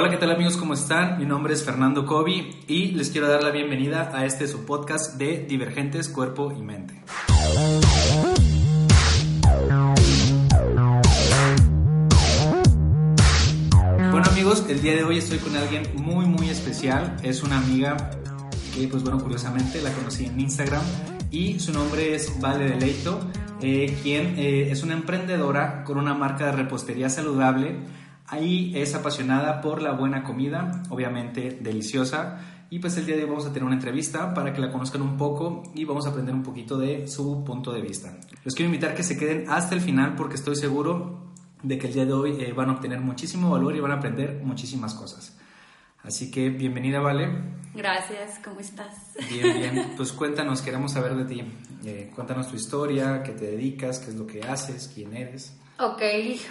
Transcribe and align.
Hola, 0.00 0.10
¿qué 0.10 0.16
tal 0.16 0.30
amigos? 0.30 0.56
¿Cómo 0.56 0.74
están? 0.74 1.18
Mi 1.18 1.26
nombre 1.26 1.52
es 1.52 1.64
Fernando 1.64 2.06
Cobi 2.06 2.60
y 2.68 2.92
les 2.92 3.10
quiero 3.10 3.26
dar 3.26 3.42
la 3.42 3.50
bienvenida 3.50 4.12
a 4.14 4.26
este 4.26 4.46
su 4.46 4.64
podcast 4.64 5.16
de 5.16 5.38
Divergentes 5.38 6.08
Cuerpo 6.08 6.52
y 6.52 6.62
Mente. 6.62 7.02
Bueno 14.12 14.26
amigos, 14.30 14.64
el 14.68 14.80
día 14.82 14.94
de 14.94 15.02
hoy 15.02 15.18
estoy 15.18 15.38
con 15.38 15.56
alguien 15.56 15.82
muy 15.96 16.26
muy 16.26 16.48
especial. 16.48 17.16
Es 17.24 17.42
una 17.42 17.58
amiga 17.58 17.96
que 18.76 18.86
pues 18.86 19.02
bueno, 19.02 19.20
curiosamente 19.20 19.82
la 19.82 19.90
conocí 19.90 20.26
en 20.26 20.38
Instagram 20.38 20.84
y 21.32 21.58
su 21.58 21.72
nombre 21.72 22.14
es 22.14 22.40
Vale 22.40 22.68
Deleito, 22.68 23.18
eh, 23.60 23.98
quien 24.04 24.38
eh, 24.38 24.70
es 24.70 24.84
una 24.84 24.94
emprendedora 24.94 25.82
con 25.82 25.98
una 25.98 26.14
marca 26.14 26.46
de 26.46 26.52
repostería 26.52 27.10
saludable. 27.10 28.06
Ahí 28.30 28.72
es 28.74 28.94
apasionada 28.94 29.62
por 29.62 29.80
la 29.80 29.92
buena 29.92 30.22
comida, 30.22 30.82
obviamente 30.90 31.58
deliciosa. 31.60 32.40
Y 32.70 32.78
pues 32.78 32.98
el 32.98 33.06
día 33.06 33.16
de 33.16 33.24
hoy 33.24 33.30
vamos 33.30 33.46
a 33.46 33.52
tener 33.52 33.64
una 33.64 33.74
entrevista 33.74 34.34
para 34.34 34.52
que 34.52 34.60
la 34.60 34.70
conozcan 34.70 35.00
un 35.00 35.16
poco 35.16 35.62
y 35.74 35.86
vamos 35.86 36.06
a 36.06 36.10
aprender 36.10 36.34
un 36.34 36.42
poquito 36.42 36.76
de 36.76 37.08
su 37.08 37.42
punto 37.42 37.72
de 37.72 37.80
vista. 37.80 38.18
Los 38.44 38.54
quiero 38.54 38.66
invitar 38.66 38.94
que 38.94 39.02
se 39.02 39.16
queden 39.16 39.48
hasta 39.48 39.74
el 39.74 39.80
final 39.80 40.14
porque 40.14 40.34
estoy 40.34 40.56
seguro 40.56 41.32
de 41.62 41.78
que 41.78 41.86
el 41.86 41.94
día 41.94 42.04
de 42.04 42.12
hoy 42.12 42.36
eh, 42.38 42.52
van 42.52 42.68
a 42.68 42.72
obtener 42.74 43.00
muchísimo 43.00 43.50
valor 43.50 43.74
y 43.74 43.80
van 43.80 43.92
a 43.92 43.94
aprender 43.94 44.42
muchísimas 44.44 44.92
cosas. 44.92 45.34
Así 46.02 46.30
que 46.30 46.50
bienvenida, 46.50 47.00
Vale. 47.00 47.28
Gracias, 47.74 48.40
¿cómo 48.44 48.60
estás? 48.60 48.94
Bien, 49.30 49.56
bien. 49.58 49.92
Pues 49.96 50.12
cuéntanos, 50.12 50.62
queremos 50.62 50.92
saber 50.92 51.14
de 51.16 51.24
ti. 51.24 51.42
Eh, 51.84 52.10
cuéntanos 52.14 52.48
tu 52.48 52.56
historia, 52.56 53.22
qué 53.22 53.32
te 53.32 53.46
dedicas, 53.46 53.98
qué 53.98 54.10
es 54.10 54.16
lo 54.16 54.26
que 54.26 54.42
haces, 54.42 54.90
quién 54.94 55.16
eres. 55.16 55.56
Ok, 55.80 56.02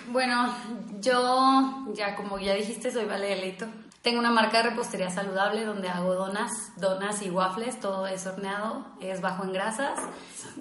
bueno, 0.08 0.56
yo 1.02 1.86
ya 1.94 2.16
como 2.16 2.40
ya 2.40 2.54
dijiste, 2.54 2.92
soy 2.92 3.04
Vale 3.04 3.28
Deleito. 3.28 3.66
Tengo 4.02 4.20
una 4.20 4.32
marca 4.32 4.64
de 4.64 4.70
repostería 4.70 5.10
saludable 5.10 5.66
donde 5.66 5.90
hago 5.90 6.14
donas, 6.16 6.72
donas 6.78 7.22
y 7.22 7.30
waffles, 7.30 7.78
todo 7.82 8.08
es 8.08 8.26
horneado, 8.26 8.86
es 9.02 9.20
bajo 9.20 9.44
en 9.44 9.52
grasas. 9.52 10.00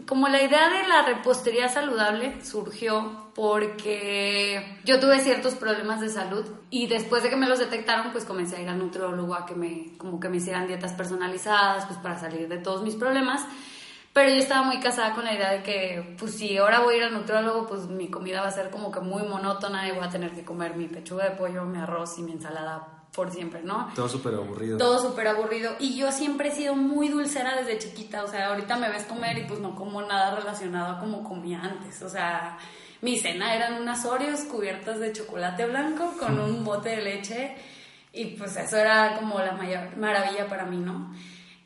Como 0.04 0.26
la 0.26 0.42
idea 0.42 0.68
de 0.68 0.88
la 0.88 1.02
repostería 1.02 1.68
saludable 1.68 2.44
surgió 2.44 3.30
porque 3.36 4.80
yo 4.84 4.98
tuve 4.98 5.20
ciertos 5.20 5.54
problemas 5.54 6.00
de 6.00 6.08
salud 6.08 6.44
y 6.68 6.88
después 6.88 7.22
de 7.22 7.30
que 7.30 7.36
me 7.36 7.46
los 7.46 7.60
detectaron, 7.60 8.10
pues 8.10 8.24
comencé 8.24 8.56
a 8.56 8.62
ir 8.62 8.68
al 8.68 8.78
nutriólogo 8.78 9.36
a 9.36 9.46
que 9.46 9.54
me, 9.54 9.96
como 9.96 10.18
que 10.18 10.28
me 10.28 10.38
hicieran 10.38 10.66
dietas 10.66 10.92
personalizadas, 10.94 11.86
pues 11.86 12.00
para 12.00 12.18
salir 12.18 12.48
de 12.48 12.58
todos 12.58 12.82
mis 12.82 12.96
problemas. 12.96 13.46
Pero 14.16 14.30
yo 14.30 14.36
estaba 14.36 14.62
muy 14.62 14.80
casada 14.80 15.14
con 15.14 15.26
la 15.26 15.34
idea 15.34 15.50
de 15.52 15.62
que, 15.62 16.16
pues 16.18 16.36
si 16.36 16.56
ahora 16.56 16.80
voy 16.80 16.94
a 16.94 16.96
ir 16.96 17.04
al 17.04 17.12
nutriólogo, 17.12 17.66
pues 17.66 17.82
mi 17.82 18.08
comida 18.08 18.40
va 18.40 18.48
a 18.48 18.50
ser 18.50 18.70
como 18.70 18.90
que 18.90 19.00
muy 19.00 19.22
monótona 19.24 19.86
y 19.86 19.92
voy 19.92 20.06
a 20.06 20.08
tener 20.08 20.30
que 20.30 20.42
comer 20.42 20.74
mi 20.74 20.88
pechuga 20.88 21.24
de 21.24 21.36
pollo, 21.36 21.64
mi 21.64 21.76
arroz 21.76 22.16
y 22.16 22.22
mi 22.22 22.32
ensalada 22.32 23.04
por 23.14 23.30
siempre, 23.30 23.62
¿no? 23.62 23.90
Todo 23.94 24.08
súper 24.08 24.36
aburrido. 24.36 24.78
Todo 24.78 25.02
súper 25.02 25.28
aburrido. 25.28 25.72
Y 25.80 25.98
yo 25.98 26.10
siempre 26.12 26.48
he 26.48 26.52
sido 26.52 26.74
muy 26.74 27.08
dulcera 27.08 27.56
desde 27.56 27.76
chiquita. 27.76 28.24
O 28.24 28.26
sea, 28.26 28.46
ahorita 28.46 28.78
me 28.78 28.88
ves 28.88 29.02
comer 29.02 29.36
y 29.36 29.44
pues 29.44 29.60
no 29.60 29.74
como 29.74 30.00
nada 30.00 30.34
relacionado 30.34 30.96
a 30.96 30.98
como 30.98 31.22
comía 31.22 31.60
antes. 31.60 32.00
O 32.00 32.08
sea, 32.08 32.56
mi 33.02 33.18
cena 33.18 33.54
eran 33.54 33.74
unas 33.74 34.06
Oreos 34.06 34.40
cubiertas 34.44 34.98
de 34.98 35.12
chocolate 35.12 35.66
blanco 35.66 36.14
con 36.18 36.40
un 36.40 36.64
bote 36.64 36.88
de 36.88 37.02
leche. 37.02 37.54
Y 38.14 38.24
pues 38.36 38.56
eso 38.56 38.78
era 38.78 39.14
como 39.18 39.38
la 39.40 39.52
mayor 39.52 39.94
maravilla 39.98 40.48
para 40.48 40.64
mí, 40.64 40.78
¿no? 40.78 41.12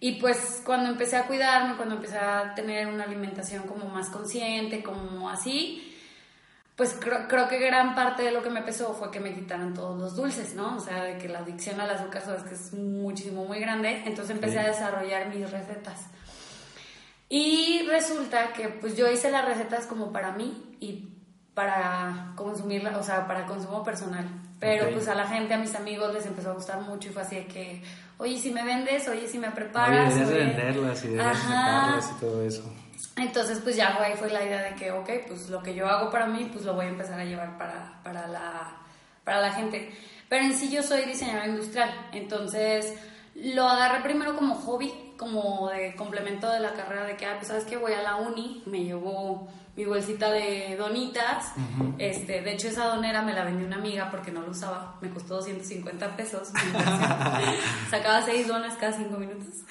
Y 0.00 0.12
pues 0.12 0.62
cuando 0.64 0.88
empecé 0.88 1.16
a 1.16 1.26
cuidarme, 1.26 1.76
cuando 1.76 1.96
empecé 1.96 2.16
a 2.16 2.54
tener 2.54 2.86
una 2.86 3.04
alimentación 3.04 3.64
como 3.64 3.84
más 3.84 4.08
consciente, 4.08 4.82
como 4.82 5.28
así, 5.28 5.94
pues 6.74 6.96
creo, 6.98 7.28
creo, 7.28 7.48
que 7.48 7.58
gran 7.58 7.94
parte 7.94 8.22
de 8.22 8.30
lo 8.32 8.42
que 8.42 8.48
me 8.48 8.62
pesó 8.62 8.94
fue 8.94 9.10
que 9.10 9.20
me 9.20 9.34
quitaran 9.34 9.74
todos 9.74 10.00
los 10.00 10.16
dulces, 10.16 10.54
¿no? 10.54 10.76
O 10.76 10.80
sea, 10.80 11.04
de 11.04 11.18
que 11.18 11.28
la 11.28 11.40
adicción 11.40 11.78
al 11.78 11.90
azúcar 11.90 12.22
sabes 12.22 12.42
que 12.44 12.54
es 12.54 12.72
muchísimo, 12.72 13.44
muy 13.44 13.60
grande. 13.60 14.02
Entonces 14.06 14.30
empecé 14.30 14.54
sí. 14.54 14.58
a 14.60 14.68
desarrollar 14.68 15.28
mis 15.28 15.50
recetas. 15.50 16.06
Y 17.28 17.86
resulta 17.86 18.54
que 18.54 18.70
pues 18.70 18.96
yo 18.96 19.10
hice 19.10 19.30
las 19.30 19.44
recetas 19.44 19.86
como 19.86 20.12
para 20.12 20.32
mí 20.32 20.76
y 20.80 21.10
para 21.52 22.32
consumirla, 22.36 22.96
o 22.96 23.02
sea, 23.02 23.26
para 23.26 23.44
consumo 23.44 23.84
personal. 23.84 24.26
Pero 24.60 24.82
okay. 24.84 24.94
pues 24.94 25.08
a 25.08 25.14
la 25.14 25.26
gente, 25.26 25.54
a 25.54 25.58
mis 25.58 25.74
amigos 25.74 26.12
les 26.12 26.26
empezó 26.26 26.50
a 26.50 26.54
gustar 26.54 26.80
mucho 26.82 27.08
y 27.08 27.12
fue 27.12 27.22
así 27.22 27.36
de 27.36 27.46
que, 27.46 27.82
oye, 28.18 28.38
si 28.38 28.50
me 28.50 28.62
vendes, 28.62 29.08
oye, 29.08 29.26
si 29.26 29.38
me 29.38 29.50
preparas. 29.50 30.14
Oye, 30.14 30.26
de 30.26 30.34
venderlas 30.34 31.04
y 31.04 31.08
de 31.08 31.18
sacarlas 31.18 32.12
y 32.14 32.20
todo 32.20 32.44
eso. 32.44 32.70
Entonces, 33.16 33.60
pues 33.62 33.76
ya 33.76 33.96
ahí 34.00 34.14
fue 34.16 34.30
la 34.30 34.44
idea 34.44 34.62
de 34.62 34.74
que, 34.74 34.92
ok, 34.92 35.08
pues 35.26 35.48
lo 35.48 35.62
que 35.62 35.74
yo 35.74 35.86
hago 35.86 36.10
para 36.10 36.26
mí, 36.26 36.48
pues 36.52 36.64
lo 36.66 36.74
voy 36.74 36.84
a 36.84 36.88
empezar 36.90 37.18
a 37.18 37.24
llevar 37.24 37.56
para, 37.56 38.00
para, 38.04 38.28
la, 38.28 38.76
para 39.24 39.40
la 39.40 39.52
gente. 39.52 39.90
Pero 40.28 40.44
en 40.44 40.54
sí 40.54 40.70
yo 40.70 40.82
soy 40.82 41.06
diseñadora 41.06 41.48
industrial, 41.48 41.90
entonces 42.12 42.94
lo 43.34 43.66
agarré 43.66 44.02
primero 44.02 44.36
como 44.36 44.54
hobby, 44.54 44.92
como 45.16 45.70
de 45.70 45.94
complemento 45.96 46.50
de 46.50 46.60
la 46.60 46.72
carrera 46.72 47.06
de 47.06 47.16
que, 47.16 47.26
ah, 47.26 47.36
pues 47.36 47.48
sabes 47.48 47.64
que 47.64 47.76
voy 47.76 47.92
a 47.92 48.02
la 48.02 48.16
uni, 48.16 48.62
me 48.66 48.84
llevo 48.84 49.48
mi 49.80 49.86
bolsita 49.86 50.30
de 50.30 50.76
donitas, 50.76 51.52
uh 51.56 51.60
-huh. 51.60 51.94
este, 51.98 52.42
de 52.42 52.52
hecho 52.52 52.68
esa 52.68 52.84
donera 52.84 53.22
me 53.22 53.32
la 53.32 53.44
vendió 53.44 53.66
una 53.66 53.76
amiga 53.76 54.10
porque 54.10 54.30
no 54.30 54.42
la 54.42 54.50
usaba, 54.50 54.96
me 55.00 55.08
costó 55.08 55.36
250 55.36 56.16
pesos, 56.16 56.48
sacaba 57.90 58.22
seis 58.22 58.46
donas 58.46 58.74
cada 58.74 58.92
cinco 58.92 59.16
minutos. 59.16 59.64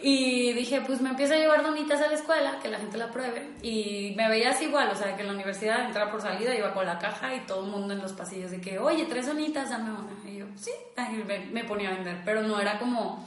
Y 0.00 0.52
dije, 0.52 0.80
pues 0.86 1.00
me 1.00 1.08
empiezo 1.08 1.34
a 1.34 1.38
llevar 1.38 1.60
donitas 1.64 2.00
a 2.00 2.06
la 2.06 2.14
escuela, 2.14 2.60
que 2.62 2.68
la 2.68 2.78
gente 2.78 2.96
la 2.96 3.10
pruebe. 3.10 3.50
Y 3.62 4.14
me 4.16 4.28
veías 4.28 4.62
igual, 4.62 4.88
o 4.92 4.94
sea, 4.94 5.16
que 5.16 5.22
en 5.22 5.26
la 5.26 5.34
universidad 5.34 5.86
entraba 5.86 6.12
por 6.12 6.22
salida, 6.22 6.54
iba 6.54 6.72
con 6.72 6.86
la 6.86 7.00
caja 7.00 7.34
y 7.34 7.40
todo 7.40 7.64
el 7.64 7.72
mundo 7.72 7.94
en 7.94 8.00
los 8.00 8.12
pasillos 8.12 8.52
de 8.52 8.60
que, 8.60 8.78
oye, 8.78 9.06
tres 9.06 9.26
donitas, 9.26 9.70
dame 9.70 9.90
una. 9.90 10.30
Y 10.30 10.36
yo, 10.36 10.46
sí, 10.54 10.70
me 11.52 11.64
ponía 11.64 11.88
a 11.88 11.94
vender. 11.94 12.22
Pero 12.24 12.42
no 12.42 12.60
era 12.60 12.78
como 12.78 13.26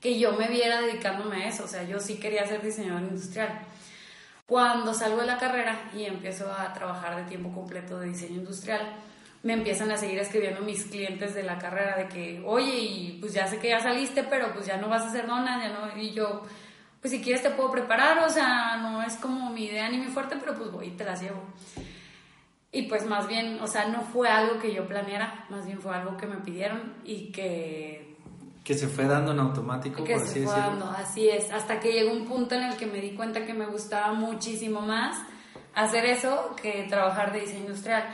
que 0.00 0.18
yo 0.18 0.32
me 0.32 0.48
viera 0.48 0.80
dedicándome 0.80 1.44
a 1.44 1.48
eso, 1.48 1.62
o 1.64 1.68
sea, 1.68 1.84
yo 1.84 2.00
sí 2.00 2.18
quería 2.18 2.44
ser 2.48 2.62
diseñador 2.62 3.02
industrial. 3.02 3.60
Cuando 4.48 4.94
salgo 4.94 5.20
de 5.20 5.26
la 5.26 5.36
carrera 5.36 5.90
y 5.94 6.06
empiezo 6.06 6.50
a 6.50 6.72
trabajar 6.72 7.14
de 7.16 7.24
tiempo 7.24 7.52
completo 7.52 7.98
de 7.98 8.08
diseño 8.08 8.36
industrial, 8.36 8.96
me 9.42 9.52
empiezan 9.52 9.90
a 9.90 9.98
seguir 9.98 10.18
escribiendo 10.20 10.62
mis 10.62 10.86
clientes 10.86 11.34
de 11.34 11.42
la 11.42 11.58
carrera 11.58 11.98
de 11.98 12.08
que, 12.08 12.42
oye, 12.46 12.74
y 12.78 13.18
pues 13.20 13.34
ya 13.34 13.46
sé 13.46 13.58
que 13.58 13.68
ya 13.68 13.78
saliste, 13.78 14.22
pero 14.22 14.50
pues 14.54 14.64
ya 14.64 14.78
no 14.78 14.88
vas 14.88 15.02
a 15.02 15.08
hacer 15.08 15.26
donas, 15.26 15.62
ya 15.62 15.68
no, 15.68 16.00
y 16.00 16.12
yo, 16.12 16.44
pues 17.02 17.12
si 17.12 17.20
quieres 17.20 17.42
te 17.42 17.50
puedo 17.50 17.70
preparar, 17.70 18.24
o 18.24 18.30
sea, 18.30 18.78
no 18.78 19.02
es 19.02 19.16
como 19.16 19.50
mi 19.50 19.66
idea 19.66 19.86
ni 19.90 19.98
mi 19.98 20.06
fuerte, 20.06 20.38
pero 20.40 20.54
pues 20.54 20.70
voy 20.70 20.86
y 20.86 20.90
te 20.92 21.04
las 21.04 21.20
llevo. 21.20 21.42
Y 22.72 22.84
pues 22.84 23.04
más 23.04 23.28
bien, 23.28 23.60
o 23.60 23.66
sea, 23.66 23.88
no 23.88 24.00
fue 24.00 24.30
algo 24.30 24.58
que 24.58 24.72
yo 24.72 24.88
planeara, 24.88 25.44
más 25.50 25.66
bien 25.66 25.78
fue 25.78 25.94
algo 25.94 26.16
que 26.16 26.26
me 26.26 26.36
pidieron 26.36 26.94
y 27.04 27.30
que... 27.32 28.07
Que 28.68 28.74
se 28.74 28.86
fue 28.86 29.06
dando 29.06 29.32
en 29.32 29.40
automático, 29.40 30.04
que 30.04 30.12
por 30.12 30.20
se 30.20 30.26
así 30.26 30.44
fue 30.44 30.54
decirlo. 30.54 30.84
Dando, 30.84 30.90
así 30.90 31.26
es, 31.26 31.50
hasta 31.50 31.80
que 31.80 31.90
llegó 31.90 32.12
un 32.12 32.26
punto 32.26 32.54
en 32.54 32.64
el 32.64 32.76
que 32.76 32.84
me 32.84 33.00
di 33.00 33.14
cuenta 33.14 33.46
que 33.46 33.54
me 33.54 33.64
gustaba 33.64 34.12
muchísimo 34.12 34.82
más 34.82 35.16
hacer 35.74 36.04
eso 36.04 36.54
que 36.60 36.84
trabajar 36.86 37.32
de 37.32 37.40
diseño 37.40 37.60
industrial. 37.60 38.04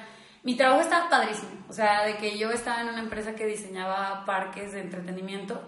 Mi 0.45 0.55
trabajo 0.55 0.83
estaba 0.83 1.11
padrísimo, 1.11 1.51
o 1.69 1.73
sea, 1.73 2.05
de 2.05 2.19
que 2.19 2.39
yo 2.39 2.53
estaba 2.53 2.83
en 2.83 2.89
una 2.89 3.01
empresa 3.01 3.35
que 3.35 3.47
diseñaba 3.47 4.25
parques 4.27 4.73
de 4.75 4.83
entretenimiento, 4.83 5.61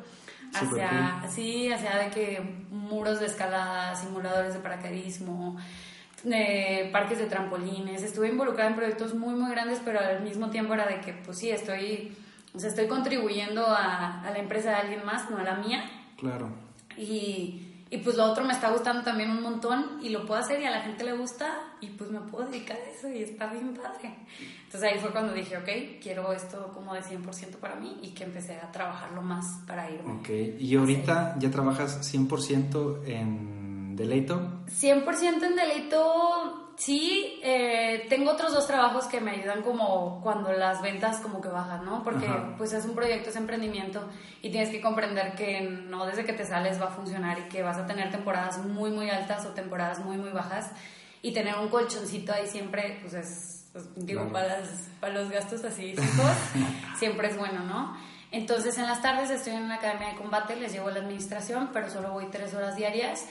hacia, 0.55 1.25
sí, 1.31 1.73
hacia 1.73 1.97
de 1.97 2.11
que 2.11 2.41
muros 2.71 3.19
de 3.19 3.27
escalada, 3.27 3.97
simuladores 3.97 4.55
de 4.55 4.61
paracaidismo, 4.61 5.57
eh, 6.31 6.91
parques 6.93 7.19
de 7.19 7.27
trampolines, 7.27 8.05
estuve 8.05 8.29
involucrada 8.29 8.71
en 8.71 8.77
proyectos 8.77 9.15
muy, 9.15 9.35
muy 9.35 9.51
grandes, 9.51 9.81
pero 9.85 9.99
al 9.99 10.23
mismo 10.23 10.51
tiempo 10.51 10.75
era 10.75 10.87
de 10.87 11.01
que, 11.01 11.13
pues 11.13 11.39
sí, 11.39 11.51
estoy, 11.51 12.17
o 12.57 12.59
sea, 12.59 12.71
estoy 12.71 12.87
contribuyendo 12.87 13.67
a, 13.67 14.23
a 14.23 14.31
la 14.31 14.39
empresa 14.39 14.71
de 14.71 14.77
alguien 14.77 15.05
más, 15.05 15.31
no 15.31 15.37
a 15.39 15.43
la 15.43 15.57
mía. 15.57 15.85
Claro. 16.17 16.49
Y, 16.97 17.67
y 17.91 17.99
pues 17.99 18.17
lo 18.17 18.25
otro 18.25 18.45
me 18.45 18.53
está 18.53 18.71
gustando 18.71 19.03
también 19.03 19.31
un 19.31 19.43
montón 19.43 20.01
y 20.03 20.09
lo 20.09 20.25
puedo 20.27 20.41
hacer 20.41 20.61
y 20.61 20.65
a 20.65 20.71
la 20.71 20.81
gente 20.81 21.05
le 21.05 21.13
gusta 21.13 21.77
y 21.81 21.89
pues 21.89 22.11
me 22.11 22.21
puedo 22.21 22.49
dedicar 22.49 22.77
a 22.77 22.91
eso 22.91 23.09
y 23.09 23.23
está 23.23 23.47
bien 23.49 23.75
padre. 23.75 24.17
Entonces 24.65 24.91
ahí 24.91 24.99
fue 24.99 25.13
cuando 25.13 25.35
dije, 25.35 25.57
ok, 25.57 26.01
quiero 26.03 26.33
esto 26.33 26.73
como 26.73 26.95
de 26.95 27.03
100% 27.03 27.57
para 27.61 27.77
mí 27.77 27.99
y 28.03 28.09
que 28.09 28.25
empecé 28.25 28.57
a 28.57 28.73
trabajarlo 28.73 29.23
más 29.23 29.61
para 29.67 29.91
irme. 29.91 30.15
Ok, 30.15 30.31
¿y 30.59 30.75
ahorita 30.75 31.37
ya 31.39 31.51
trabajas 31.51 32.13
100% 32.13 33.05
en 33.07 33.66
Deleito? 33.97 34.65
100% 34.69 35.43
en 35.43 35.57
Deleito 35.57 36.67
sí, 36.77 37.41
eh, 37.43 38.07
tengo 38.09 38.33
otros 38.33 38.53
dos 38.53 38.67
trabajos 38.67 39.07
que 39.07 39.21
me 39.21 39.33
ayudan 39.33 39.63
como 39.63 40.21
cuando 40.23 40.53
las 40.53 40.83
ventas 40.83 41.19
como 41.21 41.41
que 41.41 41.49
bajan, 41.49 41.85
¿no? 41.85 42.03
Porque 42.05 42.29
pues 42.59 42.73
es 42.73 42.85
un 42.85 42.95
proyecto, 42.95 43.31
es 43.31 43.37
emprendimiento 43.37 44.09
y 44.43 44.51
tienes 44.51 44.69
que 44.69 44.81
comprender 44.81 45.35
que 45.35 45.63
no 45.63 46.07
desde 46.07 46.25
que 46.25 46.35
te 46.35 46.45
sales 46.45 46.81
va 46.81 46.87
a 46.87 46.91
funcionar 46.91 47.39
y 47.39 47.49
que 47.49 47.63
vas 47.63 47.79
a 47.79 47.87
tener 47.87 48.11
temporadas 48.11 48.59
muy, 48.59 48.91
muy 48.91 49.11
altas 49.11 49.47
o 49.47 49.51
temporadas 49.51 49.99
muy, 50.01 50.19
muy 50.19 50.31
bajas 50.31 50.71
y 51.23 51.33
tener 51.33 51.57
un 51.57 51.69
colchoncito 51.69 52.33
ahí 52.33 52.47
siempre, 52.47 52.99
pues 53.01 53.15
es, 53.15 53.65
pues, 53.73 53.89
digo, 53.97 54.31
para, 54.31 54.63
para 55.01 55.15
los 55.15 55.31
gastos 55.31 55.65
así 55.65 55.95
fijos, 55.95 56.31
siempre 56.99 57.29
es 57.29 57.39
bueno, 57.39 57.65
¿no? 57.65 57.97
Entonces 58.33 58.77
en 58.77 58.87
las 58.87 59.01
tardes 59.01 59.31
estoy 59.31 59.55
en 59.55 59.63
una 59.63 59.77
academia 59.77 60.09
de 60.09 60.17
combate, 60.17 60.57
les 60.57 60.73
llevo 60.73 60.91
la 60.91 61.01
administración, 61.01 61.71
pero 61.73 61.89
solo 61.89 62.11
voy 62.11 62.27
tres 62.27 62.53
horas 62.55 62.77
diarias 62.77 63.25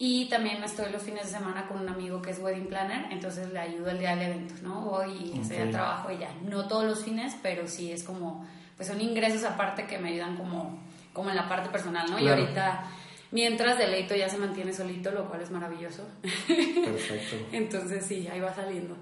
y 0.00 0.26
también 0.26 0.62
estoy 0.62 0.92
los 0.92 1.02
fines 1.02 1.24
de 1.24 1.38
semana 1.38 1.66
con 1.66 1.80
un 1.80 1.88
amigo 1.88 2.22
que 2.22 2.30
es 2.30 2.38
wedding 2.38 2.66
planner, 2.66 3.06
entonces 3.10 3.52
le 3.52 3.58
ayudo 3.58 3.90
el 3.90 3.98
día 3.98 4.14
del 4.14 4.30
evento, 4.30 4.54
¿no? 4.62 4.82
Voy 4.82 5.32
y 5.34 5.40
okay. 5.44 5.70
trabajo 5.72 6.12
y 6.12 6.18
ya. 6.18 6.32
No 6.44 6.68
todos 6.68 6.84
los 6.84 7.02
fines, 7.02 7.34
pero 7.42 7.66
sí 7.66 7.90
es 7.90 8.04
como, 8.04 8.46
pues 8.76 8.88
son 8.88 9.00
ingresos 9.00 9.42
aparte 9.42 9.86
que 9.86 9.98
me 9.98 10.10
ayudan 10.10 10.36
como, 10.36 10.80
como 11.12 11.30
en 11.30 11.36
la 11.36 11.48
parte 11.48 11.68
personal, 11.70 12.08
¿no? 12.08 12.20
Y 12.20 12.28
ahorita, 12.28 12.84
mientras 13.32 13.76
Deleito 13.76 14.14
ya 14.14 14.28
se 14.28 14.38
mantiene 14.38 14.72
solito, 14.72 15.10
lo 15.10 15.28
cual 15.28 15.40
es 15.40 15.50
maravilloso. 15.50 16.06
Perfecto. 16.22 17.36
entonces 17.52 18.06
sí, 18.06 18.28
ahí 18.28 18.38
va 18.38 18.54
saliendo. 18.54 18.96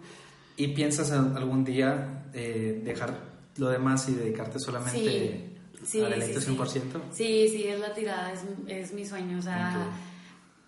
¿Y 0.57 0.69
piensas 0.69 1.11
algún 1.11 1.63
día 1.63 2.25
eh, 2.33 2.81
dejar 2.83 3.19
lo 3.59 3.69
demás 3.69 4.09
y 4.09 4.15
dedicarte 4.15 4.59
solamente 4.59 5.51
sí, 5.85 6.03
a 6.03 6.09
Deleito 6.09 6.41
sí, 6.41 6.57
100%? 6.57 6.81
Sí, 7.13 7.49
sí, 7.51 7.69
es 7.69 7.79
la 7.79 7.93
tirada, 7.93 8.33
es, 8.33 8.47
es 8.67 8.95
mi 8.95 9.05
sueño, 9.05 9.39
o 9.39 9.43
sea 9.43 9.91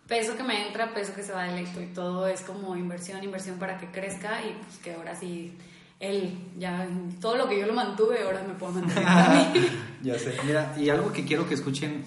peso 0.08 0.36
que 0.36 0.42
me 0.42 0.66
entra, 0.66 0.94
peso 0.94 1.14
que 1.14 1.22
se 1.22 1.32
va 1.32 1.48
electo 1.48 1.80
y 1.82 1.86
todo 1.86 2.26
es 2.26 2.40
como 2.40 2.74
inversión, 2.76 3.22
inversión 3.22 3.58
para 3.58 3.78
que 3.78 3.90
crezca 3.90 4.42
y 4.42 4.54
pues 4.64 4.78
que 4.78 4.94
ahora 4.94 5.14
sí 5.14 5.52
él 6.00 6.38
ya 6.58 6.88
todo 7.20 7.36
lo 7.36 7.48
que 7.48 7.60
yo 7.60 7.66
lo 7.66 7.74
mantuve 7.74 8.22
ahora 8.22 8.42
me 8.42 8.54
puedo 8.54 8.72
mantener 8.72 9.06
a 9.06 9.50
mí. 9.52 9.66
ya 10.02 10.18
sé. 10.18 10.34
Mira, 10.44 10.74
y 10.78 10.88
algo 10.88 11.12
que 11.12 11.24
quiero 11.24 11.46
que 11.46 11.54
escuchen 11.54 12.04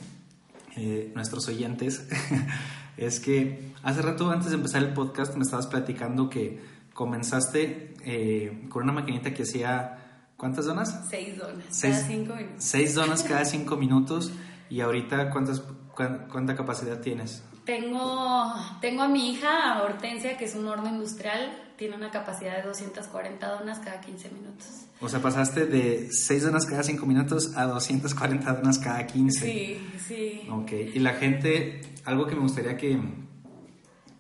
eh, 0.76 1.12
nuestros 1.14 1.48
oyentes 1.48 2.08
es 2.98 3.20
que 3.20 3.72
hace 3.84 4.02
rato 4.02 4.32
antes 4.32 4.50
de 4.50 4.56
empezar 4.56 4.82
el 4.82 4.94
podcast 4.94 5.36
me 5.36 5.44
estabas 5.44 5.68
platicando 5.68 6.30
que 6.30 6.60
comenzaste 6.94 7.94
eh, 8.04 8.66
con 8.70 8.84
una 8.84 8.94
maquinita 8.94 9.32
que 9.32 9.44
hacía 9.44 10.24
¿cuántas 10.38 10.66
donas? 10.66 11.08
Seis 11.08 11.38
donas 11.38 11.80
cada 11.80 12.08
cinco 12.08 12.36
minutos. 12.36 12.64
Seis 12.66 12.96
donas 12.96 13.24
cada 13.28 13.46
cinco 13.46 13.78
minutos 13.78 14.32
y 14.72 14.82
ahorita 14.82 15.30
cuántas 15.30 15.62
cuánta 15.94 16.56
capacidad 16.56 17.00
tienes? 17.00 17.44
Tengo, 17.72 18.54
tengo 18.82 19.04
a 19.04 19.08
mi 19.08 19.32
hija, 19.32 19.82
Hortensia, 19.82 20.36
que 20.36 20.44
es 20.44 20.56
un 20.56 20.68
horno 20.68 20.90
industrial, 20.90 21.58
tiene 21.78 21.96
una 21.96 22.12
capacidad 22.12 22.58
de 22.58 22.64
240 22.64 23.48
donas 23.48 23.80
cada 23.80 24.02
15 24.02 24.30
minutos. 24.30 24.68
O 25.00 25.08
sea, 25.08 25.22
pasaste 25.22 25.66
de 25.68 26.10
6 26.12 26.44
donas 26.44 26.66
cada 26.66 26.84
5 26.84 27.06
minutos 27.06 27.56
a 27.56 27.64
240 27.68 28.56
donas 28.56 28.78
cada 28.78 29.08
15. 29.08 29.40
Sí, 29.40 29.90
sí. 30.06 30.42
Ok, 30.52 30.74
y 30.94 31.00
la 31.00 31.14
gente, 31.14 31.80
algo 32.04 32.28
que 32.28 32.36
me 32.36 32.42
gustaría 32.42 32.76
que, 32.76 33.00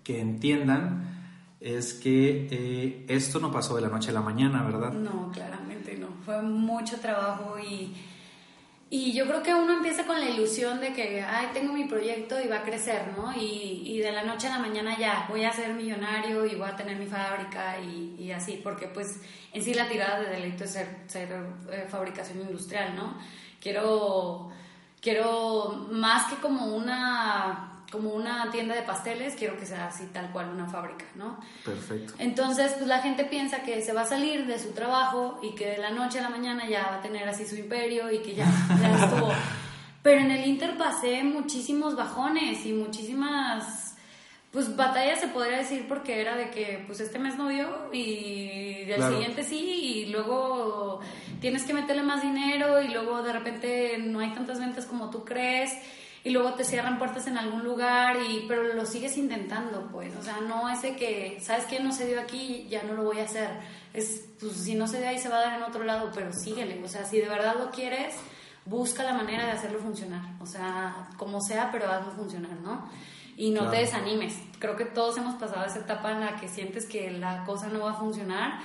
que 0.06 0.22
entiendan 0.22 1.36
es 1.60 1.94
que 1.94 2.48
eh, 2.52 3.06
esto 3.10 3.42
no 3.42 3.52
pasó 3.52 3.76
de 3.76 3.82
la 3.82 3.90
noche 3.90 4.12
a 4.12 4.14
la 4.14 4.22
mañana, 4.22 4.64
¿verdad? 4.64 4.94
No, 4.94 5.30
claramente 5.34 5.98
no. 5.98 6.08
Fue 6.24 6.42
mucho 6.42 7.02
trabajo 7.02 7.60
y 7.60 7.94
y 8.94 9.14
yo 9.14 9.26
creo 9.26 9.42
que 9.42 9.54
uno 9.54 9.72
empieza 9.78 10.06
con 10.06 10.20
la 10.20 10.30
ilusión 10.30 10.82
de 10.82 10.92
que, 10.92 11.22
ay, 11.22 11.48
tengo 11.54 11.72
mi 11.72 11.86
proyecto 11.86 12.42
y 12.42 12.50
va 12.50 12.58
a 12.58 12.64
crecer, 12.64 13.14
¿no? 13.16 13.32
Y, 13.34 13.84
y 13.86 14.00
de 14.00 14.12
la 14.12 14.24
noche 14.24 14.48
a 14.48 14.58
la 14.58 14.60
mañana 14.60 14.98
ya 15.00 15.26
voy 15.30 15.46
a 15.46 15.54
ser 15.54 15.74
millonario 15.74 16.46
y 16.46 16.56
voy 16.56 16.68
a 16.68 16.76
tener 16.76 16.98
mi 16.98 17.06
fábrica 17.06 17.80
y, 17.80 18.18
y 18.20 18.34
así, 18.34 18.60
porque 18.62 18.90
pues 18.90 19.22
en 19.54 19.64
sí 19.64 19.74
la 19.74 19.88
tirada 19.88 20.20
de 20.20 20.32
deleito 20.32 20.66
es 20.66 20.72
ser, 20.72 21.04
ser 21.08 21.30
eh, 21.72 21.88
fabricación 21.88 22.42
industrial, 22.42 22.94
¿no? 22.94 23.18
Quiero, 23.62 24.50
quiero 25.00 25.88
más 25.90 26.30
que 26.30 26.42
como 26.42 26.76
una 26.76 27.71
como 27.92 28.12
una 28.12 28.50
tienda 28.52 28.74
de 28.74 28.84
pasteles, 28.84 29.36
quiero 29.36 29.58
que 29.60 29.66
sea 29.66 29.88
así 29.88 30.06
tal 30.14 30.32
cual 30.32 30.50
una 30.50 30.66
fábrica, 30.66 31.06
¿no? 31.16 31.38
Perfecto. 31.66 32.14
Entonces, 32.20 32.72
pues 32.78 32.88
la 32.88 33.00
gente 33.00 33.26
piensa 33.26 33.64
que 33.64 33.82
se 33.82 33.92
va 33.92 34.02
a 34.02 34.06
salir 34.06 34.48
de 34.48 34.58
su 34.58 34.72
trabajo 34.72 35.40
y 35.44 35.54
que 35.56 35.72
de 35.72 35.78
la 35.78 35.90
noche 35.92 36.20
a 36.20 36.22
la 36.24 36.30
mañana 36.30 36.68
ya 36.70 36.88
va 36.88 36.96
a 36.96 37.02
tener 37.02 37.28
así 37.28 37.46
su 37.46 37.56
imperio 37.56 38.10
y 38.10 38.20
que 38.20 38.34
ya, 38.34 38.48
ya 38.82 39.06
estuvo. 39.06 39.30
Pero 40.04 40.22
en 40.22 40.32
el 40.32 40.48
Inter 40.48 40.78
pasé 40.78 41.22
muchísimos 41.24 41.96
bajones 41.96 42.66
y 42.66 42.72
muchísimas, 42.72 43.96
pues 44.52 44.76
batallas 44.76 45.20
se 45.20 45.28
podría 45.28 45.58
decir 45.58 45.86
porque 45.88 46.22
era 46.22 46.36
de 46.38 46.50
que, 46.50 46.84
pues 46.88 47.02
este 47.02 47.20
mes 47.20 47.38
no 47.38 47.50
vio 47.50 47.94
y 47.94 48.90
el 48.90 49.04
siguiente 49.04 49.44
sí 49.44 49.60
y 49.60 50.06
luego 50.08 51.02
tienes 51.40 51.64
que 51.64 51.74
meterle 51.74 52.04
más 52.04 52.22
dinero 52.24 52.82
y 52.82 52.88
luego 52.88 53.22
de 53.22 53.34
repente 53.34 53.98
no 54.00 54.22
hay 54.22 54.32
tantas 54.32 54.60
ventas 54.60 54.86
como 54.86 55.10
tú 55.10 55.24
crees 55.24 55.72
y 56.24 56.30
luego 56.30 56.54
te 56.54 56.64
cierran 56.64 57.00
puertas 57.00 57.26
en 57.28 57.38
algún 57.38 57.64
lugar, 57.64 58.18
y, 58.18 58.46
pero 58.48 58.74
lo 58.74 58.86
sigues 58.86 59.18
intentando, 59.18 59.90
pues, 59.92 60.16
o 60.16 60.22
sea, 60.22 60.40
no 60.42 60.70
es 60.70 60.82
de 60.84 60.96
que, 60.96 61.40
¿sabes 61.42 61.66
qué? 61.66 61.80
No 61.80 61.92
se 61.92 62.06
dio 62.08 62.22
aquí, 62.22 62.68
ya 62.70 62.84
no 62.84 62.94
lo 62.94 63.04
voy 63.04 63.20
a 63.20 63.24
hacer. 63.24 63.50
Es, 63.94 64.26
pues, 64.40 64.54
si 64.54 64.76
no 64.76 64.88
se 64.88 65.00
dio 65.00 65.10
ahí, 65.10 65.18
se 65.18 65.30
va 65.30 65.38
a 65.38 65.42
dar 65.42 65.58
en 65.58 65.64
otro 65.64 65.84
lado, 65.84 66.12
pero 66.14 66.32
síguele, 66.32 66.84
o 66.84 66.88
sea, 66.88 67.06
si 67.06 67.18
de 67.18 67.28
verdad 67.28 67.56
lo 67.58 67.72
quieres, 67.72 68.16
busca 68.66 69.04
la 69.04 69.14
manera 69.14 69.46
de 69.46 69.52
hacerlo 69.54 69.80
funcionar, 69.80 70.22
o 70.40 70.46
sea, 70.46 71.10
como 71.18 71.42
sea, 71.42 71.70
pero 71.72 71.90
hazlo 71.92 72.12
funcionar, 72.12 72.54
¿no? 72.62 72.88
Y 73.36 73.50
no 73.50 73.72
te 73.72 73.78
desanimes. 73.78 74.38
Creo 74.60 74.76
que 74.76 74.86
todos 74.86 75.18
hemos 75.18 75.36
pasado 75.36 75.66
esa 75.66 75.80
etapa 75.80 76.12
en 76.12 76.20
la 76.20 76.36
que 76.36 76.48
sientes 76.48 76.86
que 76.86 77.10
la 77.10 77.44
cosa 77.46 77.70
no 77.70 77.80
va 77.80 77.92
a 77.92 77.96
funcionar, 77.96 78.60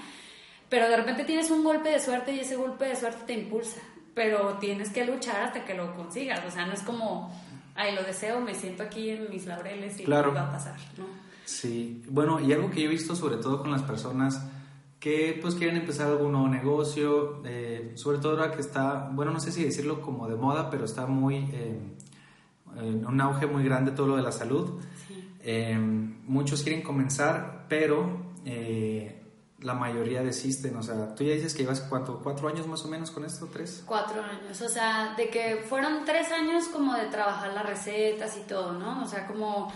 pero 0.69 0.88
de 0.88 0.97
repente 0.97 1.25
tienes 1.25 1.50
un 1.50 1.64
golpe 1.64 1.88
de 1.88 2.00
suerte 2.00 2.32
y 2.32 2.41
ese 2.41 2.56
golpe 2.56 2.87
de 2.87 2.97
suerte 2.97 3.25
te 3.26 3.32
impulsa, 3.32 3.81
pero 4.14 4.58
tienes 4.58 4.91
que 4.91 5.06
luchar 5.06 5.41
hasta 5.44 5.64
que 5.64 5.75
lo 5.75 5.94
consigas, 5.97 6.44
o 6.44 6.50
sea, 6.50 6.67
no 6.67 6.75
es 6.75 6.82
como 6.82 7.32
ay, 7.76 7.94
lo 7.94 8.02
deseo, 8.02 8.40
me 8.40 8.55
siento 8.55 8.82
aquí 8.82 9.11
en 9.11 9.31
mis 9.31 9.46
laureles 9.46 10.00
y 10.00 10.05
claro. 10.05 10.32
va 10.32 10.49
a 10.49 10.52
pasar, 10.52 10.76
¿no? 10.96 11.05
Sí, 11.44 12.02
bueno, 12.08 12.40
y 12.40 12.52
algo 12.52 12.70
que 12.70 12.82
yo 12.82 12.88
he 12.88 12.93
visto 12.93 13.14
sobre 13.14 13.37
todo 13.37 13.61
con 13.62 13.70
las 13.70 13.82
personas 13.82 14.43
que 14.99 15.38
pues 15.40 15.55
quieren 15.55 15.76
empezar 15.76 16.08
algún 16.08 16.32
nuevo 16.32 16.49
negocio, 16.49 17.43
eh, 17.44 17.93
sobre 17.94 18.19
todo 18.19 18.32
ahora 18.32 18.50
que 18.50 18.61
está, 18.61 19.11
bueno, 19.12 19.31
no 19.31 19.38
sé 19.38 19.52
si 19.52 19.62
decirlo 19.62 20.00
como 20.00 20.26
de 20.26 20.34
moda, 20.34 20.70
pero 20.70 20.84
está 20.84 21.06
muy, 21.06 21.37
eh, 21.52 21.78
en 22.78 23.06
un 23.06 23.20
auge 23.20 23.46
muy 23.46 23.62
grande 23.62 23.93
todo 23.93 24.08
lo 24.08 24.17
de 24.17 24.22
la 24.22 24.32
salud. 24.32 24.81
Sí. 25.06 25.29
Eh, 25.44 25.79
muchos 25.79 26.62
quieren 26.62 26.82
comenzar, 26.82 27.67
pero 27.69 28.26
la 29.66 29.74
mayoría 29.74 30.22
desisten. 30.22 30.76
O 30.76 30.82
sea, 30.82 31.14
tú 31.14 31.24
ya 31.24 31.34
dices 31.34 31.52
que 31.52 31.64
llevas 31.64 31.80
cuánto, 31.80 32.20
cuatro 32.22 32.48
años 32.48 32.68
más 32.68 32.84
o 32.84 32.88
menos 32.88 33.10
con 33.10 33.24
esto, 33.24 33.48
tres. 33.52 33.82
Cuatro 33.84 34.22
años, 34.22 34.60
o 34.62 34.68
sea, 34.68 35.14
de 35.16 35.28
que 35.28 35.56
fueron 35.68 36.04
tres 36.04 36.30
años 36.30 36.69
como 36.69 36.94
de 36.94 37.06
trabajar 37.06 37.52
las 37.52 37.67
recetas 37.67 38.36
y 38.36 38.46
todo, 38.46 38.72
¿no? 38.74 39.02
O 39.02 39.08
sea, 39.08 39.26
como, 39.26 39.72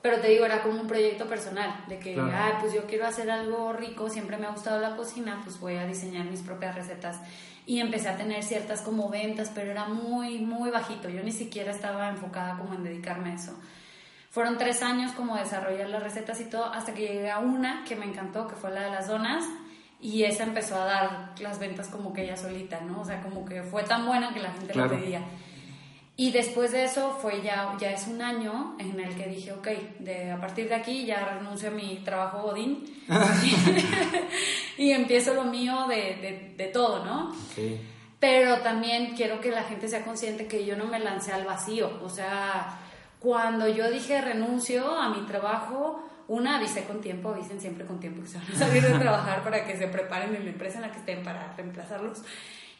pero 0.00 0.20
te 0.20 0.28
digo, 0.28 0.46
era 0.46 0.62
como 0.62 0.80
un 0.80 0.86
proyecto 0.86 1.26
personal, 1.26 1.84
de 1.86 1.98
que, 1.98 2.18
ay, 2.18 2.54
pues 2.60 2.72
yo 2.72 2.86
quiero 2.86 3.06
hacer 3.06 3.30
algo 3.30 3.74
rico, 3.74 4.08
siempre 4.08 4.38
me 4.38 4.46
ha 4.46 4.52
gustado 4.52 4.80
la 4.80 4.96
cocina, 4.96 5.42
pues 5.44 5.60
voy 5.60 5.76
a 5.76 5.86
diseñar 5.86 6.24
mis 6.24 6.40
propias 6.40 6.74
recetas. 6.74 7.18
Y 7.66 7.80
empecé 7.80 8.08
a 8.08 8.16
tener 8.16 8.42
ciertas 8.42 8.80
como 8.80 9.10
ventas, 9.10 9.50
pero 9.54 9.70
era 9.70 9.86
muy, 9.86 10.38
muy 10.38 10.70
bajito. 10.70 11.10
Yo 11.10 11.22
ni 11.22 11.32
siquiera 11.32 11.72
estaba 11.72 12.08
enfocada 12.08 12.56
como 12.56 12.74
en 12.74 12.84
dedicarme 12.84 13.32
a 13.32 13.34
eso. 13.34 13.52
Fueron 14.36 14.58
tres 14.58 14.82
años 14.82 15.12
como 15.12 15.34
desarrollar 15.34 15.88
las 15.88 16.02
recetas 16.02 16.38
y 16.42 16.44
todo, 16.44 16.66
hasta 16.66 16.92
que 16.92 17.08
llegué 17.08 17.30
a 17.30 17.38
una 17.38 17.86
que 17.88 17.96
me 17.96 18.04
encantó, 18.04 18.46
que 18.46 18.54
fue 18.54 18.70
la 18.70 18.82
de 18.82 18.90
las 18.90 19.08
donas, 19.08 19.46
y 19.98 20.24
esa 20.24 20.42
empezó 20.42 20.76
a 20.76 20.84
dar 20.84 21.32
las 21.40 21.58
ventas 21.58 21.88
como 21.88 22.12
que 22.12 22.24
ella 22.24 22.36
solita, 22.36 22.82
¿no? 22.82 23.00
O 23.00 23.04
sea, 23.06 23.22
como 23.22 23.46
que 23.46 23.62
fue 23.62 23.82
tan 23.84 24.04
buena 24.04 24.34
que 24.34 24.40
la 24.40 24.50
gente 24.50 24.74
la 24.74 24.90
pedía. 24.90 25.22
Y 26.18 26.32
después 26.32 26.72
de 26.72 26.84
eso 26.84 27.16
fue 27.22 27.40
ya, 27.40 27.78
ya 27.80 27.92
es 27.92 28.08
un 28.08 28.20
año 28.20 28.76
en 28.78 29.00
el 29.00 29.14
que 29.14 29.26
dije, 29.26 29.52
ok, 29.52 29.68
de, 30.00 30.30
a 30.30 30.38
partir 30.38 30.68
de 30.68 30.74
aquí 30.74 31.06
ya 31.06 31.24
renuncio 31.24 31.70
a 31.70 31.72
mi 31.72 32.02
trabajo 32.04 32.42
godín 32.42 32.84
y 34.76 34.90
empiezo 34.90 35.32
lo 35.32 35.44
mío 35.44 35.86
de, 35.88 35.96
de, 35.96 36.54
de 36.58 36.66
todo, 36.66 37.02
¿no? 37.06 37.34
Pero 38.20 38.58
también 38.58 39.14
quiero 39.16 39.40
que 39.40 39.50
la 39.50 39.62
gente 39.62 39.88
sea 39.88 40.04
consciente 40.04 40.46
que 40.46 40.66
yo 40.66 40.76
no 40.76 40.84
me 40.84 40.98
lancé 40.98 41.32
al 41.32 41.46
vacío, 41.46 42.00
o 42.02 42.10
sea, 42.10 42.80
cuando 43.20 43.68
yo 43.68 43.90
dije 43.90 44.20
renuncio 44.20 44.98
a 44.98 45.08
mi 45.10 45.26
trabajo, 45.26 46.02
una 46.28 46.56
avisé 46.56 46.84
con 46.84 47.00
tiempo, 47.00 47.30
avisen 47.30 47.60
siempre 47.60 47.86
con 47.86 48.00
tiempo 48.00 48.22
que 48.22 48.28
se 48.28 48.38
van 48.38 48.46
a 48.52 48.58
salir 48.58 48.82
de 48.82 48.98
trabajar 48.98 49.42
para 49.42 49.64
que 49.64 49.76
se 49.76 49.86
preparen 49.88 50.34
en 50.34 50.44
la 50.44 50.50
empresa 50.50 50.76
en 50.76 50.82
la 50.82 50.92
que 50.92 50.98
estén 50.98 51.22
para 51.22 51.52
reemplazarlos. 51.54 52.22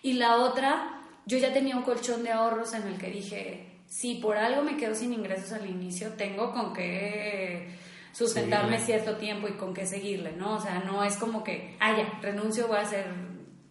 Y 0.02 0.14
la 0.14 0.37
otra, 0.37 1.00
yo 1.26 1.38
ya 1.38 1.52
tenía 1.52 1.76
un 1.76 1.83
colchón 1.83 2.23
de 2.23 2.31
ahorros 2.31 2.75
en 2.75 2.87
el 2.87 2.99
que 2.99 3.11
dije, 3.11 3.81
si 3.88 4.16
por 4.16 4.37
algo 4.37 4.62
me 4.62 4.76
quedo 4.76 4.95
sin 4.95 5.12
ingresos 5.12 5.52
al 5.52 5.69
inicio, 5.69 6.12
tengo 6.14 6.52
con 6.52 6.73
qué 6.73 7.78
sustentarme 8.12 8.78
cierto 8.78 9.16
tiempo 9.16 9.47
y 9.47 9.52
con 9.52 9.75
qué 9.75 9.87
seguirle, 9.87 10.33
¿no? 10.33 10.57
O 10.57 10.61
sea, 10.61 10.81
no 10.81 11.05
es 11.05 11.16
como 11.16 11.45
que, 11.45 11.76
ah, 11.81 11.97
ya, 11.97 12.19
renuncio, 12.21 12.66
voy 12.66 12.78
a 12.78 12.81
hacer 12.81 13.07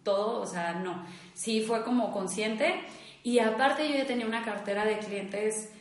todo, 0.02 0.40
o 0.40 0.46
sea, 0.46 0.74
no. 0.74 1.04
Sí 1.34 1.62
fue 1.62 1.82
como 1.82 2.12
consciente 2.12 2.80
y 3.22 3.40
aparte 3.40 3.88
yo 3.88 3.96
ya 3.96 4.06
tenía 4.06 4.26
una 4.26 4.44
cartera 4.44 4.84
de 4.84 4.98
clientes 4.98 5.72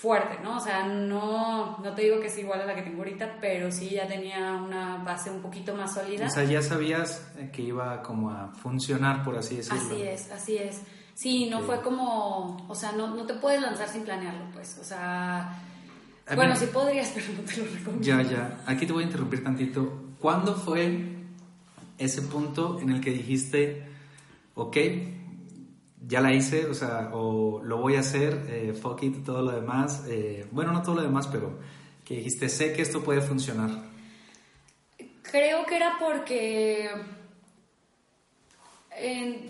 fuerte, 0.00 0.38
¿no? 0.42 0.56
O 0.56 0.60
sea, 0.60 0.86
no, 0.86 1.76
no 1.78 1.94
te 1.94 2.02
digo 2.02 2.20
que 2.20 2.28
es 2.28 2.38
igual 2.38 2.62
a 2.62 2.64
la 2.64 2.74
que 2.74 2.82
tengo 2.82 2.98
ahorita, 2.98 3.36
pero 3.38 3.70
sí 3.70 3.90
ya 3.90 4.08
tenía 4.08 4.54
una 4.54 4.96
base 5.04 5.30
un 5.30 5.42
poquito 5.42 5.74
más 5.74 5.92
sólida. 5.92 6.26
O 6.26 6.30
sea, 6.30 6.44
ya 6.44 6.62
sabías 6.62 7.30
que 7.52 7.60
iba 7.60 8.02
como 8.02 8.30
a 8.30 8.48
funcionar, 8.48 9.22
por 9.22 9.36
así 9.36 9.56
decirlo. 9.56 9.82
Así 9.82 10.02
es, 10.02 10.30
así 10.30 10.56
es. 10.56 10.80
Sí, 11.14 11.50
no 11.50 11.60
fue 11.60 11.82
como, 11.82 12.66
o 12.66 12.74
sea, 12.74 12.92
no, 12.92 13.14
no 13.14 13.26
te 13.26 13.34
puedes 13.34 13.60
lanzar 13.60 13.90
sin 13.90 14.04
planearlo, 14.04 14.46
pues, 14.54 14.78
o 14.78 14.84
sea, 14.84 15.54
bueno, 16.34 16.56
sí 16.56 16.66
podrías, 16.72 17.08
pero 17.14 17.26
no 17.36 17.42
te 17.42 17.56
lo 17.58 17.64
recomiendo. 17.64 18.00
Ya, 18.00 18.22
ya, 18.22 18.60
aquí 18.66 18.86
te 18.86 18.94
voy 18.94 19.02
a 19.02 19.06
interrumpir 19.06 19.44
tantito. 19.44 20.14
¿Cuándo 20.18 20.54
fue 20.54 21.16
ese 21.98 22.22
punto 22.22 22.80
en 22.80 22.90
el 22.90 23.02
que 23.02 23.10
dijiste, 23.10 23.86
ok, 24.54 24.76
ya 26.06 26.20
la 26.20 26.32
hice, 26.32 26.66
o 26.66 26.74
sea, 26.74 27.10
o 27.12 27.62
lo 27.62 27.78
voy 27.78 27.96
a 27.96 28.00
hacer, 28.00 28.46
eh, 28.48 28.72
fuck 28.72 29.02
it, 29.02 29.24
todo 29.24 29.42
lo 29.42 29.52
demás, 29.52 30.04
eh, 30.08 30.46
bueno, 30.50 30.72
no 30.72 30.82
todo 30.82 30.96
lo 30.96 31.02
demás, 31.02 31.26
pero 31.28 31.58
que 32.04 32.16
dijiste, 32.16 32.48
sé 32.48 32.72
que 32.72 32.82
esto 32.82 33.02
puede 33.02 33.20
funcionar. 33.20 33.70
Creo 35.22 35.64
que 35.66 35.76
era 35.76 35.96
porque 35.98 36.90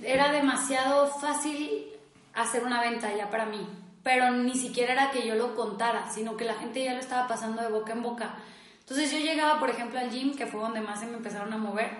era 0.04 0.30
demasiado 0.30 1.08
fácil 1.08 1.86
hacer 2.34 2.64
una 2.64 2.80
venta 2.80 3.14
ya 3.16 3.30
para 3.30 3.46
mí, 3.46 3.66
pero 4.02 4.30
ni 4.30 4.54
siquiera 4.54 4.92
era 4.92 5.10
que 5.10 5.26
yo 5.26 5.34
lo 5.34 5.54
contara, 5.56 6.10
sino 6.10 6.36
que 6.36 6.44
la 6.44 6.54
gente 6.54 6.84
ya 6.84 6.94
lo 6.94 7.00
estaba 7.00 7.26
pasando 7.26 7.62
de 7.62 7.68
boca 7.68 7.92
en 7.92 8.02
boca. 8.02 8.36
Entonces 8.80 9.10
yo 9.12 9.18
llegaba, 9.18 9.58
por 9.58 9.70
ejemplo, 9.70 9.98
al 9.98 10.10
gym, 10.10 10.36
que 10.36 10.46
fue 10.46 10.60
donde 10.60 10.80
más 10.80 11.00
se 11.00 11.06
me 11.06 11.16
empezaron 11.16 11.52
a 11.52 11.58
mover, 11.58 11.90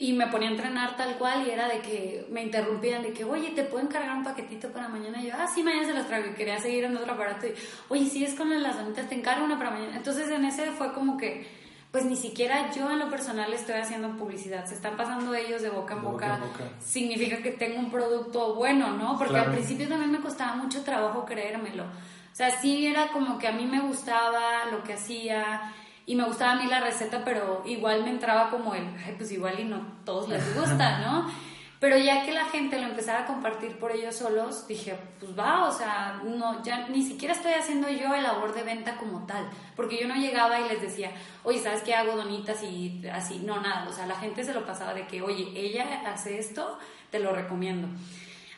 y 0.00 0.14
me 0.14 0.28
ponía 0.28 0.48
a 0.48 0.52
entrenar 0.52 0.96
tal 0.96 1.18
cual 1.18 1.46
y 1.46 1.50
era 1.50 1.68
de 1.68 1.80
que 1.80 2.26
me 2.30 2.42
interrumpían 2.42 3.02
de 3.02 3.12
que, 3.12 3.22
oye, 3.22 3.50
¿te 3.50 3.64
puedo 3.64 3.84
encargar 3.84 4.16
un 4.16 4.24
paquetito 4.24 4.72
para 4.72 4.88
mañana? 4.88 5.22
Y 5.22 5.26
yo, 5.26 5.34
ah, 5.38 5.46
sí, 5.46 5.62
mañana 5.62 5.86
se 5.86 5.92
los 5.92 6.06
traigo. 6.06 6.30
Y 6.30 6.34
quería 6.34 6.58
seguir 6.58 6.84
en 6.84 6.96
otro 6.96 7.12
aparato 7.12 7.46
y, 7.46 7.52
oye, 7.90 8.06
si 8.06 8.24
es 8.24 8.34
con 8.34 8.50
las 8.62 8.78
donitas, 8.78 9.10
te 9.10 9.14
encargo 9.14 9.44
una 9.44 9.58
para 9.58 9.72
mañana. 9.72 9.94
Entonces 9.98 10.30
en 10.30 10.46
ese 10.46 10.70
fue 10.70 10.94
como 10.94 11.18
que, 11.18 11.46
pues 11.90 12.06
ni 12.06 12.16
siquiera 12.16 12.72
yo 12.72 12.90
en 12.90 12.98
lo 12.98 13.10
personal 13.10 13.52
estoy 13.52 13.74
haciendo 13.74 14.16
publicidad. 14.16 14.64
Se 14.64 14.74
están 14.74 14.96
pasando 14.96 15.34
ellos 15.34 15.60
de 15.60 15.68
boca 15.68 15.92
en 15.92 16.02
boca. 16.02 16.40
Significa 16.78 17.42
que 17.42 17.50
tengo 17.50 17.78
un 17.78 17.90
producto 17.90 18.54
bueno, 18.54 18.96
¿no? 18.96 19.18
Porque 19.18 19.36
al 19.36 19.52
principio 19.52 19.86
también 19.86 20.12
me 20.12 20.20
costaba 20.20 20.56
mucho 20.56 20.82
trabajo 20.82 21.26
creérmelo. 21.26 21.84
O 21.84 22.34
sea, 22.34 22.50
sí 22.58 22.86
era 22.86 23.08
como 23.08 23.38
que 23.38 23.48
a 23.48 23.52
mí 23.52 23.66
me 23.66 23.80
gustaba 23.80 24.64
lo 24.72 24.82
que 24.82 24.94
hacía 24.94 25.74
y 26.10 26.16
me 26.16 26.24
gustaba 26.24 26.52
a 26.52 26.56
mí 26.56 26.66
la 26.66 26.80
receta, 26.80 27.24
pero 27.24 27.62
igual 27.64 28.02
me 28.02 28.10
entraba 28.10 28.50
como 28.50 28.74
el, 28.74 28.82
ay, 29.06 29.14
pues 29.16 29.30
igual 29.30 29.60
y 29.60 29.62
no 29.62 29.80
todos 30.04 30.28
les 30.28 30.56
gusta, 30.56 30.98
¿no? 30.98 31.30
Pero 31.78 31.96
ya 31.98 32.24
que 32.24 32.32
la 32.32 32.46
gente 32.46 32.80
lo 32.80 32.88
empezara 32.88 33.20
a 33.20 33.26
compartir 33.26 33.78
por 33.78 33.92
ellos 33.92 34.16
solos, 34.16 34.66
dije, 34.66 34.98
pues 35.20 35.38
va, 35.38 35.68
o 35.68 35.72
sea, 35.72 36.20
no, 36.24 36.64
ya 36.64 36.88
ni 36.88 37.04
siquiera 37.04 37.32
estoy 37.32 37.52
haciendo 37.52 37.88
yo 37.88 38.12
el 38.12 38.24
labor 38.24 38.52
de 38.52 38.64
venta 38.64 38.96
como 38.96 39.24
tal, 39.24 39.48
porque 39.76 40.00
yo 40.00 40.08
no 40.08 40.16
llegaba 40.16 40.58
y 40.58 40.68
les 40.68 40.82
decía, 40.82 41.12
oye, 41.44 41.60
¿sabes 41.60 41.82
qué 41.82 41.94
hago 41.94 42.16
donitas 42.16 42.60
y 42.64 43.06
así? 43.06 43.38
No, 43.38 43.60
nada, 43.60 43.86
o 43.88 43.92
sea, 43.92 44.08
la 44.08 44.16
gente 44.16 44.42
se 44.42 44.52
lo 44.52 44.66
pasaba 44.66 44.94
de 44.94 45.06
que, 45.06 45.22
oye, 45.22 45.52
ella 45.54 46.02
hace 46.12 46.40
esto, 46.40 46.76
te 47.12 47.20
lo 47.20 47.32
recomiendo. 47.32 47.86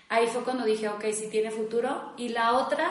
Ahí 0.09 0.27
fue 0.27 0.43
cuando 0.43 0.65
dije, 0.65 0.89
ok, 0.89 1.05
sí 1.13 1.29
tiene 1.31 1.51
futuro. 1.51 2.15
Y 2.17 2.31
la 2.31 2.55
otra 2.55 2.91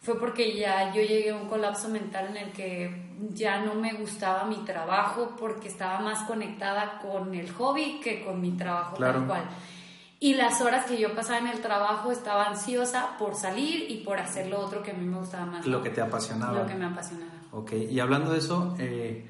fue 0.00 0.18
porque 0.18 0.56
ya 0.56 0.94
yo 0.94 1.02
llegué 1.02 1.30
a 1.30 1.36
un 1.36 1.48
colapso 1.48 1.88
mental 1.88 2.28
en 2.30 2.36
el 2.38 2.52
que 2.52 3.10
ya 3.34 3.62
no 3.62 3.74
me 3.74 3.92
gustaba 3.92 4.44
mi 4.44 4.56
trabajo 4.64 5.36
porque 5.38 5.68
estaba 5.68 6.00
más 6.00 6.22
conectada 6.26 6.98
con 7.00 7.34
el 7.34 7.50
hobby 7.52 8.00
que 8.02 8.24
con 8.24 8.40
mi 8.40 8.52
trabajo 8.52 8.96
tal 8.96 9.26
cual. 9.26 9.44
Y 10.18 10.34
las 10.34 10.60
horas 10.60 10.84
que 10.86 10.98
yo 10.98 11.14
pasaba 11.14 11.38
en 11.38 11.48
el 11.48 11.60
trabajo 11.60 12.12
estaba 12.12 12.46
ansiosa 12.46 13.16
por 13.18 13.34
salir 13.34 13.90
y 13.90 13.98
por 13.98 14.18
hacer 14.18 14.48
lo 14.48 14.60
otro 14.60 14.82
que 14.82 14.90
a 14.90 14.94
mí 14.94 15.04
me 15.04 15.18
gustaba 15.18 15.46
más. 15.46 15.66
Lo 15.66 15.82
que 15.82 15.90
te 15.90 16.00
apasionaba. 16.00 16.60
Lo 16.60 16.66
que 16.66 16.74
me 16.74 16.86
apasionaba. 16.86 17.32
Ok, 17.52 17.72
y 17.72 17.98
hablando 18.00 18.32
de 18.32 18.38
eso, 18.38 18.76
eh, 18.78 19.26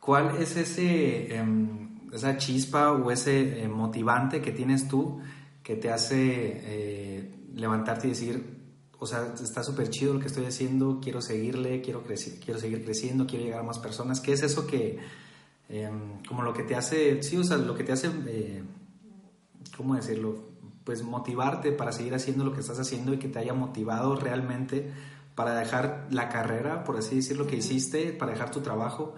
¿cuál 0.00 0.36
es 0.36 0.56
ese, 0.56 1.36
em, 1.36 2.10
esa 2.12 2.36
chispa 2.36 2.92
o 2.92 3.10
ese 3.10 3.62
eh, 3.62 3.68
motivante 3.68 4.40
que 4.40 4.52
tienes 4.52 4.88
tú 4.88 5.20
que 5.62 5.76
te 5.76 5.90
hace 5.90 6.16
eh, 6.18 7.34
levantarte 7.54 8.06
y 8.06 8.10
decir, 8.10 8.59
o 9.00 9.06
sea, 9.06 9.34
está 9.42 9.64
súper 9.64 9.88
chido 9.88 10.12
lo 10.12 10.20
que 10.20 10.26
estoy 10.26 10.44
haciendo, 10.44 11.00
quiero 11.02 11.22
seguirle, 11.22 11.80
quiero, 11.80 12.04
quiero 12.04 12.60
seguir 12.60 12.84
creciendo, 12.84 13.26
quiero 13.26 13.46
llegar 13.46 13.60
a 13.60 13.62
más 13.62 13.78
personas. 13.78 14.20
¿Qué 14.20 14.34
es 14.34 14.42
eso 14.42 14.66
que, 14.66 14.98
em, 15.70 16.22
como 16.28 16.42
lo 16.42 16.52
que 16.52 16.64
te 16.64 16.76
hace, 16.76 17.22
sí, 17.22 17.38
o 17.38 17.42
sea, 17.42 17.56
lo 17.56 17.74
que 17.74 17.82
te 17.82 17.92
hace, 17.92 18.10
eh, 18.26 18.62
¿cómo 19.74 19.94
decirlo? 19.94 20.36
Pues 20.84 21.02
motivarte 21.02 21.72
para 21.72 21.92
seguir 21.92 22.14
haciendo 22.14 22.44
lo 22.44 22.52
que 22.52 22.60
estás 22.60 22.78
haciendo 22.78 23.14
y 23.14 23.18
que 23.18 23.28
te 23.28 23.38
haya 23.38 23.54
motivado 23.54 24.16
realmente 24.16 24.92
para 25.34 25.54
dejar 25.54 26.06
la 26.10 26.28
carrera, 26.28 26.84
por 26.84 26.98
así 26.98 27.16
decirlo, 27.16 27.46
que 27.46 27.56
hiciste, 27.56 28.12
para 28.12 28.32
dejar 28.32 28.50
tu 28.50 28.60
trabajo 28.60 29.14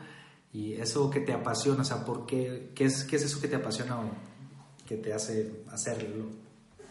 y 0.52 0.74
eso 0.74 1.10
que 1.10 1.18
te 1.18 1.32
apasiona, 1.32 1.82
o 1.82 1.84
sea, 1.84 2.04
¿por 2.04 2.24
qué, 2.24 2.70
qué, 2.76 2.84
es, 2.84 3.02
qué 3.02 3.16
es 3.16 3.22
eso 3.24 3.40
que 3.40 3.48
te 3.48 3.56
apasiona 3.56 3.98
o 3.98 4.04
que 4.86 4.96
te 4.96 5.12
hace 5.12 5.64
hacerlo? 5.72 6.26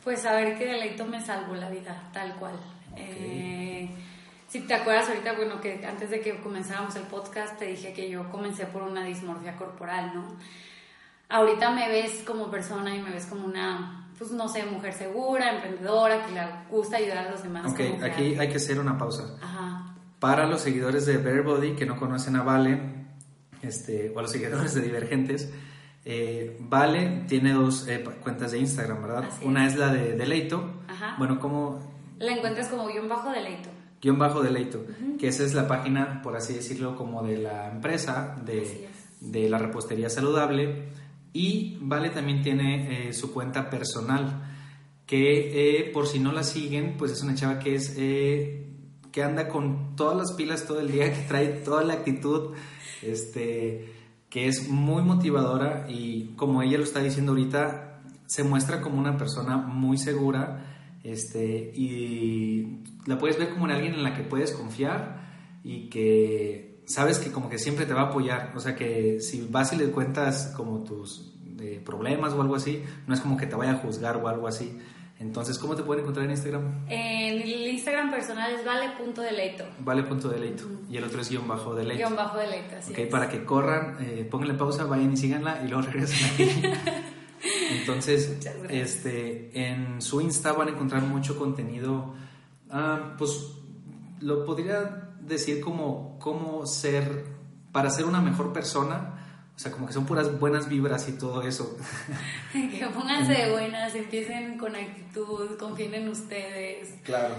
Pues 0.04 0.22
saber 0.22 0.58
que 0.58 0.66
deleito 0.66 1.06
me 1.06 1.24
salvó 1.24 1.56
la 1.56 1.70
vida, 1.70 2.10
tal 2.12 2.36
cual. 2.38 2.56
Eh, 2.96 3.90
si 4.48 4.62
te 4.62 4.74
acuerdas 4.74 5.08
ahorita, 5.08 5.34
bueno, 5.34 5.62
que 5.62 5.86
antes 5.86 6.10
de 6.10 6.20
que 6.20 6.36
comenzáramos 6.42 6.96
el 6.96 7.04
podcast 7.04 7.58
te 7.58 7.66
dije 7.66 7.94
que 7.94 8.10
yo 8.10 8.30
comencé 8.30 8.66
por 8.66 8.82
una 8.82 9.06
dismorfia 9.06 9.56
corporal, 9.56 10.12
¿no? 10.14 10.36
Ahorita 11.30 11.72
me 11.72 11.88
ves 11.88 12.24
como 12.28 12.52
persona 12.52 12.94
y 12.94 13.02
me 13.02 13.12
ves 13.12 13.26
como 13.26 13.46
una, 13.46 14.10
pues 14.18 14.32
no 14.32 14.50
sé, 14.50 14.66
mujer 14.66 14.94
segura, 14.94 15.54
emprendedora, 15.54 16.26
que 16.26 16.34
le 16.34 16.42
gusta 16.70 16.98
ayudar 16.98 17.20
a 17.20 17.32
los 17.32 17.44
demás. 17.44 17.72
Ok, 17.72 17.80
aquí 18.04 18.36
hay 18.38 18.50
que 18.50 18.58
hacer 18.58 18.80
una 18.80 18.98
pausa. 18.98 19.38
Para 20.20 20.46
los 20.46 20.62
seguidores 20.62 21.06
de 21.06 21.18
Better 21.18 21.44
Body 21.44 21.76
que 21.76 21.86
no 21.86 21.98
conocen 21.98 22.36
a 22.36 22.44
Vale, 22.44 22.80
este, 23.62 24.12
o 24.14 24.20
a 24.20 24.22
los 24.24 24.32
seguidores 24.34 24.74
de 24.76 24.82
Divergentes, 24.82 25.52
eh, 26.04 26.58
vale 26.60 27.26
tiene 27.28 27.54
dos 27.54 27.88
eh, 27.88 28.04
cuentas 28.22 28.52
de 28.52 28.60
Instagram, 28.60 29.02
¿verdad? 29.04 29.30
Una 29.44 29.68
es 29.68 29.76
la 29.76 29.94
de 29.94 30.18
Deleito. 30.18 30.82
Bueno, 31.18 31.40
¿cómo, 31.40 31.91
la 32.22 32.34
encuentras 32.36 32.70
como 32.70 32.88
guion 32.88 33.10
bajo 33.10 33.32
deleito. 33.32 33.70
Guión 34.02 34.18
bajo 34.18 34.42
deleito, 34.42 34.86
que 35.20 35.28
esa 35.28 35.44
es 35.44 35.54
la 35.54 35.68
página, 35.68 36.22
por 36.24 36.36
así 36.36 36.54
decirlo, 36.54 36.96
como 36.96 37.22
de 37.24 37.38
la 37.38 37.70
empresa, 37.70 38.36
de, 38.46 38.90
de 39.20 39.50
la 39.50 39.58
repostería 39.58 40.10
saludable. 40.10 40.90
Y 41.34 41.78
Vale 41.82 42.10
también 42.10 42.42
tiene 42.42 43.10
eh, 43.10 43.14
su 43.14 43.32
cuenta 43.34 43.70
personal, 43.70 44.44
que 45.06 45.80
eh, 45.80 45.92
por 45.92 46.08
si 46.08 46.20
no 46.20 46.32
la 46.32 46.44
siguen, 46.44 46.96
pues 46.98 47.12
es 47.12 47.22
una 47.22 47.36
chava 47.36 47.60
que 47.60 47.76
es... 47.76 47.96
Eh, 47.98 48.68
que 49.12 49.24
anda 49.24 49.50
con 49.50 49.96
todas 49.96 50.18
las 50.18 50.34
pilas 50.34 50.66
todo 50.66 50.80
el 50.80 50.90
día, 50.90 51.14
que 51.14 51.24
trae 51.28 51.48
toda 51.48 51.84
la 51.84 51.94
actitud, 51.96 52.52
este, 53.02 53.94
que 54.30 54.48
es 54.48 54.70
muy 54.70 55.04
motivadora 55.04 55.86
y 55.90 56.34
como 56.38 56.62
ella 56.62 56.78
lo 56.78 56.86
está 56.86 57.02
diciendo 57.02 57.34
ahorita, 57.34 58.02
se 58.26 58.44
muestra 58.44 58.80
como 58.80 58.98
una 58.98 59.18
persona 59.18 59.58
muy 59.58 59.98
segura, 59.98 60.81
este, 61.04 61.72
y 61.76 62.84
la 63.06 63.18
puedes 63.18 63.38
ver 63.38 63.50
como 63.50 63.66
en 63.66 63.72
alguien 63.72 63.94
en 63.94 64.04
la 64.04 64.14
que 64.14 64.24
puedes 64.24 64.52
confiar 64.52 65.22
y 65.64 65.90
que 65.90 66.82
sabes 66.86 67.20
que 67.20 67.32
como 67.32 67.50
que 67.50 67.58
siempre 67.58 67.86
te 67.86 67.94
va 67.94 68.02
a 68.02 68.06
apoyar. 68.06 68.54
O 68.56 68.60
sea 68.60 68.76
que 68.76 69.20
si 69.20 69.48
vas 69.50 69.74
y 69.74 69.78
le 69.78 69.92
cuentas 69.92 70.54
como 70.56 70.84
tus 70.84 71.34
eh, 71.60 71.82
problemas 71.84 72.34
o 72.34 72.42
algo 72.42 72.56
así, 72.56 72.84
no 73.08 73.14
es 73.14 73.22
como 73.22 73.38
que 73.38 73.48
te 73.48 73.56
vaya 73.56 73.74
a 73.74 73.76
juzgar 73.76 74.18
o 74.18 74.28
algo 74.28 74.48
así. 74.48 74.78
Entonces, 75.20 75.60
¿cómo 75.60 75.76
te 75.76 75.84
pueden 75.84 76.02
encontrar 76.02 76.26
en 76.26 76.32
Instagram? 76.32 76.86
En 76.88 77.42
el 77.42 77.68
Instagram 77.68 78.10
personal 78.10 78.56
es 78.56 78.66
vale.deleito. 78.66 79.66
Vale.deleito. 79.80 80.64
Y 80.90 80.98
el 80.98 81.04
otro 81.04 81.22
es 81.22 81.30
guion 81.30 81.48
bajo 81.48 81.76
deleito. 81.76 82.00
Guión 82.00 82.16
bajo 82.16 82.40
deleito, 82.40 82.76
Ok, 82.90 83.08
para 83.12 83.30
que 83.30 83.46
corran, 83.46 83.98
eh, 84.02 84.28
pónganle 84.30 84.56
pausa, 84.56 84.86
vayan 84.86 85.14
y 85.14 85.18
síganla 85.18 85.62
y 85.64 85.68
luego 85.68 85.84
regresen 85.92 86.28
aquí. 86.28 86.50
Entonces, 87.72 88.38
este, 88.70 89.52
en 89.54 90.02
su 90.02 90.22
Insta 90.22 90.54
van 90.54 90.70
a 90.70 90.72
encontrar 90.72 91.02
mucho 91.04 91.38
contenido, 91.38 92.14
ah, 92.70 93.16
pues 93.18 93.54
lo 94.20 94.46
podría 94.46 95.10
decir 95.22 95.62
como 95.62 96.20
cómo 96.20 96.66
ser, 96.66 97.26
para 97.72 97.90
ser 97.90 98.06
una 98.06 98.22
mejor 98.22 98.54
persona, 98.54 99.18
o 99.56 99.60
sea, 99.60 99.72
como 99.72 99.88
que 99.88 99.94
son 99.94 100.06
puras 100.06 100.40
buenas 100.40 100.70
vibras 100.70 101.08
y 101.10 101.14
todo 101.14 101.42
eso. 101.44 101.78
que 102.54 102.86
pónganse 102.94 103.34
de 103.34 103.52
buenas, 103.52 103.94
empiecen 103.96 104.58
con 104.58 104.76
actitud, 104.76 105.58
confíen 105.58 105.94
en 105.96 106.10
ustedes. 106.10 106.96
Claro. 107.04 107.36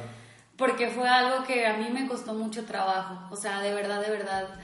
Porque 0.56 0.88
fue 0.88 1.08
algo 1.08 1.44
que 1.44 1.66
a 1.66 1.76
mí 1.76 1.88
me 1.92 2.06
costó 2.06 2.34
mucho 2.34 2.64
trabajo, 2.64 3.28
o 3.30 3.36
sea, 3.36 3.60
de 3.60 3.74
verdad, 3.74 4.00
de 4.02 4.10
verdad 4.10 4.60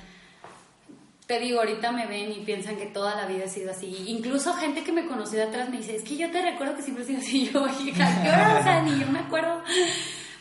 te 1.29 1.39
digo, 1.39 1.61
ahorita 1.61 1.93
me 1.93 2.07
ven 2.07 2.33
y 2.33 2.41
piensan 2.41 2.79
que 2.79 2.87
toda 2.87 3.15
la 3.15 3.27
vida 3.27 3.45
he 3.45 3.49
sido 3.51 3.71
así. 3.71 4.05
Incluso 4.07 4.55
gente 4.55 4.83
que 4.83 4.93
me 4.93 5.07
conoció 5.07 5.39
de 5.39 5.45
atrás 5.45 5.69
me 5.69 5.77
dice, 5.77 5.95
es 5.95 6.03
que 6.03 6.17
yo 6.17 6.31
te 6.31 6.41
recuerdo 6.41 6.75
que 6.75 6.81
siempre 6.81 7.05
he 7.05 7.07
sido 7.07 7.21
así. 7.21 7.51
Yo, 7.53 7.69
hija, 7.85 8.23
¿qué 8.23 8.31
hora? 8.31 8.59
O 8.59 8.63
sea, 8.63 8.83
ni 8.83 8.99
yo 8.99 9.07
me 9.09 9.19
acuerdo. 9.19 9.63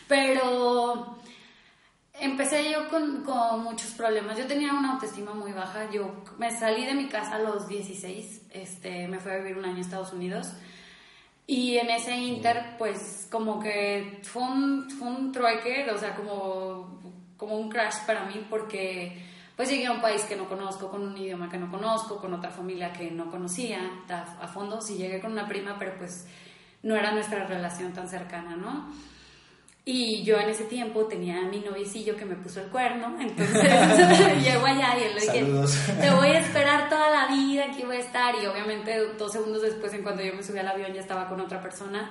Pero 0.08 1.18
empecé 2.14 2.72
yo 2.72 2.88
con, 2.88 3.22
con, 3.22 3.62
muchos 3.62 3.90
problemas. 3.90 4.38
Yo 4.38 4.46
tenía 4.46 4.72
una 4.72 4.94
autoestima 4.94 5.34
muy 5.34 5.52
baja. 5.52 5.90
Yo 5.92 6.24
me 6.38 6.50
salí 6.50 6.86
de 6.86 6.94
mi 6.94 7.06
casa 7.08 7.34
a 7.34 7.38
los 7.40 7.68
16. 7.68 8.46
Este, 8.50 9.08
me 9.08 9.20
fui 9.20 9.32
a 9.32 9.36
vivir 9.36 9.58
un 9.58 9.66
año 9.66 9.76
a 9.76 9.80
Estados 9.80 10.14
Unidos. 10.14 10.54
Y 11.46 11.76
en 11.76 11.90
ese 11.90 12.16
inter, 12.16 12.76
pues 12.78 13.28
como 13.30 13.60
que 13.60 14.20
fue 14.22 14.42
un, 14.42 14.88
fue 14.88 15.08
un 15.08 15.32
trueque, 15.32 15.90
o 15.90 15.98
sea, 15.98 16.14
como, 16.16 16.98
como 17.36 17.58
un 17.58 17.68
crash 17.68 18.06
para 18.06 18.24
mí 18.24 18.46
porque 18.48 19.27
pues 19.58 19.70
llegué 19.70 19.86
a 19.86 19.90
un 19.90 20.00
país 20.00 20.22
que 20.22 20.36
no 20.36 20.48
conozco, 20.48 20.88
con 20.88 21.02
un 21.02 21.18
idioma 21.18 21.50
que 21.50 21.58
no 21.58 21.68
conozco, 21.68 22.18
con 22.18 22.32
otra 22.32 22.48
familia 22.48 22.92
que 22.92 23.10
no 23.10 23.28
conocía 23.28 23.80
a, 24.08 24.46
fondo. 24.46 24.80
Sí 24.80 24.94
llegué 24.94 25.20
con 25.20 25.32
una 25.32 25.48
prima, 25.48 25.74
pero 25.80 25.98
pues 25.98 26.28
no 26.84 26.94
era 26.94 27.10
nuestra 27.10 27.44
relación 27.44 27.92
tan 27.92 28.08
cercana, 28.08 28.54
¿no? 28.54 28.88
Y 29.84 30.22
yo 30.22 30.38
en 30.38 30.50
ese 30.50 30.62
tiempo 30.66 31.06
tenía 31.06 31.40
a 31.40 31.48
mi 31.48 31.58
noviecillo 31.58 32.16
que 32.16 32.24
me 32.24 32.36
puso 32.36 32.60
el 32.60 32.68
cuerno, 32.68 33.16
entonces 33.20 33.64
llego 34.44 34.64
allá 34.64 34.96
y 34.96 35.02
él 35.02 35.14
le 35.16 35.20
dije, 35.22 35.44
te 36.00 36.10
voy 36.12 36.28
a 36.28 36.38
esperar 36.38 36.88
toda 36.88 37.10
la 37.10 37.26
vida, 37.34 37.64
aquí 37.64 37.82
voy 37.82 37.96
a 37.96 38.00
estar. 38.00 38.36
Y 38.40 38.46
obviamente 38.46 38.96
dos 39.18 39.32
segundos 39.32 39.62
después, 39.62 39.92
en 39.92 40.04
cuanto 40.04 40.22
yo 40.22 40.36
me 40.36 40.44
subí 40.44 40.60
al 40.60 40.68
avión, 40.68 40.92
ya 40.92 41.00
estaba 41.00 41.28
con 41.28 41.40
otra 41.40 41.60
persona. 41.60 42.08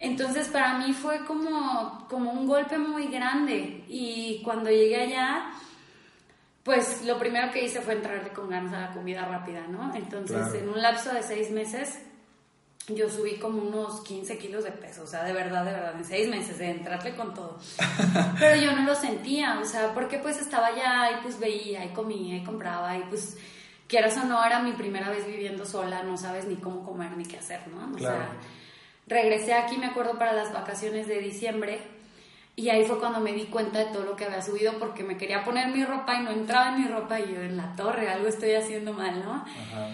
Entonces 0.00 0.48
para 0.48 0.78
mí 0.78 0.92
fue 0.92 1.24
como, 1.26 2.08
como 2.10 2.32
un 2.32 2.44
golpe 2.44 2.76
muy 2.76 3.06
grande. 3.06 3.84
Y 3.86 4.42
cuando 4.42 4.68
llegué 4.68 5.02
allá, 5.02 5.52
pues 6.66 7.04
lo 7.04 7.16
primero 7.16 7.52
que 7.52 7.64
hice 7.64 7.80
fue 7.80 7.94
entrarle 7.94 8.30
con 8.30 8.50
ganas 8.50 8.72
a 8.72 8.80
la 8.80 8.92
comida 8.92 9.24
rápida, 9.24 9.68
¿no? 9.68 9.94
Entonces 9.94 10.52
en 10.52 10.68
un 10.68 10.82
lapso 10.82 11.14
de 11.14 11.22
seis 11.22 11.52
meses 11.52 12.00
yo 12.88 13.08
subí 13.08 13.36
como 13.36 13.62
unos 13.62 14.00
15 14.00 14.36
kilos 14.36 14.64
de 14.64 14.72
peso, 14.72 15.04
o 15.04 15.06
sea, 15.06 15.22
de 15.22 15.32
verdad, 15.32 15.64
de 15.64 15.70
verdad, 15.70 15.94
en 15.96 16.04
seis 16.04 16.28
meses 16.28 16.58
de 16.58 16.70
entrarle 16.70 17.14
con 17.14 17.34
todo. 17.34 17.60
Pero 18.40 18.60
yo 18.60 18.72
no 18.72 18.82
lo 18.82 18.96
sentía, 18.96 19.60
o 19.60 19.64
sea, 19.64 19.94
porque 19.94 20.18
pues 20.18 20.40
estaba 20.40 20.66
allá 20.66 21.12
y 21.12 21.22
pues 21.22 21.38
veía 21.38 21.84
y 21.84 21.90
comía 21.90 22.34
y 22.34 22.42
compraba 22.42 22.96
y 22.96 23.02
pues, 23.02 23.36
quieras 23.86 24.16
o 24.16 24.24
no, 24.24 24.44
era 24.44 24.58
mi 24.58 24.72
primera 24.72 25.08
vez 25.08 25.24
viviendo 25.24 25.64
sola, 25.64 26.02
no 26.02 26.16
sabes 26.16 26.46
ni 26.46 26.56
cómo 26.56 26.84
comer 26.84 27.16
ni 27.16 27.24
qué 27.24 27.38
hacer, 27.38 27.60
¿no? 27.68 27.94
O 27.94 27.98
sea, 28.00 28.32
regresé 29.06 29.54
aquí, 29.54 29.78
me 29.78 29.86
acuerdo, 29.86 30.18
para 30.18 30.32
las 30.32 30.52
vacaciones 30.52 31.06
de 31.06 31.20
diciembre 31.20 31.95
y 32.56 32.70
ahí 32.70 32.84
fue 32.84 32.98
cuando 32.98 33.20
me 33.20 33.34
di 33.34 33.44
cuenta 33.44 33.78
de 33.78 33.86
todo 33.86 34.04
lo 34.04 34.16
que 34.16 34.24
había 34.24 34.40
subido 34.40 34.78
porque 34.78 35.04
me 35.04 35.18
quería 35.18 35.44
poner 35.44 35.68
mi 35.68 35.84
ropa 35.84 36.14
y 36.14 36.22
no 36.22 36.30
entraba 36.30 36.70
en 36.70 36.82
mi 36.82 36.88
ropa 36.88 37.20
y 37.20 37.34
yo 37.34 37.42
en 37.42 37.58
la 37.58 37.76
torre, 37.76 38.08
algo 38.08 38.26
estoy 38.26 38.54
haciendo 38.54 38.94
mal, 38.94 39.22
¿no? 39.22 39.34
Ajá. 39.34 39.90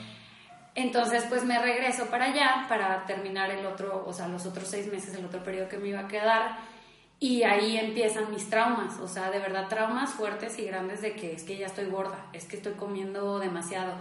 Entonces, 0.74 1.24
pues 1.28 1.44
me 1.44 1.58
regreso 1.58 2.06
para 2.06 2.26
allá 2.26 2.66
para 2.68 3.04
terminar 3.04 3.50
el 3.50 3.66
otro, 3.66 4.04
o 4.06 4.12
sea, 4.12 4.28
los 4.28 4.46
otros 4.46 4.68
seis 4.68 4.90
meses, 4.90 5.14
el 5.14 5.24
otro 5.24 5.42
periodo 5.42 5.68
que 5.68 5.76
me 5.76 5.88
iba 5.88 6.00
a 6.00 6.08
quedar. 6.08 6.58
Y 7.20 7.42
ahí 7.42 7.76
empiezan 7.76 8.30
mis 8.30 8.48
traumas, 8.48 8.98
o 8.98 9.06
sea, 9.06 9.30
de 9.30 9.38
verdad 9.38 9.68
traumas 9.68 10.10
fuertes 10.10 10.58
y 10.58 10.64
grandes 10.64 11.02
de 11.02 11.12
que 11.12 11.32
es 11.32 11.44
que 11.44 11.56
ya 11.56 11.66
estoy 11.66 11.86
gorda, 11.86 12.26
es 12.32 12.46
que 12.46 12.56
estoy 12.56 12.72
comiendo 12.72 13.38
demasiado. 13.38 13.94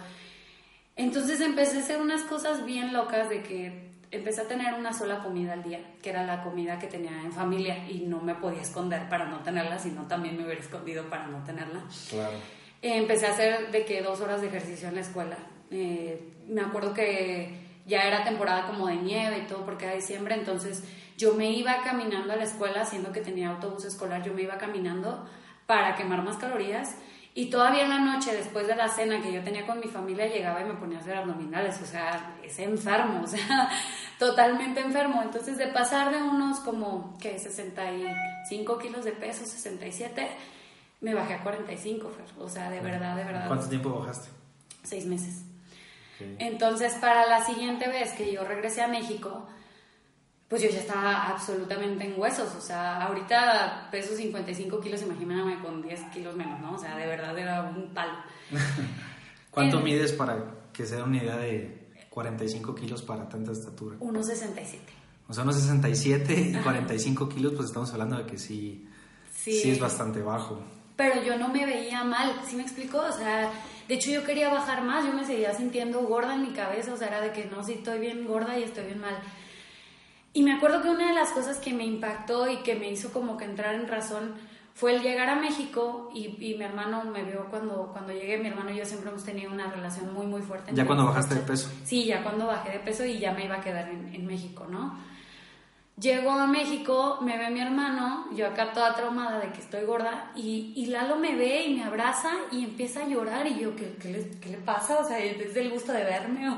Entonces 0.95 1.41
empecé 1.41 1.77
a 1.77 1.81
hacer 1.81 2.01
unas 2.01 2.23
cosas 2.23 2.65
bien 2.65 2.93
locas 2.93 3.29
de 3.29 3.43
que 3.43 3.90
empecé 4.11 4.41
a 4.41 4.47
tener 4.47 4.73
una 4.73 4.93
sola 4.93 5.19
comida 5.19 5.53
al 5.53 5.63
día, 5.63 5.79
que 6.01 6.09
era 6.09 6.25
la 6.25 6.43
comida 6.43 6.77
que 6.77 6.87
tenía 6.87 7.21
en 7.23 7.31
familia 7.31 7.87
y 7.89 8.01
no 8.01 8.19
me 8.21 8.35
podía 8.35 8.61
esconder 8.61 9.09
para 9.09 9.25
no 9.25 9.39
tenerla, 9.39 9.79
sino 9.79 10.07
también 10.07 10.37
me 10.37 10.43
hubiera 10.43 10.61
escondido 10.61 11.09
para 11.09 11.27
no 11.27 11.43
tenerla. 11.43 11.81
Claro. 12.09 12.37
empecé 12.81 13.27
a 13.27 13.31
hacer 13.31 13.71
de 13.71 13.85
que 13.85 14.01
dos 14.01 14.19
horas 14.21 14.41
de 14.41 14.47
ejercicio 14.47 14.89
en 14.89 14.95
la 14.95 15.01
escuela 15.01 15.37
eh, 15.71 16.21
me 16.47 16.61
acuerdo 16.61 16.93
que 16.93 17.57
ya 17.85 18.01
era 18.03 18.23
temporada 18.23 18.67
como 18.67 18.87
de 18.87 18.97
nieve 18.97 19.39
y 19.39 19.47
todo 19.47 19.65
porque 19.65 19.85
era 19.85 19.95
diciembre, 19.95 20.35
entonces 20.35 20.83
yo 21.17 21.33
me 21.33 21.49
iba 21.51 21.81
caminando 21.83 22.33
a 22.33 22.35
la 22.35 22.43
escuela, 22.43 22.85
siendo 22.85 23.11
que 23.13 23.21
tenía 23.21 23.49
autobús 23.49 23.85
escolar, 23.85 24.21
yo 24.21 24.33
me 24.33 24.41
iba 24.41 24.57
caminando 24.57 25.25
para 25.65 25.95
quemar 25.95 26.23
más 26.23 26.35
calorías 26.35 26.97
y 27.33 27.49
todavía 27.49 27.83
en 27.83 27.89
la 27.89 27.99
noche, 27.99 28.35
después 28.35 28.67
de 28.67 28.75
la 28.75 28.89
cena 28.89 29.21
que 29.21 29.31
yo 29.31 29.41
tenía 29.41 29.65
con 29.65 29.79
mi 29.79 29.87
familia, 29.87 30.27
llegaba 30.27 30.61
y 30.61 30.65
me 30.65 30.73
ponía 30.73 30.97
a 30.97 31.01
hacer 31.01 31.15
abdominales, 31.15 31.79
o 31.81 31.85
sea, 31.85 32.35
es 32.43 32.59
enfermo, 32.59 33.21
o 33.23 33.27
sea, 33.27 33.69
totalmente 34.19 34.81
enfermo. 34.81 35.21
Entonces, 35.23 35.57
de 35.57 35.67
pasar 35.67 36.11
de 36.11 36.21
unos 36.21 36.59
como, 36.59 37.17
que 37.19 37.39
65 37.39 38.77
kilos 38.77 39.05
de 39.05 39.13
peso, 39.13 39.45
67, 39.45 40.27
me 40.99 41.13
bajé 41.13 41.35
a 41.35 41.43
45, 41.43 42.11
o 42.37 42.49
sea, 42.49 42.69
de 42.69 42.81
verdad, 42.81 43.15
de 43.15 43.23
verdad. 43.23 43.47
¿Cuánto 43.47 43.69
tiempo 43.69 43.99
bajaste? 43.99 44.29
Seis 44.83 45.05
meses. 45.05 45.45
Entonces, 46.37 46.93
para 46.95 47.25
la 47.27 47.43
siguiente 47.43 47.87
vez 47.87 48.11
que 48.11 48.31
yo 48.31 48.43
regresé 48.43 48.81
a 48.81 48.87
México, 48.87 49.47
pues 50.51 50.61
yo 50.63 50.69
ya 50.69 50.81
estaba 50.81 51.29
absolutamente 51.29 52.03
en 52.03 52.19
huesos. 52.19 52.53
O 52.57 52.59
sea, 52.59 53.03
ahorita 53.03 53.87
peso 53.89 54.13
55 54.13 54.81
kilos, 54.81 55.01
imagíname 55.01 55.57
con 55.61 55.81
10 55.81 56.01
kilos 56.13 56.35
menos, 56.35 56.59
¿no? 56.59 56.73
O 56.73 56.77
sea, 56.77 56.97
de 56.97 57.07
verdad 57.07 57.39
era 57.39 57.61
un 57.63 57.93
palo. 57.93 58.17
¿Cuánto 59.49 59.79
mides 59.79 60.11
para 60.11 60.43
que 60.73 60.85
se 60.85 60.97
dé 60.97 61.03
una 61.03 61.23
idea 61.23 61.37
de 61.37 61.93
45 62.09 62.75
kilos 62.75 63.01
para 63.01 63.29
tanta 63.29 63.53
estatura? 63.53 63.95
1,67. 63.99 64.79
O 65.29 65.33
sea, 65.33 65.45
1,67 65.45 66.59
y 66.59 66.61
45 66.61 67.29
kilos, 67.29 67.53
pues 67.53 67.69
estamos 67.69 67.89
hablando 67.93 68.17
de 68.17 68.25
que 68.25 68.37
sí, 68.37 68.85
sí, 69.33 69.57
sí 69.57 69.71
es 69.71 69.79
bastante 69.79 70.21
bajo. 70.21 70.61
Pero 70.97 71.23
yo 71.23 71.37
no 71.37 71.47
me 71.47 71.65
veía 71.65 72.03
mal, 72.03 72.41
¿sí 72.45 72.57
me 72.57 72.63
explico? 72.63 72.97
O 72.97 73.11
sea, 73.13 73.49
de 73.87 73.93
hecho, 73.93 74.11
yo 74.11 74.25
quería 74.25 74.49
bajar 74.49 74.83
más, 74.83 75.05
yo 75.05 75.13
me 75.13 75.23
seguía 75.23 75.53
sintiendo 75.53 76.01
gorda 76.01 76.35
en 76.35 76.41
mi 76.41 76.51
cabeza, 76.51 76.93
o 76.93 76.97
sea, 76.97 77.07
era 77.07 77.21
de 77.21 77.31
que 77.31 77.45
no, 77.45 77.63
sí 77.63 77.75
estoy 77.75 77.99
bien 77.99 78.27
gorda 78.27 78.59
y 78.59 78.63
estoy 78.63 78.83
bien 78.87 78.99
mal. 78.99 79.17
Y 80.33 80.43
me 80.43 80.53
acuerdo 80.53 80.81
que 80.81 80.89
una 80.89 81.09
de 81.09 81.13
las 81.15 81.31
cosas 81.31 81.57
que 81.57 81.73
me 81.73 81.85
impactó 81.85 82.49
y 82.49 82.57
que 82.63 82.75
me 82.75 82.89
hizo 82.89 83.11
como 83.11 83.37
que 83.37 83.45
entrar 83.45 83.75
en 83.75 83.87
razón 83.87 84.35
fue 84.73 84.95
el 84.95 85.01
llegar 85.01 85.29
a 85.29 85.35
México 85.35 86.09
y, 86.13 86.27
y 86.39 86.55
mi 86.57 86.63
hermano 86.63 87.03
me 87.03 87.23
vio 87.23 87.45
cuando, 87.49 87.89
cuando 87.91 88.13
llegué, 88.13 88.37
mi 88.37 88.47
hermano 88.47 88.71
y 88.71 88.77
yo 88.77 88.85
siempre 88.85 89.09
hemos 89.09 89.23
tenido 89.23 89.51
una 89.51 89.69
relación 89.69 90.13
muy, 90.13 90.25
muy 90.25 90.41
fuerte. 90.41 90.71
¿Ya 90.73 90.85
cuando 90.85 91.05
bajaste 91.05 91.35
de 91.35 91.41
peso? 91.41 91.69
Sí, 91.83 92.05
ya 92.05 92.23
cuando 92.23 92.47
bajé 92.47 92.71
de 92.71 92.79
peso 92.79 93.05
y 93.05 93.19
ya 93.19 93.33
me 93.33 93.45
iba 93.45 93.55
a 93.55 93.61
quedar 93.61 93.89
en, 93.89 94.13
en 94.13 94.25
México, 94.25 94.65
¿no? 94.69 94.97
Llego 95.99 96.31
a 96.31 96.47
México, 96.47 97.19
me 97.21 97.37
ve 97.37 97.51
mi 97.51 97.59
hermano, 97.59 98.25
yo 98.33 98.47
acá 98.47 98.71
toda 98.73 98.95
traumada 98.95 99.39
de 99.39 99.51
que 99.51 99.59
estoy 99.59 99.83
gorda, 99.83 100.31
y, 100.35 100.73
y 100.75 100.87
Lalo 100.87 101.17
me 101.17 101.35
ve 101.35 101.65
y 101.65 101.75
me 101.75 101.83
abraza 101.83 102.31
y 102.51 102.63
empieza 102.63 103.01
a 103.03 103.07
llorar 103.07 103.45
y 103.45 103.59
yo, 103.59 103.75
¿qué, 103.75 103.97
qué, 104.01 104.09
le, 104.09 104.29
qué 104.39 104.49
le, 104.49 104.57
pasa? 104.57 104.99
O 104.99 105.07
sea, 105.07 105.19
es 105.19 105.53
del 105.53 105.69
gusto 105.69 105.91
de 105.91 106.03
verme. 106.03 106.57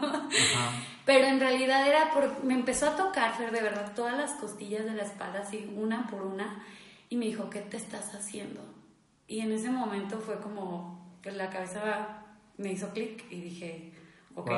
Pero 1.06 1.26
en 1.28 1.40
realidad 1.40 1.88
era 1.88 2.12
por, 2.14 2.44
me 2.44 2.54
empezó 2.54 2.88
a 2.88 2.96
tocar, 2.96 3.38
de 3.38 3.62
verdad, 3.62 3.94
todas 3.96 4.18
las 4.18 4.32
costillas 4.32 4.86
de 4.86 4.94
la 4.94 5.04
espalda, 5.04 5.42
así 5.42 5.72
una 5.76 6.08
por 6.08 6.22
una, 6.22 6.64
y 7.10 7.18
me 7.18 7.26
dijo, 7.26 7.50
¿qué 7.50 7.60
te 7.60 7.78
estás 7.78 8.16
haciendo? 8.16 8.62
Y 9.28 9.42
en 9.42 9.52
ese 9.52 9.70
momento 9.70 10.20
fue 10.20 10.40
como 10.40 11.18
que 11.22 11.32
la 11.32 11.50
cabeza 11.50 12.24
me 12.58 12.72
hizo 12.72 12.90
clic 12.90 13.26
y 13.30 13.42
dije, 13.42 13.94
¿ok? 14.36 14.52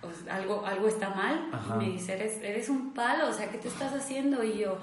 Pues, 0.00 0.28
algo, 0.28 0.66
algo 0.66 0.88
está 0.88 1.10
mal. 1.10 1.50
Y 1.74 1.84
me 1.84 1.92
dice, 1.92 2.14
eres, 2.14 2.42
eres 2.42 2.68
un 2.68 2.92
palo, 2.92 3.28
o 3.28 3.32
sea, 3.32 3.50
¿qué 3.50 3.58
te 3.58 3.68
estás 3.68 3.92
haciendo? 3.94 4.44
Y 4.44 4.58
yo, 4.58 4.78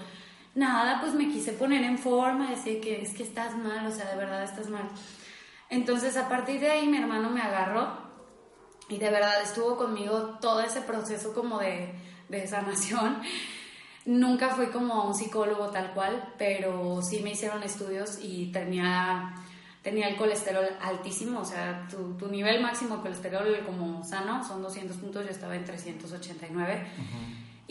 nada, 0.56 1.00
pues 1.00 1.14
me 1.14 1.30
quise 1.30 1.54
poner 1.54 1.84
en 1.84 1.98
forma, 1.98 2.50
decir 2.50 2.82
que 2.82 3.02
es 3.02 3.14
que 3.14 3.24
estás 3.24 3.56
mal, 3.56 3.86
o 3.86 3.92
sea, 3.92 4.10
de 4.10 4.18
verdad 4.18 4.44
estás 4.44 4.70
mal. 4.70 4.90
Entonces, 5.70 6.18
a 6.18 6.28
partir 6.28 6.60
de 6.60 6.70
ahí, 6.70 6.88
mi 6.88 6.98
hermano 6.98 7.30
me 7.30 7.42
agarró 7.42 8.01
y 8.92 8.98
de 8.98 9.10
verdad 9.10 9.42
estuvo 9.42 9.78
conmigo 9.78 10.38
todo 10.42 10.62
ese 10.62 10.82
proceso 10.82 11.34
como 11.34 11.60
de, 11.60 11.94
de 12.28 12.48
sanación. 12.48 13.22
Nunca 14.06 14.50
fui 14.50 14.68
como 14.68 15.06
un 15.06 15.16
psicólogo 15.16 15.70
tal 15.70 15.94
cual, 15.94 16.34
pero 16.38 17.02
sí 17.02 17.22
me 17.24 17.32
hicieron 17.32 17.64
estudios 17.64 18.20
y 18.22 18.52
tenía 18.52 19.34
tenía 19.82 20.10
el 20.10 20.16
colesterol 20.16 20.66
altísimo, 20.80 21.40
o 21.40 21.46
sea, 21.46 21.88
tu, 21.90 22.14
tu, 22.14 22.28
nivel 22.28 22.62
máximo 22.62 22.98
de 22.98 23.02
colesterol 23.02 23.64
como 23.66 24.04
sano 24.04 24.46
son 24.48 24.62
200 24.62 24.96
puntos, 24.98 25.26
yo 25.26 25.32
estaba 25.32 25.56
en 25.56 25.66
389. 25.66 26.88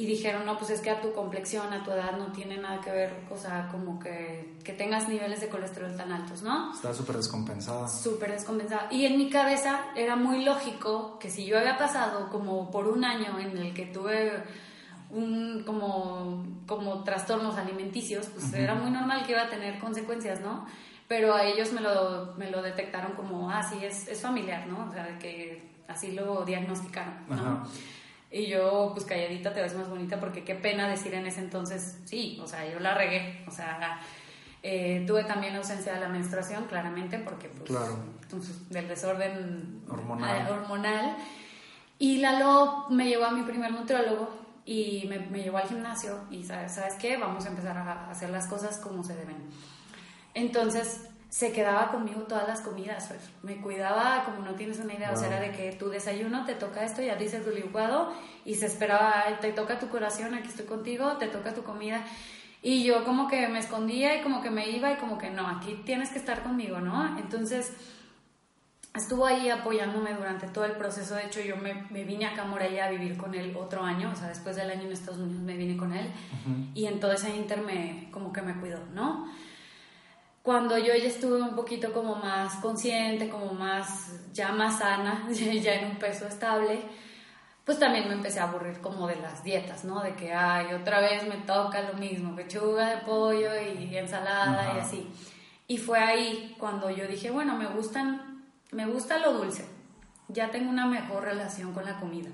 Y 0.00 0.06
dijeron, 0.06 0.46
no, 0.46 0.56
pues 0.56 0.70
es 0.70 0.80
que 0.80 0.88
a 0.88 0.98
tu 0.98 1.12
complexión, 1.12 1.70
a 1.74 1.84
tu 1.84 1.90
edad 1.90 2.16
no 2.16 2.32
tiene 2.32 2.56
nada 2.56 2.80
que 2.80 2.90
ver, 2.90 3.12
o 3.28 3.36
sea, 3.36 3.68
como 3.70 3.98
que, 3.98 4.56
que 4.64 4.72
tengas 4.72 5.06
niveles 5.10 5.42
de 5.42 5.48
colesterol 5.50 5.94
tan 5.94 6.10
altos, 6.10 6.42
¿no? 6.42 6.72
Está 6.72 6.94
súper 6.94 7.18
descompensada. 7.18 7.86
Súper 7.86 8.32
descompensada. 8.32 8.88
Y 8.90 9.04
en 9.04 9.18
mi 9.18 9.28
cabeza 9.28 9.78
era 9.94 10.16
muy 10.16 10.42
lógico 10.42 11.18
que 11.18 11.28
si 11.28 11.44
yo 11.44 11.58
había 11.58 11.76
pasado 11.76 12.30
como 12.30 12.70
por 12.70 12.88
un 12.88 13.04
año 13.04 13.38
en 13.38 13.58
el 13.58 13.74
que 13.74 13.84
tuve 13.84 14.42
un, 15.10 15.64
como, 15.66 16.46
como 16.66 17.04
trastornos 17.04 17.58
alimenticios, 17.58 18.26
pues 18.28 18.54
era 18.54 18.74
muy 18.74 18.90
normal 18.90 19.26
que 19.26 19.32
iba 19.32 19.42
a 19.42 19.50
tener 19.50 19.78
consecuencias, 19.80 20.40
¿no? 20.40 20.64
pero 21.10 21.34
a 21.34 21.44
ellos 21.44 21.72
me 21.72 21.80
lo, 21.80 22.34
me 22.38 22.50
lo 22.50 22.62
detectaron 22.62 23.14
como, 23.14 23.50
ah, 23.50 23.64
sí, 23.64 23.84
es, 23.84 24.06
es 24.06 24.22
familiar, 24.22 24.68
¿no? 24.68 24.86
O 24.88 24.92
sea, 24.92 25.18
que 25.18 25.60
así 25.88 26.12
lo 26.12 26.44
diagnosticaron, 26.44 27.14
¿no? 27.28 27.64
Y 28.30 28.46
yo, 28.46 28.90
pues 28.94 29.04
calladita 29.04 29.52
te 29.52 29.60
ves 29.60 29.74
más 29.74 29.88
bonita 29.88 30.20
porque 30.20 30.44
qué 30.44 30.54
pena 30.54 30.88
decir 30.88 31.14
en 31.14 31.26
ese 31.26 31.40
entonces, 31.40 31.98
sí, 32.04 32.38
o 32.40 32.46
sea, 32.46 32.64
yo 32.70 32.78
la 32.78 32.94
regué, 32.94 33.44
o 33.48 33.50
sea, 33.50 34.00
eh, 34.62 35.04
tuve 35.06 35.24
también 35.24 35.56
ausencia 35.56 35.94
de 35.94 36.00
la 36.00 36.08
menstruación, 36.08 36.64
claramente, 36.66 37.18
porque 37.18 37.48
pues, 37.48 37.70
claro. 37.70 37.98
entonces, 38.22 38.68
del 38.68 38.86
desorden 38.86 39.82
hormonal. 39.88 40.46
Eh, 40.46 40.50
hormonal. 40.50 41.16
Y 41.98 42.18
Lalo 42.18 42.86
me 42.90 43.08
llevó 43.08 43.24
a 43.24 43.32
mi 43.32 43.42
primer 43.42 43.72
nutriólogo 43.72 44.30
y 44.64 45.06
me, 45.08 45.18
me 45.18 45.42
llevó 45.42 45.58
al 45.58 45.68
gimnasio 45.68 46.20
y, 46.30 46.44
¿sabes, 46.44 46.74
¿sabes 46.74 46.94
qué? 46.94 47.16
Vamos 47.16 47.44
a 47.46 47.48
empezar 47.48 47.76
a 47.76 48.10
hacer 48.10 48.30
las 48.30 48.46
cosas 48.46 48.78
como 48.78 49.02
se 49.02 49.16
deben. 49.16 49.38
Entonces, 50.34 51.09
se 51.30 51.52
quedaba 51.52 51.92
conmigo 51.92 52.22
todas 52.22 52.46
las 52.48 52.60
comidas, 52.60 53.08
me 53.42 53.60
cuidaba 53.60 54.24
como 54.24 54.44
no 54.44 54.56
tienes 54.56 54.80
una 54.80 54.94
idea, 54.94 55.12
o 55.12 55.16
sea, 55.16 55.28
era 55.28 55.40
de 55.40 55.52
que 55.52 55.70
tu 55.72 55.88
desayuno 55.88 56.44
te 56.44 56.56
toca 56.56 56.84
esto, 56.84 57.02
ya 57.02 57.14
dices 57.14 57.44
tu 57.44 57.50
licuado 57.52 58.12
y 58.44 58.56
se 58.56 58.66
esperaba, 58.66 59.24
te 59.40 59.52
toca 59.52 59.78
tu 59.78 59.88
corazón, 59.88 60.34
aquí 60.34 60.48
estoy 60.48 60.66
contigo, 60.66 61.16
te 61.18 61.28
toca 61.28 61.54
tu 61.54 61.62
comida. 61.62 62.04
Y 62.62 62.84
yo 62.84 63.04
como 63.04 63.28
que 63.28 63.46
me 63.46 63.60
escondía 63.60 64.20
y 64.20 64.22
como 64.22 64.42
que 64.42 64.50
me 64.50 64.68
iba 64.70 64.92
y 64.92 64.96
como 64.96 65.18
que 65.18 65.30
no, 65.30 65.46
aquí 65.46 65.80
tienes 65.86 66.10
que 66.10 66.18
estar 66.18 66.42
conmigo, 66.42 66.80
¿no? 66.80 67.16
Entonces 67.16 67.72
estuvo 68.92 69.24
ahí 69.24 69.48
apoyándome 69.50 70.12
durante 70.14 70.48
todo 70.48 70.64
el 70.64 70.72
proceso. 70.72 71.14
De 71.14 71.26
hecho, 71.26 71.40
yo 71.40 71.56
me, 71.56 71.86
me 71.90 72.02
vine 72.02 72.26
acá 72.26 72.42
a 72.42 72.46
Morella 72.46 72.86
a 72.86 72.90
vivir 72.90 73.16
con 73.16 73.36
él 73.36 73.56
otro 73.56 73.84
año, 73.84 74.10
o 74.12 74.16
sea, 74.16 74.26
después 74.26 74.56
del 74.56 74.68
año 74.68 74.82
en 74.82 74.92
Estados 74.92 75.20
Unidos 75.20 75.42
me 75.42 75.56
vine 75.56 75.76
con 75.76 75.92
él 75.92 76.10
y 76.74 76.86
en 76.86 76.98
todo 76.98 77.12
ese 77.12 77.34
inter 77.34 77.62
me, 77.62 78.08
como 78.10 78.32
que 78.32 78.42
me 78.42 78.58
cuidó, 78.58 78.80
¿no? 78.92 79.30
Cuando 80.42 80.78
yo 80.78 80.94
ya 80.94 81.08
estuve 81.08 81.42
un 81.42 81.54
poquito 81.54 81.92
como 81.92 82.16
más 82.16 82.54
consciente, 82.56 83.28
como 83.28 83.52
más, 83.52 84.12
ya 84.32 84.52
más 84.52 84.78
sana, 84.78 85.28
ya 85.30 85.74
en 85.74 85.90
un 85.90 85.96
peso 85.96 86.26
estable, 86.26 86.80
pues 87.64 87.78
también 87.78 88.08
me 88.08 88.14
empecé 88.14 88.40
a 88.40 88.44
aburrir 88.44 88.80
como 88.80 89.06
de 89.06 89.16
las 89.16 89.44
dietas, 89.44 89.84
¿no? 89.84 90.02
De 90.02 90.14
que, 90.14 90.32
ay, 90.32 90.72
otra 90.74 91.00
vez 91.00 91.26
me 91.28 91.36
toca 91.36 91.82
lo 91.82 91.94
mismo, 91.94 92.34
pechuga 92.34 92.88
de 92.90 92.96
pollo 93.02 93.50
y 93.60 93.96
ensalada 93.96 94.74
y 94.76 94.80
así. 94.80 95.10
Y 95.68 95.76
fue 95.76 95.98
ahí 95.98 96.56
cuando 96.58 96.90
yo 96.90 97.06
dije, 97.06 97.30
bueno, 97.30 97.56
me 97.56 97.66
gustan, 97.66 98.44
me 98.72 98.86
gusta 98.86 99.18
lo 99.18 99.34
dulce. 99.34 99.68
Ya 100.28 100.50
tengo 100.50 100.70
una 100.70 100.86
mejor 100.86 101.24
relación 101.24 101.72
con 101.72 101.84
la 101.84 102.00
comida 102.00 102.30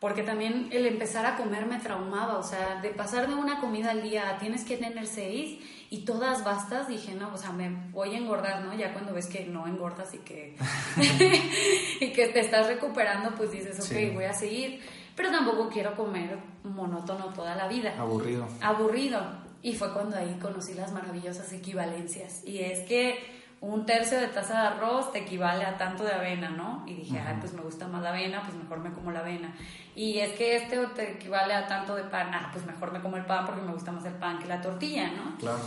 porque 0.00 0.22
también 0.22 0.68
el 0.72 0.86
empezar 0.86 1.24
a 1.24 1.36
comer 1.36 1.66
me 1.66 1.78
traumaba, 1.78 2.38
o 2.38 2.42
sea, 2.42 2.80
de 2.82 2.90
pasar 2.90 3.28
de 3.28 3.34
una 3.34 3.60
comida 3.60 3.90
al 3.90 4.02
día 4.02 4.36
tienes 4.38 4.64
que 4.64 4.76
tener 4.76 5.06
seis 5.06 5.58
y 5.90 6.04
todas 6.04 6.44
bastas, 6.44 6.88
dije, 6.88 7.14
no, 7.14 7.32
o 7.32 7.36
sea, 7.36 7.52
me 7.52 7.70
voy 7.90 8.14
a 8.14 8.18
engordar, 8.18 8.64
¿no? 8.64 8.74
Ya 8.74 8.92
cuando 8.92 9.12
ves 9.12 9.26
que 9.26 9.46
no 9.46 9.66
engordas 9.66 10.14
y 10.14 10.18
que, 10.18 10.56
y 12.00 12.12
que 12.12 12.28
te 12.28 12.40
estás 12.40 12.66
recuperando, 12.66 13.34
pues 13.36 13.52
dices, 13.52 13.78
ok, 13.78 14.14
voy 14.14 14.24
a 14.24 14.32
seguir, 14.32 14.80
pero 15.14 15.30
tampoco 15.30 15.68
quiero 15.68 15.94
comer 15.94 16.38
monótono 16.64 17.32
toda 17.32 17.54
la 17.54 17.68
vida. 17.68 17.94
Aburrido. 17.98 18.46
Aburrido. 18.60 19.20
Y 19.62 19.74
fue 19.74 19.92
cuando 19.92 20.16
ahí 20.16 20.38
conocí 20.40 20.74
las 20.74 20.92
maravillosas 20.92 21.52
equivalencias. 21.52 22.44
Y 22.44 22.60
es 22.60 22.80
que 22.86 23.35
un 23.60 23.86
tercio 23.86 24.20
de 24.20 24.28
taza 24.28 24.60
de 24.60 24.66
arroz 24.68 25.12
te 25.12 25.20
equivale 25.20 25.64
a 25.64 25.78
tanto 25.78 26.04
de 26.04 26.12
avena, 26.12 26.50
¿no? 26.50 26.84
Y 26.86 26.94
dije, 26.94 27.18
ay, 27.18 27.36
pues 27.40 27.52
me 27.52 27.62
gusta 27.62 27.88
más 27.88 28.02
la 28.02 28.10
avena, 28.10 28.42
pues 28.42 28.54
mejor 28.54 28.78
me 28.78 28.92
como 28.92 29.10
la 29.10 29.20
avena. 29.20 29.54
Y 29.94 30.18
es 30.18 30.32
que 30.36 30.56
este 30.56 30.78
te 30.88 31.12
equivale 31.12 31.54
a 31.54 31.66
tanto 31.66 31.94
de 31.94 32.04
pan, 32.04 32.34
ah, 32.34 32.50
pues 32.52 32.66
mejor 32.66 32.92
me 32.92 33.00
como 33.00 33.16
el 33.16 33.24
pan 33.24 33.46
porque 33.46 33.62
me 33.62 33.72
gusta 33.72 33.92
más 33.92 34.04
el 34.04 34.14
pan 34.14 34.38
que 34.38 34.46
la 34.46 34.60
tortilla, 34.60 35.10
¿no? 35.10 35.36
Claro. 35.38 35.58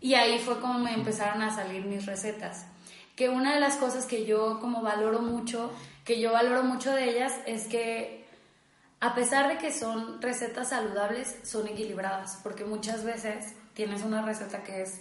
Y 0.00 0.14
ahí 0.14 0.38
fue 0.38 0.60
como 0.60 0.78
me 0.78 0.94
empezaron 0.94 1.42
a 1.42 1.54
salir 1.54 1.84
mis 1.84 2.06
recetas. 2.06 2.66
Que 3.16 3.28
una 3.28 3.54
de 3.54 3.60
las 3.60 3.76
cosas 3.76 4.06
que 4.06 4.24
yo 4.24 4.60
como 4.60 4.82
valoro 4.82 5.20
mucho, 5.20 5.72
que 6.04 6.20
yo 6.20 6.32
valoro 6.32 6.62
mucho 6.62 6.92
de 6.92 7.10
ellas, 7.10 7.32
es 7.46 7.66
que 7.66 8.24
a 9.00 9.14
pesar 9.14 9.48
de 9.48 9.58
que 9.58 9.72
son 9.72 10.22
recetas 10.22 10.68
saludables, 10.70 11.38
son 11.42 11.66
equilibradas, 11.66 12.38
porque 12.42 12.64
muchas 12.64 13.04
veces 13.04 13.54
tienes 13.74 14.02
una 14.02 14.22
receta 14.22 14.62
que 14.62 14.82
es 14.82 15.00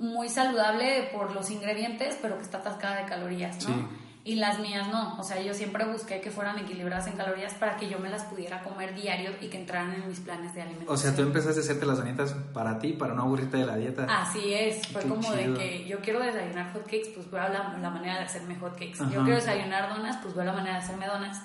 muy 0.00 0.28
saludable 0.28 1.10
por 1.12 1.32
los 1.32 1.50
ingredientes, 1.50 2.18
pero 2.20 2.36
que 2.36 2.42
está 2.42 2.58
atascada 2.58 3.02
de 3.02 3.04
calorías, 3.04 3.68
¿no? 3.68 3.88
Y 4.22 4.34
las 4.36 4.58
mías 4.58 4.88
no, 4.88 5.18
o 5.18 5.22
sea, 5.22 5.40
yo 5.40 5.54
siempre 5.54 5.84
busqué 5.86 6.20
que 6.20 6.30
fueran 6.30 6.58
equilibradas 6.58 7.06
en 7.06 7.14
calorías 7.14 7.54
para 7.54 7.76
que 7.76 7.88
yo 7.88 7.98
me 7.98 8.10
las 8.10 8.24
pudiera 8.24 8.62
comer 8.62 8.94
diario 8.94 9.30
y 9.40 9.48
que 9.48 9.58
entraran 9.58 9.94
en 9.94 10.06
mis 10.06 10.20
planes 10.20 10.54
de 10.54 10.60
alimentación. 10.60 10.94
O 10.94 10.98
sea, 10.98 11.16
tú 11.16 11.22
empezaste 11.22 11.60
a 11.60 11.62
hacerte 11.62 11.86
las 11.86 11.98
donitas 11.98 12.34
para 12.52 12.78
ti, 12.78 12.92
para 12.92 13.14
no 13.14 13.22
aburrirte 13.22 13.56
de 13.56 13.64
la 13.64 13.76
dieta. 13.76 14.04
Así 14.10 14.52
es, 14.52 14.86
fue 14.88 15.02
como 15.02 15.30
de 15.32 15.54
que 15.54 15.86
yo 15.86 16.00
quiero 16.00 16.20
desayunar 16.20 16.70
hotcakes, 16.74 17.12
pues 17.14 17.30
voy 17.30 17.40
a 17.40 17.48
la, 17.48 17.78
la 17.80 17.90
manera 17.90 18.18
de 18.18 18.24
hacerme 18.24 18.56
hotcakes. 18.56 18.98
Yo 19.10 19.22
quiero 19.22 19.36
desayunar 19.36 19.88
donas, 19.88 20.18
pues 20.22 20.34
voy 20.34 20.42
a 20.42 20.46
la 20.46 20.52
manera 20.52 20.76
de 20.76 20.84
hacerme 20.84 21.06
donas 21.06 21.42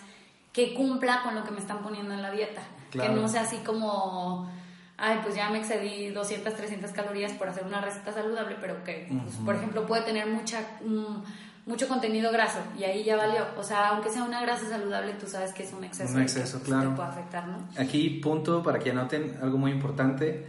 que 0.51 0.73
cumpla 0.73 1.21
con 1.23 1.35
lo 1.35 1.43
que 1.43 1.51
me 1.51 1.59
están 1.59 1.79
poniendo 1.79 2.13
en 2.13 2.21
la 2.21 2.31
dieta. 2.31 2.61
Que 2.91 3.09
no 3.09 3.27
sea 3.27 3.41
así 3.41 3.57
como 3.57 4.49
ay, 4.97 5.19
pues 5.23 5.35
ya 5.35 5.49
me 5.49 5.59
excedí 5.59 6.09
200, 6.09 6.53
300 6.53 6.91
calorías 6.91 7.33
por 7.33 7.49
hacer 7.49 7.65
una 7.65 7.81
receta 7.81 8.13
saludable, 8.13 8.55
pero 8.61 8.83
que, 8.83 9.07
pues, 9.09 9.35
por 9.37 9.55
ejemplo, 9.55 9.85
puede 9.85 10.03
tener 10.03 10.27
mucha, 10.27 10.61
mm, 10.85 11.69
mucho 11.69 11.87
contenido 11.87 12.31
graso 12.31 12.59
y 12.77 12.83
ahí 12.83 13.03
ya 13.03 13.17
valió. 13.17 13.45
O 13.57 13.63
sea, 13.63 13.89
aunque 13.89 14.09
sea 14.09 14.23
una 14.23 14.41
grasa 14.41 14.69
saludable, 14.69 15.13
tú 15.13 15.27
sabes 15.27 15.51
que 15.53 15.63
es 15.63 15.73
un 15.73 15.83
exceso. 15.83 16.13
Un 16.13 16.21
exceso, 16.21 16.61
claro. 16.61 16.91
Te 16.91 16.95
puede 16.95 17.09
afectar, 17.09 17.47
¿no? 17.47 17.67
Aquí, 17.77 18.09
punto 18.21 18.63
para 18.63 18.79
que 18.79 18.91
anoten 18.91 19.37
algo 19.41 19.57
muy 19.57 19.71
importante. 19.71 20.45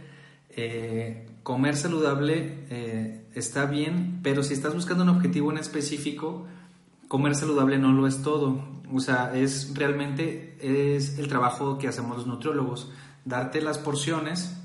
Eh, 0.49 1.27
comer 1.43 1.75
saludable 1.75 2.65
eh, 2.69 3.25
está 3.33 3.65
bien, 3.65 4.19
pero 4.23 4.43
si 4.43 4.53
estás 4.53 4.73
buscando 4.73 5.03
un 5.03 5.09
objetivo 5.09 5.51
en 5.51 5.57
específico, 5.57 6.45
comer 7.07 7.35
saludable 7.35 7.77
no 7.79 7.91
lo 7.91 8.07
es 8.07 8.21
todo. 8.21 8.77
O 8.93 8.99
sea, 8.99 9.35
es 9.35 9.73
realmente 9.75 10.55
es 10.61 11.17
el 11.19 11.27
trabajo 11.27 11.77
que 11.77 11.87
hacemos 11.87 12.17
los 12.17 12.27
nutriólogos 12.27 12.91
darte 13.27 13.61
las 13.61 13.77
porciones 13.77 14.55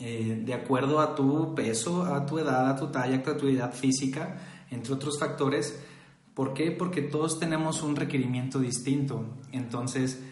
eh, 0.00 0.42
de 0.44 0.54
acuerdo 0.54 1.00
a 1.00 1.14
tu 1.14 1.54
peso, 1.54 2.04
a 2.04 2.24
tu 2.24 2.38
edad, 2.38 2.70
a 2.70 2.76
tu 2.76 2.86
talla, 2.88 3.16
a 3.16 3.36
tu 3.36 3.48
edad 3.48 3.72
física, 3.72 4.38
entre 4.70 4.94
otros 4.94 5.18
factores. 5.18 5.78
¿Por 6.34 6.54
qué? 6.54 6.70
Porque 6.70 7.02
todos 7.02 7.38
tenemos 7.38 7.82
un 7.82 7.96
requerimiento 7.96 8.60
distinto. 8.60 9.24
Entonces, 9.52 10.22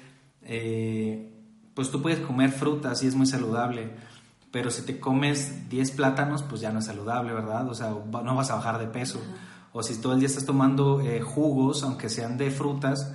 eh, 0.43 1.33
pues 1.75 1.91
tú 1.91 2.01
puedes 2.01 2.21
comer 2.21 2.51
frutas 2.51 3.03
y 3.03 3.09
es 3.09 3.15
muy 3.15 3.27
saludable, 3.27 3.91
pero 4.51 4.71
si 4.71 4.83
te 4.83 4.99
comes 4.99 5.69
10 5.69 5.91
plátanos, 5.91 6.43
pues 6.43 6.61
ya 6.61 6.73
no 6.73 6.79
es 6.79 6.87
saludable, 6.87 7.33
¿verdad? 7.35 7.69
O 7.69 7.75
sea, 7.75 7.91
no 7.91 8.35
vas 8.35 8.51
a 8.51 8.55
bajar 8.55 8.79
de 8.79 8.87
peso. 8.87 9.21
O 9.73 9.83
si 9.83 10.01
todo 10.01 10.15
el 10.15 10.21
día 10.21 10.29
estás 10.29 10.47
tomando 10.47 11.01
eh, 11.03 11.21
jugos, 11.21 11.83
aunque 11.83 12.09
sean 12.09 12.39
de 12.39 12.51
frutas, 12.51 13.13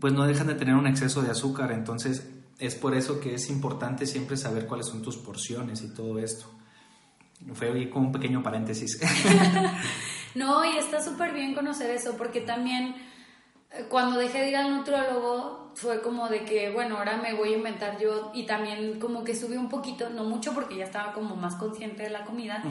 pues 0.00 0.14
no 0.14 0.24
dejan 0.24 0.46
de 0.46 0.54
tener 0.54 0.76
un 0.76 0.86
exceso 0.86 1.20
de 1.20 1.30
azúcar. 1.30 1.72
Entonces, 1.72 2.26
es 2.58 2.74
por 2.74 2.94
eso 2.94 3.20
que 3.20 3.34
es 3.34 3.48
importante 3.50 4.06
siempre 4.06 4.36
saber 4.36 4.66
cuáles 4.66 4.86
son 4.86 5.02
tus 5.02 5.16
porciones 5.16 5.82
y 5.82 5.94
todo 5.94 6.18
esto. 6.18 6.46
Fue 7.54 7.88
como 7.90 8.06
un 8.06 8.12
pequeño 8.12 8.42
paréntesis. 8.42 9.00
no, 10.34 10.64
y 10.64 10.76
está 10.76 11.00
súper 11.00 11.32
bien 11.32 11.54
conocer 11.54 11.90
eso, 11.90 12.16
porque 12.16 12.40
también 12.40 12.96
eh, 13.70 13.86
cuando 13.88 14.18
dejé 14.18 14.40
de 14.40 14.50
ir 14.50 14.56
al 14.56 14.76
nutrólogo 14.76 15.72
fue 15.74 16.02
como 16.02 16.28
de 16.28 16.44
que, 16.44 16.70
bueno, 16.70 16.98
ahora 16.98 17.18
me 17.18 17.34
voy 17.34 17.54
a 17.54 17.58
inventar 17.58 17.98
yo 18.00 18.32
y 18.34 18.44
también 18.44 18.98
como 18.98 19.22
que 19.22 19.36
subí 19.36 19.56
un 19.56 19.68
poquito, 19.68 20.10
no 20.10 20.24
mucho 20.24 20.52
porque 20.52 20.76
ya 20.76 20.84
estaba 20.84 21.12
como 21.12 21.36
más 21.36 21.54
consciente 21.54 22.02
de 22.02 22.10
la 22.10 22.24
comida, 22.24 22.62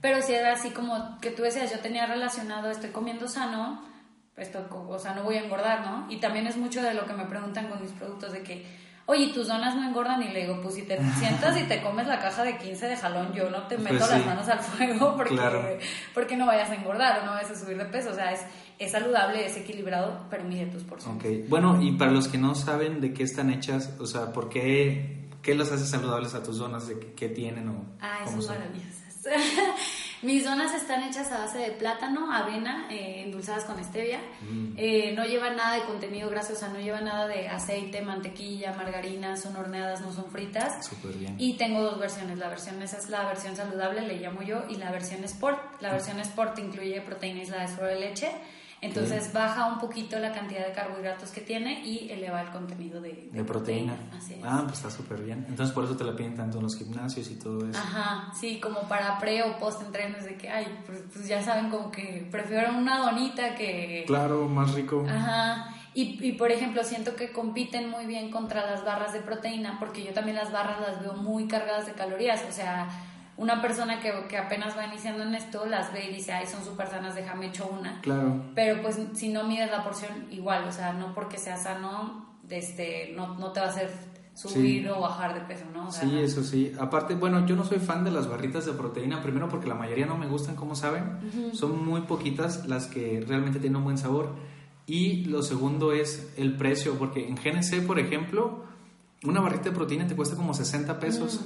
pero 0.00 0.22
sí 0.22 0.32
era 0.32 0.52
así 0.54 0.70
como 0.70 1.18
que 1.20 1.30
tú 1.30 1.42
decías, 1.42 1.70
yo 1.70 1.80
tenía 1.80 2.06
relacionado, 2.06 2.70
estoy 2.70 2.90
comiendo 2.90 3.28
sano, 3.28 3.82
esto, 4.38 4.66
o 4.88 4.98
sea, 4.98 5.14
no 5.14 5.24
voy 5.24 5.34
a 5.36 5.44
engordar, 5.44 5.84
¿no? 5.84 6.06
Y 6.08 6.18
también 6.18 6.46
es 6.46 6.56
mucho 6.56 6.80
de 6.80 6.94
lo 6.94 7.04
que 7.04 7.12
me 7.12 7.26
preguntan 7.26 7.68
con 7.68 7.82
mis 7.82 7.90
productos 7.90 8.32
de 8.32 8.42
que 8.42 8.87
oye, 9.08 9.28
tus 9.28 9.48
donas 9.48 9.74
no 9.74 9.88
engordan 9.88 10.22
y 10.22 10.28
le 10.28 10.42
digo, 10.42 10.60
pues 10.60 10.74
si 10.74 10.82
te 10.82 10.98
sientas 11.18 11.58
y 11.58 11.64
te 11.64 11.82
comes 11.82 12.06
la 12.06 12.20
caja 12.20 12.44
de 12.44 12.58
15 12.58 12.86
de 12.86 12.96
jalón, 12.96 13.32
yo 13.32 13.48
no 13.50 13.62
te 13.66 13.76
pues 13.76 13.92
meto 13.92 14.06
las 14.06 14.24
manos 14.24 14.48
al 14.48 14.60
fuego 14.60 15.14
porque, 15.16 15.80
porque 16.14 16.36
no 16.36 16.46
vayas 16.46 16.70
a 16.70 16.74
engordar 16.74 17.20
o 17.20 17.24
no 17.24 17.32
vayas 17.32 17.50
a 17.50 17.58
subir 17.58 17.78
de 17.78 17.86
peso. 17.86 18.10
O 18.10 18.14
sea, 18.14 18.32
es, 18.32 18.42
es 18.78 18.92
saludable, 18.92 19.46
es 19.46 19.56
equilibrado, 19.56 20.26
pero 20.28 20.44
mide 20.44 20.66
tus 20.66 20.84
porciones. 20.84 21.24
Ok, 21.24 21.48
bueno, 21.48 21.80
y 21.82 21.92
para 21.92 22.12
los 22.12 22.28
que 22.28 22.36
no 22.36 22.54
saben 22.54 23.00
de 23.00 23.14
qué 23.14 23.22
están 23.22 23.50
hechas, 23.50 23.94
o 23.98 24.06
sea, 24.06 24.30
¿por 24.32 24.50
qué, 24.50 25.30
qué 25.42 25.54
los 25.54 25.72
hace 25.72 25.86
saludables 25.86 26.34
a 26.34 26.42
tus 26.42 26.58
donas? 26.58 26.86
¿De 26.86 26.98
qué, 27.16 27.30
tienen 27.30 27.68
o 27.70 27.86
Ah, 28.00 28.26
son 28.26 28.46
maravillosas. 28.46 29.24
Mis 30.22 30.44
donas 30.44 30.74
están 30.74 31.02
hechas 31.04 31.30
a 31.30 31.38
base 31.38 31.58
de 31.58 31.70
plátano, 31.70 32.32
avena, 32.32 32.86
eh, 32.90 33.22
endulzadas 33.24 33.64
con 33.64 33.82
stevia. 33.84 34.18
Mm. 34.40 34.74
Eh, 34.76 35.12
no 35.16 35.24
llevan 35.24 35.56
nada 35.56 35.76
de 35.76 35.82
contenido 35.82 36.28
graso, 36.28 36.54
o 36.54 36.56
sea, 36.56 36.68
no 36.68 36.80
llevan 36.80 37.04
nada 37.04 37.28
de 37.28 37.48
aceite, 37.48 38.02
mantequilla, 38.02 38.72
margarina, 38.72 39.36
son 39.36 39.56
horneadas, 39.56 40.00
no 40.00 40.12
son 40.12 40.30
fritas. 40.30 40.84
Súper 40.86 41.14
bien. 41.16 41.36
Y 41.38 41.54
tengo 41.54 41.82
dos 41.82 41.98
versiones. 41.98 42.38
La 42.38 42.48
versión 42.48 42.82
esa 42.82 42.98
es 42.98 43.08
la 43.10 43.26
versión 43.26 43.54
saludable, 43.54 44.02
le 44.02 44.18
llamo 44.18 44.42
yo, 44.42 44.64
y 44.68 44.76
la 44.76 44.90
versión 44.90 45.22
Sport. 45.24 45.80
La 45.80 45.92
versión 45.92 46.18
Sport 46.20 46.58
incluye 46.58 47.00
proteína 47.00 47.40
aislada 47.40 47.66
de 47.86 48.00
leche 48.00 48.30
entonces 48.80 49.32
baja 49.32 49.66
un 49.66 49.78
poquito 49.78 50.18
la 50.18 50.32
cantidad 50.32 50.64
de 50.66 50.72
carbohidratos 50.72 51.30
que 51.30 51.40
tiene 51.40 51.84
y 51.84 52.10
eleva 52.10 52.42
el 52.42 52.50
contenido 52.50 53.00
de, 53.00 53.28
de, 53.32 53.44
proteína. 53.44 53.96
Ah, 54.44 54.62
pues 54.64 54.78
está 54.78 54.90
súper 54.90 55.22
bien. 55.22 55.44
Entonces 55.48 55.74
por 55.74 55.84
eso 55.84 55.96
te 55.96 56.04
la 56.04 56.14
piden 56.14 56.36
tanto 56.36 56.58
en 56.58 56.64
los 56.64 56.76
gimnasios 56.76 57.28
y 57.30 57.36
todo 57.36 57.68
eso. 57.68 57.78
Ajá, 57.78 58.32
sí, 58.38 58.60
como 58.60 58.82
para 58.82 59.18
pre 59.18 59.42
o 59.42 59.58
post 59.58 59.82
entrenos 59.82 60.24
de 60.24 60.36
que, 60.36 60.48
ay, 60.48 60.66
pues, 60.86 61.02
pues, 61.12 61.26
ya 61.26 61.42
saben 61.42 61.70
como 61.70 61.90
que 61.90 62.28
prefiero 62.30 62.76
una 62.76 62.98
donita 62.98 63.54
que... 63.56 64.04
Claro, 64.06 64.48
más 64.48 64.74
rico. 64.74 65.04
Ajá. 65.08 65.74
Y, 65.94 66.24
y, 66.24 66.32
por 66.32 66.52
ejemplo, 66.52 66.84
siento 66.84 67.16
que 67.16 67.32
compiten 67.32 67.90
muy 67.90 68.06
bien 68.06 68.30
contra 68.30 68.64
las 68.64 68.84
barras 68.84 69.12
de 69.12 69.20
proteína, 69.20 69.78
porque 69.80 70.04
yo 70.04 70.12
también 70.12 70.36
las 70.36 70.52
barras 70.52 70.80
las 70.80 71.00
veo 71.00 71.14
muy 71.14 71.48
cargadas 71.48 71.86
de 71.86 71.92
calorías. 71.92 72.44
O 72.48 72.52
sea, 72.52 72.88
una 73.38 73.62
persona 73.62 74.00
que, 74.00 74.12
que, 74.28 74.36
apenas 74.36 74.76
va 74.76 74.84
iniciando 74.84 75.22
en 75.22 75.34
esto 75.34 75.64
las 75.64 75.92
ve 75.92 76.10
y 76.10 76.14
dice, 76.14 76.32
ay, 76.32 76.46
son 76.46 76.64
súper 76.64 76.88
sanas, 76.88 77.14
déjame 77.14 77.46
hecho 77.46 77.68
una. 77.68 78.00
Claro. 78.00 78.42
Pero 78.54 78.82
pues 78.82 78.98
si 79.14 79.28
no 79.28 79.44
mides 79.44 79.70
la 79.70 79.84
porción, 79.84 80.26
igual, 80.30 80.64
o 80.64 80.72
sea, 80.72 80.92
no 80.92 81.14
porque 81.14 81.38
sea 81.38 81.56
sano, 81.56 82.26
este, 82.50 83.12
no, 83.16 83.38
no 83.38 83.52
te 83.52 83.60
va 83.60 83.66
a 83.66 83.68
hacer 83.70 83.90
subir 84.34 84.88
o 84.88 85.00
bajar 85.00 85.34
de 85.34 85.40
peso, 85.40 85.64
¿no? 85.72 85.90
sí, 85.90 86.18
eso 86.18 86.42
sí. 86.44 86.72
Aparte, 86.78 87.14
bueno, 87.14 87.46
yo 87.46 87.56
no 87.56 87.64
soy 87.64 87.78
fan 87.78 88.04
de 88.04 88.10
las 88.10 88.28
barritas 88.28 88.66
de 88.66 88.72
proteína, 88.72 89.22
primero 89.22 89.48
porque 89.48 89.66
la 89.66 89.74
mayoría 89.74 90.06
no 90.06 90.16
me 90.16 90.26
gustan, 90.26 90.56
como 90.56 90.74
saben. 90.74 91.52
Son 91.52 91.84
muy 91.84 92.02
poquitas 92.02 92.66
las 92.68 92.86
que 92.86 93.24
realmente 93.26 93.60
tienen 93.60 93.76
un 93.76 93.84
buen 93.84 93.98
sabor. 93.98 94.34
Y 94.86 95.24
lo 95.26 95.42
segundo 95.42 95.92
es 95.92 96.32
el 96.36 96.56
precio, 96.56 96.98
porque 96.98 97.28
en 97.28 97.34
GNC, 97.36 97.86
por 97.86 97.98
ejemplo, 97.98 98.64
una 99.24 99.40
barrita 99.40 99.70
de 99.70 99.72
proteína 99.72 100.06
te 100.06 100.16
cuesta 100.16 100.36
como 100.36 100.54
60 100.54 100.98
pesos. 100.98 101.40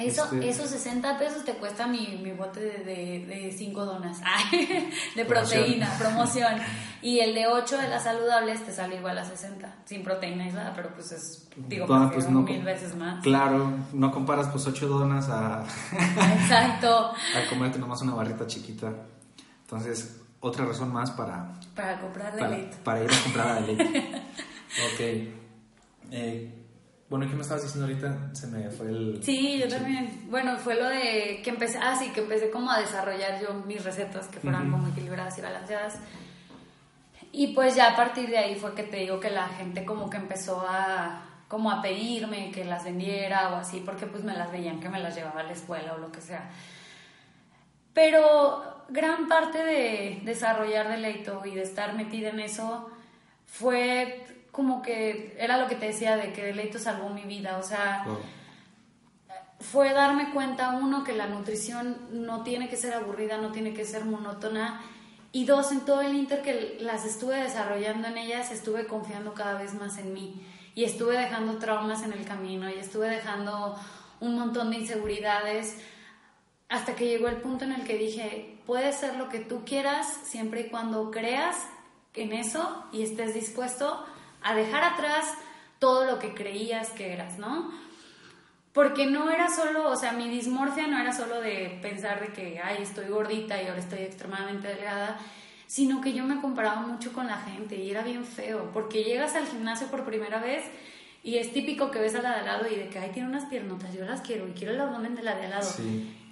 Eso, 0.00 0.24
este, 0.24 0.48
Esos 0.48 0.70
60 0.70 1.18
pesos 1.18 1.44
te 1.44 1.54
cuesta 1.54 1.86
mi, 1.86 2.20
mi 2.22 2.32
bote 2.32 2.60
de 2.60 3.54
5 3.56 3.84
donas 3.84 4.20
de 5.16 5.24
proteína, 5.24 5.96
promoción. 5.98 6.54
Y 7.02 7.20
el 7.20 7.34
de 7.34 7.46
8 7.46 7.78
de 7.78 7.88
las 7.88 8.04
saludables 8.04 8.62
te 8.62 8.72
sale 8.72 8.96
igual 8.96 9.16
a 9.16 9.24
60, 9.24 9.74
sin 9.86 10.04
proteína 10.04 10.46
y 10.46 10.52
nada, 10.52 10.74
pero 10.76 10.92
pues 10.92 11.12
es, 11.12 11.48
digo, 11.56 11.86
pues 11.86 12.28
mil 12.28 12.62
veces 12.62 12.94
más. 12.94 13.22
Claro, 13.22 13.72
no 13.94 14.10
comparas 14.10 14.48
pues 14.48 14.66
8 14.66 14.86
donas 14.86 15.30
a... 15.30 15.64
Exacto. 16.42 17.12
a 17.12 17.48
comerte 17.48 17.78
nomás 17.78 18.02
una 18.02 18.12
barrita 18.12 18.46
chiquita. 18.46 18.92
Entonces, 19.62 20.20
otra 20.40 20.66
razón 20.66 20.92
más 20.92 21.10
para... 21.12 21.58
Para 21.74 21.98
comprar 22.00 22.34
la 22.34 22.48
leche. 22.48 22.76
Para 22.84 23.02
ir 23.02 23.10
a 23.10 23.22
comprar 23.22 23.46
la 23.46 23.60
leche. 23.60 24.22
ok. 24.92 25.00
Eh, 26.10 26.59
bueno, 27.10 27.28
¿qué 27.28 27.34
me 27.34 27.42
estabas 27.42 27.64
diciendo 27.64 27.88
ahorita? 27.88 28.34
Se 28.36 28.46
me 28.46 28.70
fue 28.70 28.86
el... 28.86 29.20
Sí, 29.20 29.58
yo 29.58 29.68
también. 29.68 30.28
Bueno, 30.30 30.56
fue 30.58 30.76
lo 30.76 30.88
de 30.88 31.40
que 31.42 31.50
empecé, 31.50 31.76
ah, 31.82 31.96
sí, 31.98 32.10
que 32.10 32.20
empecé 32.20 32.50
como 32.50 32.70
a 32.70 32.78
desarrollar 32.78 33.42
yo 33.42 33.52
mis 33.66 33.82
recetas 33.82 34.28
que 34.28 34.38
fueran 34.38 34.70
como 34.70 34.86
equilibradas 34.86 35.36
y 35.36 35.40
balanceadas. 35.40 35.98
Y 37.32 37.48
pues 37.48 37.74
ya 37.74 37.90
a 37.90 37.96
partir 37.96 38.30
de 38.30 38.38
ahí 38.38 38.54
fue 38.54 38.74
que 38.76 38.84
te 38.84 38.98
digo 38.98 39.18
que 39.18 39.28
la 39.28 39.48
gente 39.48 39.84
como 39.84 40.08
que 40.08 40.18
empezó 40.18 40.64
a 40.68 41.26
como 41.48 41.72
a 41.72 41.82
pedirme 41.82 42.52
que 42.52 42.64
las 42.64 42.84
vendiera 42.84 43.52
o 43.52 43.56
así, 43.56 43.82
porque 43.84 44.06
pues 44.06 44.22
me 44.22 44.32
las 44.32 44.52
veían 44.52 44.78
que 44.78 44.88
me 44.88 45.00
las 45.00 45.16
llevaba 45.16 45.40
a 45.40 45.44
la 45.44 45.52
escuela 45.52 45.94
o 45.94 45.98
lo 45.98 46.12
que 46.12 46.20
sea. 46.20 46.48
Pero 47.92 48.84
gran 48.88 49.26
parte 49.26 49.64
de 49.64 50.20
desarrollar 50.22 50.88
deleito 50.88 51.42
y 51.44 51.56
de 51.56 51.62
estar 51.62 51.94
metida 51.94 52.28
en 52.28 52.38
eso 52.38 52.88
fue 53.46 54.24
como 54.50 54.82
que 54.82 55.36
era 55.38 55.58
lo 55.58 55.68
que 55.68 55.76
te 55.76 55.86
decía 55.86 56.16
de 56.16 56.32
que 56.32 56.44
Deleito 56.44 56.78
salvó 56.78 57.08
mi 57.10 57.22
vida, 57.22 57.58
o 57.58 57.62
sea, 57.62 58.04
fue 59.60 59.92
darme 59.92 60.32
cuenta, 60.32 60.70
uno, 60.70 61.04
que 61.04 61.12
la 61.12 61.26
nutrición 61.26 61.98
no 62.12 62.42
tiene 62.42 62.68
que 62.68 62.76
ser 62.76 62.94
aburrida, 62.94 63.36
no 63.36 63.52
tiene 63.52 63.74
que 63.74 63.84
ser 63.84 64.04
monótona, 64.04 64.80
y 65.32 65.44
dos, 65.44 65.70
en 65.70 65.80
todo 65.80 66.00
el 66.00 66.14
inter 66.14 66.42
que 66.42 66.78
las 66.80 67.04
estuve 67.04 67.36
desarrollando 67.36 68.08
en 68.08 68.18
ellas, 68.18 68.50
estuve 68.50 68.86
confiando 68.86 69.34
cada 69.34 69.60
vez 69.60 69.74
más 69.74 69.98
en 69.98 70.12
mí, 70.12 70.44
y 70.74 70.84
estuve 70.84 71.16
dejando 71.16 71.58
traumas 71.58 72.02
en 72.02 72.12
el 72.12 72.24
camino, 72.24 72.68
y 72.68 72.74
estuve 72.74 73.08
dejando 73.08 73.78
un 74.18 74.34
montón 74.34 74.70
de 74.70 74.78
inseguridades, 74.78 75.76
hasta 76.68 76.94
que 76.94 77.06
llegó 77.06 77.28
el 77.28 77.36
punto 77.36 77.64
en 77.64 77.72
el 77.72 77.84
que 77.84 77.98
dije, 77.98 78.58
puedes 78.66 78.96
ser 78.96 79.16
lo 79.16 79.28
que 79.28 79.40
tú 79.40 79.64
quieras, 79.64 80.06
siempre 80.24 80.62
y 80.62 80.70
cuando 80.70 81.10
creas 81.10 81.56
en 82.14 82.32
eso 82.32 82.84
y 82.92 83.02
estés 83.02 83.34
dispuesto 83.34 84.04
a 84.42 84.54
dejar 84.54 84.84
atrás 84.84 85.34
todo 85.78 86.04
lo 86.04 86.18
que 86.18 86.34
creías 86.34 86.90
que 86.90 87.12
eras, 87.12 87.38
¿no? 87.38 87.72
Porque 88.72 89.06
no 89.06 89.30
era 89.30 89.48
solo, 89.48 89.90
o 89.90 89.96
sea, 89.96 90.12
mi 90.12 90.28
dismorfia 90.28 90.86
no 90.86 90.98
era 90.98 91.12
solo 91.12 91.40
de 91.40 91.78
pensar 91.82 92.20
de 92.20 92.32
que, 92.32 92.60
ay, 92.62 92.82
estoy 92.82 93.08
gordita 93.08 93.60
y 93.60 93.66
ahora 93.66 93.80
estoy 93.80 94.00
extremadamente 94.00 94.68
delgada, 94.68 95.18
sino 95.66 96.00
que 96.00 96.12
yo 96.12 96.24
me 96.24 96.40
comparaba 96.40 96.82
mucho 96.82 97.12
con 97.12 97.26
la 97.26 97.38
gente 97.38 97.76
y 97.76 97.90
era 97.90 98.02
bien 98.02 98.24
feo, 98.24 98.70
porque 98.72 99.02
llegas 99.02 99.34
al 99.34 99.46
gimnasio 99.46 99.88
por 99.88 100.04
primera 100.04 100.38
vez 100.38 100.64
y 101.22 101.36
es 101.36 101.52
típico 101.52 101.90
que 101.90 101.98
ves 101.98 102.14
a 102.14 102.22
la 102.22 102.30
de 102.30 102.36
al 102.40 102.46
lado 102.46 102.68
y 102.70 102.76
de 102.76 102.88
que, 102.88 102.98
ay, 102.98 103.10
tiene 103.12 103.28
unas 103.28 103.46
piernotas, 103.46 103.92
yo 103.92 104.04
las 104.04 104.20
quiero 104.20 104.46
y 104.46 104.52
quiero 104.52 104.72
el 104.72 104.80
abdomen 104.80 105.16
de 105.16 105.22
la 105.22 105.34
de 105.34 105.46
al 105.46 105.50
lado. 105.50 105.70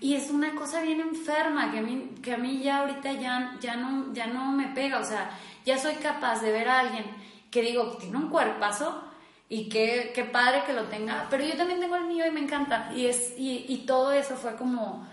Y 0.01 0.15
es 0.15 0.31
una 0.31 0.55
cosa 0.55 0.81
bien 0.81 1.01
enferma 1.01 1.73
que 1.73 1.79
a 1.79 1.83
mí, 1.83 2.15
que 2.23 2.35
a 2.35 2.39
mí 2.39 2.63
ya 2.63 2.79
ahorita 2.79 3.13
ya, 3.15 3.57
ya, 3.61 3.77
no, 3.77 4.13
ya 4.15 4.29
no 4.29 4.53
me 4.53 4.69
pega, 4.69 5.01
o 5.01 5.05
sea, 5.05 5.31
ya 5.67 5.77
soy 5.77 5.95
capaz 5.97 6.41
de 6.41 6.53
ver 6.53 6.69
a 6.69 6.81
alguien 6.81 7.05
que 7.51 7.63
digo, 7.63 7.97
tiene 7.99 8.17
un 8.17 8.29
cuerpazo 8.29 9.03
y 9.49 9.69
qué, 9.69 10.13
qué 10.15 10.25
padre 10.25 10.63
que 10.67 10.75
lo 10.75 10.85
tenga, 10.85 11.27
pero 11.31 11.45
yo 11.45 11.57
también 11.57 11.81
tengo 11.81 11.97
el 11.97 12.05
mío 12.05 12.27
y 12.27 12.31
me 12.31 12.41
encanta. 12.41 12.91
Y, 12.95 13.07
es, 13.07 13.35
y, 13.39 13.65
y 13.69 13.79
todo 13.87 14.13
eso 14.13 14.37
fue 14.37 14.57
como, 14.57 15.07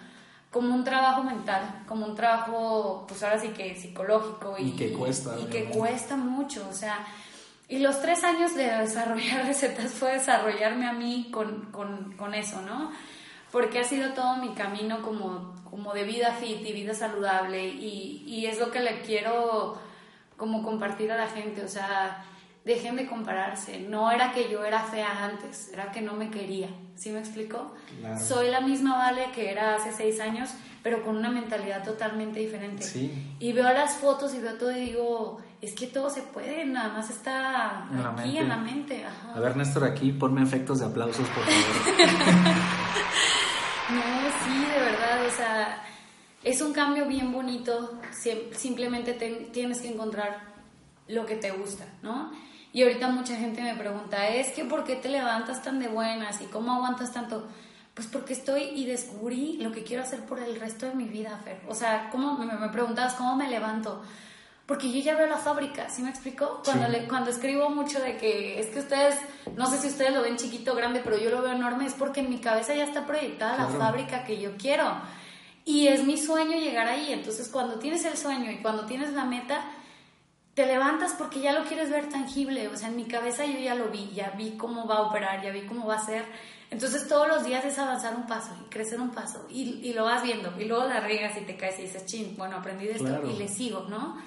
como 0.52 0.74
un 0.76 0.84
trabajo 0.84 1.24
mental, 1.24 1.84
como 1.88 2.06
un 2.06 2.15
trabajo, 2.15 3.06
pues 3.08 3.24
ahora 3.24 3.39
sí 3.39 3.50
que 3.50 3.76
psicológico. 3.76 4.56
Y, 4.60 4.71
que 4.71 4.91
cuesta. 4.91 5.36
Y 5.39 5.45
que 5.45 5.65
cuesta 5.65 6.15
mucho, 6.15 6.67
o 6.69 6.74
sea... 6.74 7.06
Y 7.67 7.80
los 7.80 8.00
tres 8.00 8.24
años 8.24 8.54
de 8.56 8.65
desarrollar 8.65 9.45
recetas 9.48 9.91
fue 9.91 10.13
desarrollarme 10.13 10.88
a 10.88 10.93
mí 10.93 11.30
con, 11.32 11.71
con, 11.71 12.13
con 12.13 12.36
eso, 12.36 12.62
¿no? 12.62 12.91
Porque 13.52 13.80
ha 13.80 13.84
sido 13.84 14.13
todo 14.13 14.36
mi 14.36 14.54
camino 14.54 15.02
como, 15.02 15.56
como 15.69 15.93
de 15.93 16.04
vida 16.04 16.34
fit 16.34 16.62
y 16.63 16.74
vida 16.74 16.93
saludable 16.93 17.65
y, 17.65 18.24
y 18.28 18.45
es 18.45 18.60
lo 18.60 18.69
que 18.69 18.82
le 18.82 19.02
quiero 19.02 19.80
como 20.38 20.63
compartir 20.63 21.12
a 21.12 21.17
la 21.17 21.28
gente, 21.28 21.63
o 21.63 21.67
sea, 21.67 22.24
dejen 22.65 22.95
de 22.95 23.08
compararse. 23.08 23.80
No 23.80 24.12
era 24.12 24.32
que 24.32 24.50
yo 24.50 24.65
era 24.65 24.82
fea 24.82 25.24
antes, 25.24 25.71
era 25.71 25.91
que 25.91 26.02
no 26.02 26.13
me 26.13 26.30
quería. 26.30 26.69
¿Sí 26.95 27.12
me 27.12 27.19
explico? 27.19 27.74
Soy 28.17 28.50
la 28.50 28.62
misma 28.62 28.98
Vale 28.98 29.28
que 29.34 29.52
era 29.52 29.76
hace 29.76 29.91
seis 29.91 30.19
años, 30.21 30.50
pero 30.82 31.04
con 31.04 31.17
una 31.17 31.30
mentalidad 31.30 31.84
totalmente 31.84 32.39
diferente. 32.39 32.84
Sí. 32.84 33.36
Y 33.39 33.52
veo 33.52 33.71
las 33.71 33.98
fotos 33.98 34.34
y 34.34 34.39
veo 34.39 34.54
todo 34.58 34.71
y 34.71 34.80
digo, 34.86 35.38
es 35.62 35.74
que 35.74 35.88
todo 35.88 36.10
se 36.10 36.21
puede, 36.21 36.65
nada 36.65 36.89
más 36.93 37.10
está 37.10 37.86
aquí 37.86 38.38
en 38.38 38.48
la 38.48 38.58
mente. 38.58 39.04
A 39.34 39.39
ver, 39.39 39.58
Néstor, 39.58 39.84
aquí 39.84 40.13
ponme 40.13 40.41
efectos 40.41 40.80
de 40.80 40.86
aplausos, 40.86 41.28
por 41.30 41.43
favor. 41.43 41.65
no, 43.89 44.02
sí, 44.43 44.65
de 44.74 44.80
verdad, 44.80 45.26
o 45.26 45.32
sea 45.32 45.84
es 46.45 46.62
un 46.62 46.73
cambio 46.73 47.08
bien 47.08 47.34
bonito, 47.34 47.99
simplemente 48.55 49.13
tienes 49.51 49.81
que 49.81 49.89
encontrar 49.89 50.53
lo 51.08 51.25
que 51.25 51.36
te 51.36 51.51
gusta, 51.51 51.86
¿no? 52.03 52.31
Y 52.71 52.84
ahorita 52.84 53.08
mucha 53.08 53.36
gente 53.36 53.63
me 53.63 53.73
pregunta, 53.73 54.27
es 54.27 54.51
que 54.51 54.63
¿por 54.63 54.84
qué 54.84 54.95
te 54.95 55.10
levantas 55.10 55.63
tan 55.63 55.79
de 55.79 55.88
buenas 55.88 56.41
y 56.41 56.45
cómo 56.45 56.73
aguantas 56.73 57.12
tanto? 57.12 57.47
Pues 57.95 58.08
porque 58.08 58.34
estoy 58.34 58.63
y 58.75 58.86
descubrí 58.86 59.58
lo 59.58 59.71
que 59.71 59.84
quiero 59.84 60.03
hacer 60.03 60.19
por 60.25 60.39
el 60.39 60.60
resto 60.60 60.86
de 60.86 60.93
mi 60.93 61.05
vida, 61.05 61.39
Fer. 61.43 61.62
O 61.67 61.73
sea, 61.73 62.10
¿cómo 62.12 62.38
me, 62.38 62.45
me 62.45 62.69
preguntabas 62.69 63.13
cómo 63.13 63.36
me 63.36 63.49
levanto? 63.49 64.03
Porque 64.67 64.91
yo 64.91 64.99
ya 64.99 65.15
veo 65.15 65.27
la 65.27 65.38
fábrica, 65.38 65.89
¿sí 65.89 66.03
me 66.03 66.10
explico? 66.10 66.62
Cuando, 66.63 66.88
le, 66.89 67.08
cuando 67.08 67.31
escribo 67.31 67.69
mucho 67.69 67.99
de 67.99 68.17
que 68.17 68.60
es 68.60 68.67
que 68.67 68.79
ustedes, 68.79 69.15
no 69.55 69.65
sé 69.65 69.79
si 69.79 69.88
ustedes 69.88 70.13
lo 70.13 70.21
ven 70.21 70.38
chiquito 70.38 70.73
o 70.73 70.75
grande, 70.75 71.01
pero 71.03 71.17
yo 71.17 71.31
lo 71.31 71.41
veo 71.41 71.53
enorme, 71.53 71.88
es 71.88 71.93
porque 71.93 72.19
en 72.19 72.29
mi 72.29 72.38
cabeza 72.38 72.75
ya 72.75 72.84
está 72.84 73.08
proyectada 73.08 73.58
la 73.58 73.67
fábrica 73.67 74.23
que 74.25 74.39
yo 74.39 74.58
quiero. 74.58 74.86
Y 75.65 75.88
es 75.88 76.06
mi 76.06 76.17
sueño 76.17 76.58
llegar 76.60 76.88
ahí. 76.88 77.12
Entonces, 77.12 77.49
cuando 77.49 77.80
tienes 77.80 78.06
el 78.06 78.15
sueño 78.15 78.51
y 78.51 78.62
cuando 78.62 78.86
tienes 78.86 79.12
la 79.13 79.25
meta, 79.25 79.65
te 80.54 80.67
levantas 80.67 81.13
porque 81.13 81.41
ya 81.41 81.54
lo 81.54 81.65
quieres 81.65 81.89
ver 81.89 82.08
tangible. 82.08 82.67
O 82.67 82.78
sea, 82.78 82.89
en 82.89 82.95
mi 82.95 83.06
cabeza 83.06 83.45
yo 83.45 83.58
ya 83.58 83.73
lo 83.73 83.89
vi, 83.89 84.12
ya 84.13 84.30
vi 84.38 84.51
cómo 84.58 84.88
va 84.88 84.97
a 84.97 85.01
operar, 85.01 85.43
ya 85.43 85.51
vi 85.51 85.62
cómo 85.65 85.88
va 85.88 85.95
a 85.95 86.06
ser. 86.06 86.23
Entonces, 86.69 87.08
todos 87.08 87.28
los 87.28 87.43
días 87.43 87.65
es 87.65 87.80
avanzar 87.80 88.15
un 88.15 88.28
paso 88.28 88.56
y 88.63 88.69
crecer 88.69 89.01
un 89.01 89.10
paso. 89.10 89.47
Y, 89.49 89.80
y 89.84 89.93
lo 89.93 90.06
vas 90.06 90.21
viendo. 90.21 90.54
Y 90.60 90.65
luego 90.65 90.86
la 90.86 90.99
riegas 90.99 91.36
y 91.36 91.41
te 91.41 91.58
caes 91.58 91.80
y 91.80 91.84
dices, 91.84 92.06
chin, 92.06 92.36
bueno, 92.38 92.58
aprendí 92.58 92.86
de 92.86 92.93
esto 92.93 93.21
y 93.28 93.38
le 93.38 93.47
sigo, 93.47 93.88
¿no? 93.89 94.17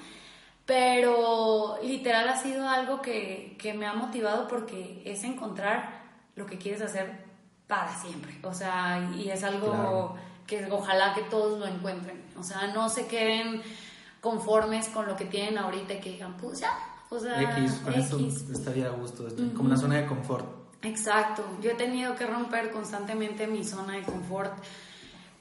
Pero 0.66 1.78
literal 1.82 2.28
ha 2.28 2.36
sido 2.36 2.68
algo 2.68 3.00
que, 3.00 3.56
que 3.58 3.72
me 3.74 3.86
ha 3.86 3.94
motivado 3.94 4.48
porque 4.48 5.02
es 5.06 5.22
encontrar 5.24 6.02
lo 6.34 6.46
que 6.46 6.58
quieres 6.58 6.82
hacer 6.82 7.24
para 7.68 7.94
siempre. 7.96 8.38
O 8.42 8.52
sea, 8.52 9.08
y 9.16 9.30
es 9.30 9.44
algo 9.44 10.16
que 10.48 10.66
ojalá 10.72 11.14
que 11.14 11.22
todos 11.22 11.60
lo 11.60 11.66
encuentren. 11.66 12.24
O 12.36 12.42
sea, 12.42 12.66
no 12.68 12.88
se 12.88 13.06
queden 13.06 13.62
conformes 14.20 14.88
con 14.88 15.06
lo 15.06 15.14
que 15.14 15.26
tienen 15.26 15.58
ahorita 15.58 15.94
y 15.94 16.00
que 16.00 16.10
digan, 16.10 16.36
pues 16.36 16.58
ya, 16.58 16.72
o 17.10 17.20
sea, 17.20 17.40
X, 17.40 17.80
con 17.84 17.94
esto 17.94 18.18
estaría 18.52 18.86
a 18.86 18.90
gusto, 18.90 19.26
como 19.54 19.68
una 19.68 19.76
zona 19.76 19.96
de 19.96 20.06
confort. 20.06 20.46
Exacto, 20.82 21.44
yo 21.60 21.70
he 21.70 21.74
tenido 21.74 22.16
que 22.16 22.26
romper 22.26 22.70
constantemente 22.70 23.46
mi 23.46 23.62
zona 23.62 23.94
de 23.94 24.02
confort 24.02 24.52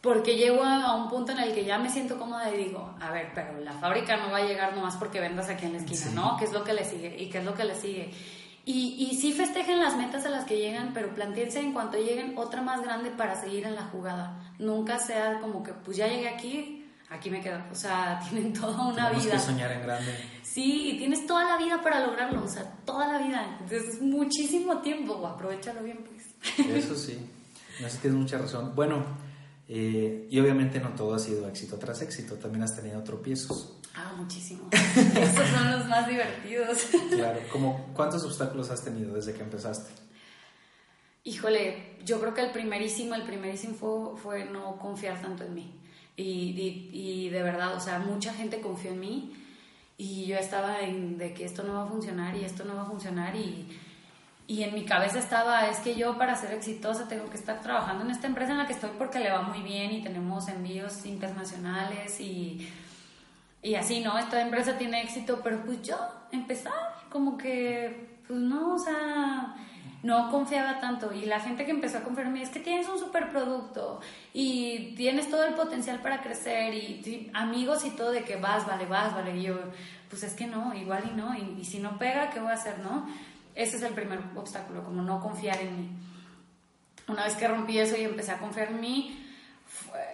porque 0.02 0.36
llego 0.36 0.64
a, 0.64 0.96
un 0.96 1.10
punto 1.10 1.32
en 1.32 1.40
el 1.40 1.54
que 1.54 1.66
ya 1.66 1.78
me 1.80 1.90
siento 1.90 2.18
cómoda 2.18 2.54
y 2.54 2.66
digo, 2.66 2.96
a 3.00 3.12
ver, 3.12 3.32
pero 3.34 3.60
la 3.60 3.74
fábrica 3.74 4.18
no 4.18 4.32
va 4.32 4.38
a 4.38 4.46
llegar 4.46 4.76
nomás 4.76 4.96
porque 4.96 5.20
vendas 5.20 5.50
aquí 5.50 5.66
en 5.66 5.74
la 5.74 5.80
esquina, 5.80 6.12
¿no? 6.14 6.38
¿Qué 6.38 6.46
es 6.46 6.54
lo 6.54 6.64
que 6.64 6.74
le 6.74 6.86
sigue? 6.86 7.16
¿Y 7.22 7.30
qué 7.30 7.40
es 7.40 7.46
lo 7.46 7.56
que 7.56 7.64
le 7.64 7.76
sigue? 7.76 8.14
Y, 8.70 8.98
y 9.00 9.16
sí 9.16 9.32
festejen 9.32 9.80
las 9.80 9.96
metas 9.96 10.26
a 10.26 10.30
las 10.30 10.44
que 10.44 10.58
llegan, 10.58 10.92
pero 10.94 11.16
planteense 11.16 11.62
en 11.62 11.72
cuanto 11.72 11.98
lleguen 11.98 12.38
otra 12.38 12.62
más 12.62 12.82
grande 12.84 13.12
para 13.12 13.40
seguir 13.40 13.66
en 13.66 13.76
la 13.76 13.84
jugada. 13.84 14.54
Nunca 14.60 15.00
sea 15.00 15.40
como 15.40 15.64
que, 15.64 15.72
pues 15.72 15.96
ya 15.96 16.06
llegué 16.08 16.28
aquí, 16.28 16.86
aquí 17.10 17.30
me 17.30 17.40
quedo. 17.42 17.62
O 17.72 17.76
sea, 17.76 18.20
tienen 18.30 18.52
toda 18.52 18.88
una 18.90 19.06
Tenemos 19.06 19.24
vida. 19.24 19.34
que 19.36 19.40
soñar 19.40 19.72
en 19.72 19.82
grande. 19.84 20.12
Sí, 20.44 20.92
y 20.92 20.98
tienes 20.98 21.26
toda 21.26 21.46
la 21.46 21.58
vida 21.64 21.82
para 21.82 22.06
lograrlo, 22.06 22.44
o 22.44 22.48
sea, 22.50 22.64
toda 22.84 23.08
la 23.14 23.26
vida. 23.26 23.58
Entonces 23.62 23.96
es 23.96 24.02
muchísimo 24.02 24.82
tiempo, 24.82 25.26
aprovechalo 25.26 25.82
bien, 25.84 26.04
pues. 26.04 26.68
Eso 26.68 26.94
sí, 26.96 27.18
no 27.82 27.88
sé, 27.88 28.00
tienes 28.00 28.20
mucha 28.20 28.38
razón. 28.38 28.74
Bueno, 28.76 29.02
eh, 29.70 30.28
y 30.30 30.40
obviamente 30.42 30.82
no 30.82 30.90
todo 30.90 31.16
ha 31.16 31.20
sido 31.20 31.48
éxito 31.48 31.78
tras 31.78 32.02
éxito, 32.02 32.36
también 32.36 32.64
has 32.64 32.76
tenido 32.76 33.02
tropiezos. 33.02 33.77
Ah, 33.98 34.14
muchísimo. 34.16 34.70
Estos 34.72 35.48
son 35.50 35.72
los 35.72 35.88
más 35.88 36.08
divertidos. 36.08 36.88
Claro, 37.10 37.40
como 37.52 37.88
¿cuántos 37.94 38.24
obstáculos 38.24 38.70
has 38.70 38.84
tenido 38.84 39.16
desde 39.16 39.34
que 39.34 39.42
empezaste? 39.42 40.08
híjole, 41.28 41.98
yo 42.06 42.22
creo 42.22 42.34
que 42.34 42.42
el 42.42 42.52
primerísimo, 42.52 43.14
el 43.14 43.24
primerísimo 43.24 43.76
fue, 43.76 44.18
fue 44.18 44.46
no 44.46 44.78
confiar 44.78 45.22
tanto 45.22 45.44
en 45.44 45.54
mí. 45.54 45.74
Y, 46.16 46.90
y, 46.94 47.30
de 47.30 47.44
verdad, 47.44 47.76
o 47.76 47.80
sea, 47.80 48.00
mucha 48.00 48.34
gente 48.34 48.62
confió 48.62 48.92
en 48.92 49.00
mí 49.00 49.34
y 49.98 50.26
yo 50.26 50.38
estaba 50.38 50.80
en 50.80 51.18
de 51.18 51.34
que 51.34 51.46
esto 51.46 51.64
no 51.64 51.74
va 51.74 51.84
a 51.84 51.88
funcionar 51.88 52.36
y 52.36 52.44
esto 52.44 52.64
no 52.64 52.76
va 52.76 52.84
a 52.84 52.86
funcionar 52.86 53.36
y, 53.36 53.68
y 54.48 54.64
en 54.64 54.74
mi 54.74 54.86
cabeza 54.86 55.20
estaba, 55.20 55.68
es 55.68 55.78
que 55.80 55.96
yo 55.96 56.18
para 56.18 56.36
ser 56.36 56.54
exitosa 56.54 57.08
tengo 57.08 57.30
que 57.30 57.38
estar 57.38 57.62
trabajando 57.62 58.04
en 58.04 58.12
esta 58.12 58.26
empresa 58.26 58.54
en 58.54 58.58
la 58.58 58.66
que 58.66 58.74
estoy 58.74 58.92
porque 58.98 59.20
le 59.20 59.30
va 59.30 59.44
muy 59.44 59.62
bien 59.62 59.92
y 59.92 60.02
tenemos 60.02 60.48
envíos 60.48 61.06
internacionales 61.06 62.20
y, 62.20 62.68
y 63.62 63.76
así, 63.76 64.00
¿no? 64.00 64.18
Esta 64.18 64.42
empresa 64.42 64.78
tiene 64.78 65.02
éxito, 65.02 65.42
pero 65.44 65.64
pues 65.66 65.82
yo 65.82 65.98
empezar, 66.32 66.74
como 67.10 67.38
que, 67.38 68.20
pues 68.28 68.40
no, 68.40 68.76
o 68.76 68.80
sea, 68.80 69.56
no 70.04 70.30
confiaba 70.30 70.80
tanto 70.80 71.12
y 71.12 71.26
la 71.26 71.40
gente 71.40 71.66
que 71.66 71.72
empezó 71.72 71.98
a 71.98 72.02
confiar 72.02 72.28
en 72.28 72.34
mí 72.34 72.42
es 72.42 72.50
que 72.50 72.60
tienes 72.60 72.88
un 72.88 73.00
super 73.00 73.30
producto 73.30 74.00
y 74.34 74.94
tienes 74.96 75.30
todo 75.30 75.44
el 75.44 75.56
potencial 75.56 76.02
para 76.02 76.22
crecer 76.22 76.74
y, 76.74 77.32
amigos 77.34 77.84
y 77.84 77.92
todo 77.92 78.12
de 78.12 78.24
que 78.24 78.36
vas, 78.36 78.66
vale, 78.68 78.86
vas, 78.86 79.14
vale, 79.14 79.36
y 79.36 79.44
yo 79.44 79.56
pues 80.10 80.24
es 80.24 80.34
que 80.34 80.48
no, 80.48 80.74
igual 80.74 81.04
y 81.12 81.16
no, 81.16 81.36
y, 81.36 81.66
si 81.66 81.80
no 81.80 81.98
pega, 81.98 82.30
¿qué 82.30 82.40
voy 82.40 82.52
a 82.52 82.54
hacer, 82.54 82.80
no? 82.80 83.08
Ese 83.56 83.78
es 83.78 83.84
el 83.84 83.94
primer 83.94 84.20
obstáculo, 84.36 84.84
como 84.84 85.02
no 85.02 85.20
confiar 85.20 85.60
en 85.60 85.78
mí. 85.78 85.90
Una 87.08 87.26
vez 87.26 87.36
que 87.36 87.48
rompí 87.48 87.78
eso 87.78 87.98
y 87.98 88.04
empecé 88.04 88.32
a 88.32 88.38
confiar 88.38 88.70
en 88.70 88.80
mí, 88.80 89.26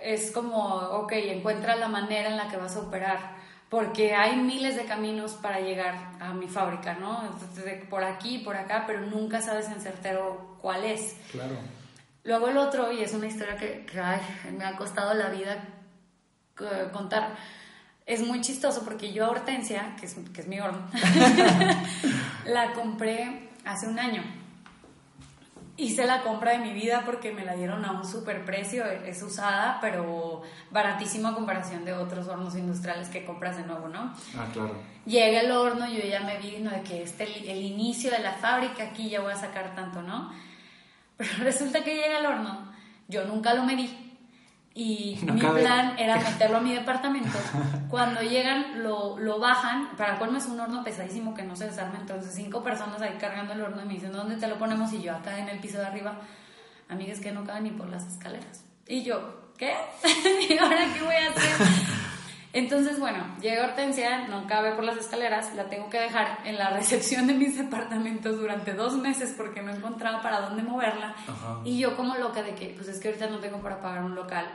es 0.01 0.31
como, 0.31 0.57
ok, 0.57 1.11
encuentra 1.13 1.75
la 1.75 1.89
manera 1.89 2.29
en 2.29 2.37
la 2.37 2.47
que 2.47 2.57
vas 2.57 2.75
a 2.75 2.79
operar 2.79 3.32
porque 3.73 4.13
hay 4.13 4.35
miles 4.35 4.75
de 4.75 4.85
caminos 4.85 5.31
para 5.31 5.59
llegar 5.59 5.95
a 6.19 6.31
mi 6.31 6.47
fábrica, 6.47 6.93
¿no? 6.93 7.27
por 7.89 8.03
aquí, 8.03 8.37
por 8.37 8.55
acá, 8.55 8.83
pero 8.85 9.01
nunca 9.01 9.41
sabes 9.41 9.65
en 9.65 9.81
certero 9.81 10.59
cuál 10.61 10.83
es. 10.83 11.15
Claro. 11.31 11.55
Luego 12.23 12.49
el 12.49 12.57
otro, 12.57 12.91
y 12.91 13.01
es 13.01 13.15
una 13.15 13.25
historia 13.25 13.57
que, 13.57 13.83
me 14.55 14.63
ha 14.63 14.75
costado 14.75 15.15
la 15.15 15.29
vida 15.29 15.69
contar, 16.91 17.35
es 18.05 18.21
muy 18.21 18.41
chistoso 18.41 18.85
porque 18.85 19.11
yo 19.11 19.25
a 19.25 19.31
Hortensia, 19.31 19.95
que 19.99 20.05
es, 20.05 20.17
que 20.31 20.41
es 20.41 20.47
mi 20.47 20.59
horno, 20.59 20.87
la 22.45 22.73
compré 22.73 23.49
hace 23.65 23.87
un 23.87 23.97
año 23.97 24.21
hice 25.77 26.05
la 26.05 26.21
compra 26.21 26.51
de 26.51 26.59
mi 26.59 26.73
vida 26.73 27.03
porque 27.05 27.31
me 27.31 27.43
la 27.43 27.55
dieron 27.55 27.83
a 27.85 27.91
un 27.91 28.05
super 28.05 28.45
precio, 28.45 28.85
es 28.85 29.21
usada, 29.23 29.79
pero 29.81 30.43
baratísima 30.71 31.29
a 31.29 31.35
comparación 31.35 31.83
de 31.83 31.93
otros 31.93 32.27
hornos 32.27 32.55
industriales 32.55 33.09
que 33.09 33.25
compras 33.25 33.57
de 33.57 33.63
nuevo, 33.63 33.87
¿no? 33.87 34.13
Ah, 34.37 34.47
claro. 34.51 34.75
Llega 35.05 35.41
el 35.41 35.51
horno, 35.51 35.87
yo 35.87 36.03
ya 36.05 36.21
me 36.21 36.37
vi, 36.37 36.59
¿no? 36.59 36.71
De 36.71 36.81
que 36.81 37.01
este 37.01 37.23
el 37.23 37.61
inicio 37.61 38.11
de 38.11 38.19
la 38.19 38.33
fábrica, 38.33 38.83
aquí 38.83 39.09
ya 39.09 39.21
voy 39.21 39.33
a 39.33 39.37
sacar 39.37 39.75
tanto, 39.75 40.01
¿no? 40.01 40.31
Pero 41.17 41.31
resulta 41.39 41.83
que 41.83 41.95
llega 41.95 42.19
el 42.19 42.25
horno, 42.25 42.71
yo 43.07 43.25
nunca 43.25 43.53
lo 43.53 43.63
medí, 43.63 44.12
y 44.75 45.19
mi 45.21 45.39
plan 45.39 45.99
era 45.99 46.17
meterlo 46.17 46.57
a 46.57 46.61
mi 46.61 46.73
departamento. 46.73 47.37
Cuando 47.89 48.21
llegan, 48.21 48.81
lo, 48.81 49.19
lo 49.19 49.39
bajan. 49.39 49.95
Para 49.95 50.17
colmo 50.17 50.39
es 50.39 50.47
un 50.47 50.59
horno 50.59 50.83
pesadísimo 50.83 51.35
que 51.35 51.43
no 51.43 51.55
se 51.55 51.65
desarma. 51.65 51.99
Entonces, 51.99 52.33
cinco 52.33 52.63
personas 52.63 52.99
ahí 53.01 53.15
cargando 53.19 53.53
el 53.53 53.61
horno 53.61 53.83
y 53.83 53.85
me 53.85 53.93
dicen, 53.93 54.11
¿dónde 54.11 54.35
te 54.37 54.47
lo 54.47 54.57
ponemos? 54.57 54.91
Y 54.93 55.01
yo 55.01 55.15
acá 55.15 55.37
en 55.37 55.49
el 55.49 55.59
piso 55.59 55.77
de 55.77 55.85
arriba, 55.85 56.19
amigas 56.89 57.19
que 57.19 57.31
no 57.31 57.43
caben 57.43 57.65
ni 57.65 57.71
por 57.71 57.87
las 57.89 58.07
escaleras. 58.07 58.65
Y 58.87 59.03
yo, 59.03 59.51
¿qué? 59.57 59.75
¿Y 60.49 60.57
ahora 60.57 60.85
qué 60.91 61.01
voy 61.01 61.15
a 61.15 61.29
hacer? 61.29 62.12
Entonces, 62.53 62.99
bueno, 62.99 63.25
llega 63.41 63.65
Hortensia, 63.65 64.27
no 64.27 64.45
cabe 64.45 64.73
por 64.73 64.83
las 64.83 64.95
escaleras, 64.97 65.55
la 65.55 65.65
tengo 65.69 65.89
que 65.89 65.99
dejar 65.99 66.37
en 66.45 66.59
la 66.59 66.69
recepción 66.69 67.25
de 67.25 67.33
mis 67.33 67.57
departamentos 67.57 68.37
durante 68.37 68.73
dos 68.73 68.95
meses 68.95 69.33
porque 69.35 69.63
no 69.63 69.71
encontraba 69.71 70.21
para 70.21 70.41
dónde 70.41 70.61
moverla. 70.61 71.15
Y 71.65 71.79
yo 71.79 71.97
como 71.97 72.15
loca 72.15 72.43
de 72.43 72.53
que, 72.53 72.67
pues 72.75 72.87
es 72.87 72.99
que 72.99 73.07
ahorita 73.07 73.27
no 73.27 73.39
tengo 73.39 73.59
para 73.59 73.81
pagar 73.81 74.03
un 74.03 74.13
local, 74.13 74.45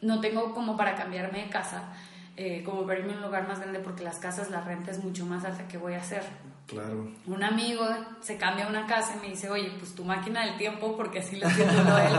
no 0.00 0.20
tengo 0.20 0.54
como 0.54 0.74
para 0.74 0.94
cambiarme 0.94 1.44
de 1.44 1.50
casa, 1.50 1.92
eh, 2.34 2.62
como 2.64 2.86
para 2.86 3.00
irme 3.00 3.12
a 3.12 3.16
un 3.16 3.22
lugar 3.22 3.46
más 3.46 3.60
grande 3.60 3.78
porque 3.80 4.02
las 4.02 4.18
casas, 4.18 4.50
la 4.50 4.62
renta 4.62 4.90
es 4.90 5.04
mucho 5.04 5.26
más 5.26 5.44
alta 5.44 5.68
que 5.68 5.76
voy 5.76 5.92
a 5.92 5.98
hacer. 5.98 6.22
Claro. 6.66 7.10
Un 7.26 7.44
amigo 7.44 7.84
se 8.22 8.38
cambia 8.38 8.64
a 8.64 8.68
una 8.70 8.86
casa 8.86 9.16
y 9.18 9.20
me 9.20 9.28
dice, 9.28 9.50
oye, 9.50 9.70
pues 9.78 9.94
tu 9.94 10.02
máquina 10.02 10.46
del 10.46 10.56
tiempo, 10.56 10.96
porque 10.96 11.18
así 11.18 11.36
lo 11.36 11.46
entiendo 11.46 11.98
él, 11.98 12.14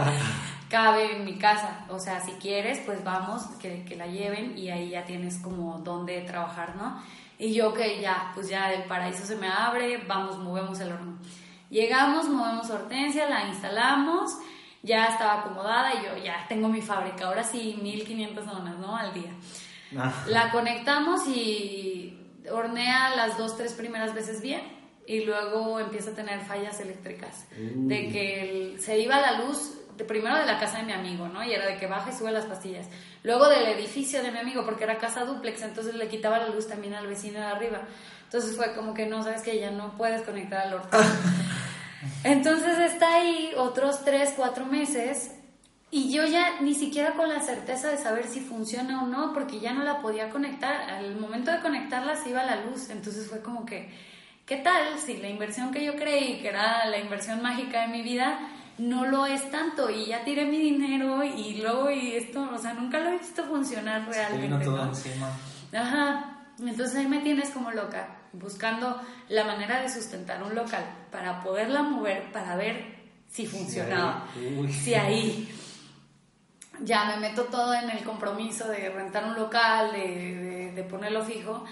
cabe 0.69 1.17
en 1.17 1.25
mi 1.25 1.37
casa. 1.37 1.85
O 1.89 1.99
sea, 1.99 2.21
si 2.21 2.31
quieres, 2.33 2.79
pues 2.85 3.03
vamos, 3.03 3.43
que, 3.61 3.83
que 3.85 3.95
la 3.95 4.07
lleven 4.07 4.57
y 4.57 4.69
ahí 4.69 4.89
ya 4.89 5.05
tienes 5.05 5.37
como 5.37 5.79
dónde 5.79 6.21
trabajar, 6.21 6.75
¿no? 6.75 7.01
Y 7.37 7.53
yo, 7.53 7.69
ok, 7.69 7.79
ya, 8.01 8.31
pues 8.33 8.47
ya 8.47 8.71
el 8.71 8.83
paraíso 8.83 9.25
se 9.25 9.35
me 9.35 9.47
abre, 9.47 9.97
vamos, 10.07 10.37
movemos 10.37 10.79
el 10.79 10.91
horno. 10.91 11.17
Llegamos, 11.69 12.29
movemos 12.29 12.69
hortensia, 12.69 13.27
la 13.27 13.47
instalamos, 13.47 14.31
ya 14.83 15.05
estaba 15.05 15.41
acomodada 15.41 15.93
y 15.95 16.05
yo 16.05 16.23
ya 16.23 16.45
tengo 16.47 16.69
mi 16.69 16.81
fábrica, 16.81 17.25
ahora 17.25 17.43
sí, 17.43 17.79
1500 17.81 18.45
donas, 18.45 18.77
¿no? 18.77 18.95
Al 18.95 19.13
día. 19.13 19.31
Ah. 19.97 20.13
La 20.27 20.51
conectamos 20.51 21.27
y 21.27 22.17
hornea 22.51 23.15
las 23.15 23.37
dos, 23.37 23.57
tres 23.57 23.73
primeras 23.73 24.13
veces 24.13 24.41
bien 24.41 24.61
y 25.05 25.25
luego 25.25 25.79
empieza 25.79 26.11
a 26.11 26.13
tener 26.13 26.41
fallas 26.41 26.79
eléctricas. 26.79 27.47
De 27.57 28.09
que 28.09 28.77
se 28.79 28.99
iba 28.99 29.19
la 29.19 29.39
luz 29.39 29.79
de, 29.97 30.05
primero 30.05 30.37
de 30.37 30.45
la 30.45 30.59
casa 30.59 30.77
de 30.77 30.83
mi 30.83 30.93
amigo, 30.93 31.27
¿no? 31.27 31.43
Y 31.43 31.53
era 31.53 31.65
de 31.65 31.77
que 31.77 31.87
baja 31.87 32.11
y 32.11 32.13
sube 32.13 32.31
las 32.31 32.45
pastillas. 32.45 32.87
Luego 33.23 33.47
del 33.49 33.65
edificio 33.67 34.21
de 34.21 34.31
mi 34.31 34.39
amigo, 34.39 34.63
porque 34.65 34.83
era 34.83 34.97
casa 34.97 35.25
duplex, 35.25 35.61
entonces 35.61 35.95
le 35.95 36.07
quitaba 36.07 36.39
la 36.39 36.49
luz 36.49 36.67
también 36.67 36.93
al 36.93 37.07
vecino 37.07 37.39
de 37.39 37.45
arriba. 37.45 37.81
Entonces 38.25 38.55
fue 38.55 38.73
como 38.73 38.93
que 38.93 39.05
no, 39.05 39.23
sabes 39.23 39.41
que 39.41 39.59
ya 39.59 39.71
no 39.71 39.95
puedes 39.97 40.23
conectar 40.23 40.67
al 40.67 40.73
orto. 40.73 40.97
entonces 42.23 42.79
está 42.79 43.15
ahí 43.15 43.53
otros 43.57 44.03
tres, 44.03 44.33
cuatro 44.35 44.65
meses 44.65 45.31
y 45.95 46.11
yo 46.11 46.25
ya 46.25 46.59
ni 46.59 46.73
siquiera 46.73 47.13
con 47.13 47.29
la 47.29 47.39
certeza 47.39 47.91
de 47.91 47.99
saber 47.99 48.25
si 48.25 48.39
funciona 48.39 49.03
o 49.03 49.05
no, 49.05 49.31
porque 49.31 49.59
ya 49.59 49.73
no 49.73 49.83
la 49.83 50.01
podía 50.01 50.31
conectar. 50.31 50.89
Al 50.89 51.15
momento 51.17 51.51
de 51.51 51.59
conectarla 51.59 52.15
se 52.15 52.31
iba 52.31 52.43
la 52.43 52.65
luz. 52.65 52.89
Entonces 52.89 53.27
fue 53.29 53.41
como 53.41 53.63
que, 53.63 53.93
¿qué 54.47 54.57
tal 54.57 54.97
si 54.97 55.17
la 55.17 55.29
inversión 55.29 55.69
que 55.69 55.85
yo 55.85 55.95
creí 55.95 56.41
que 56.41 56.47
era 56.47 56.83
la 56.87 56.97
inversión 56.97 57.43
mágica 57.43 57.81
de 57.81 57.89
mi 57.89 58.01
vida 58.01 58.39
no 58.77 59.05
lo 59.05 59.25
es 59.25 59.49
tanto 59.51 59.89
y 59.89 60.07
ya 60.07 60.23
tiré 60.23 60.45
mi 60.45 60.57
dinero 60.57 61.23
y 61.23 61.61
luego 61.61 61.91
y 61.91 62.13
esto, 62.13 62.49
o 62.53 62.57
sea, 62.57 62.73
nunca 62.73 62.99
lo 62.99 63.09
he 63.09 63.17
visto 63.17 63.43
funcionar 63.43 64.07
realmente. 64.07 64.65
todo 64.65 64.83
encima. 64.83 65.29
Ajá. 65.73 66.29
Entonces 66.59 66.95
ahí 66.95 67.07
me 67.07 67.19
tienes 67.19 67.49
como 67.49 67.71
loca, 67.71 68.17
buscando 68.33 69.01
la 69.29 69.43
manera 69.43 69.81
de 69.81 69.89
sustentar 69.89 70.41
un 70.43 70.55
local 70.55 70.83
para 71.11 71.41
poderla 71.41 71.81
mover, 71.83 72.31
para 72.31 72.55
ver 72.55 72.95
si 73.29 73.45
funcionaba. 73.45 74.27
Si 74.69 74.93
ahí. 74.93 75.49
Ya 76.81 77.05
me 77.05 77.17
meto 77.17 77.43
todo 77.43 77.71
en 77.75 77.91
el 77.91 78.03
compromiso 78.03 78.67
de 78.67 78.89
rentar 78.89 79.25
un 79.25 79.35
local, 79.35 79.91
de, 79.91 80.71
de 80.75 80.83
ponerlo 80.83 81.23
fijo 81.23 81.63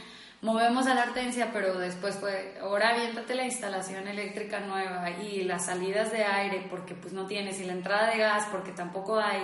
movemos 0.41 0.87
a 0.87 0.95
la 0.95 1.03
hortensia, 1.03 1.51
pero 1.53 1.77
después 1.77 2.15
fue, 2.15 2.57
ahora 2.61 2.89
aviéntate 2.89 3.35
la 3.35 3.45
instalación 3.45 4.07
eléctrica 4.07 4.59
nueva 4.59 5.09
y 5.11 5.43
las 5.43 5.67
salidas 5.67 6.11
de 6.11 6.23
aire 6.23 6.65
porque 6.69 6.95
pues 6.95 7.13
no 7.13 7.27
tienes 7.27 7.59
y 7.59 7.65
la 7.65 7.73
entrada 7.73 8.09
de 8.09 8.17
gas 8.17 8.47
porque 8.51 8.71
tampoco 8.71 9.19
hay. 9.19 9.43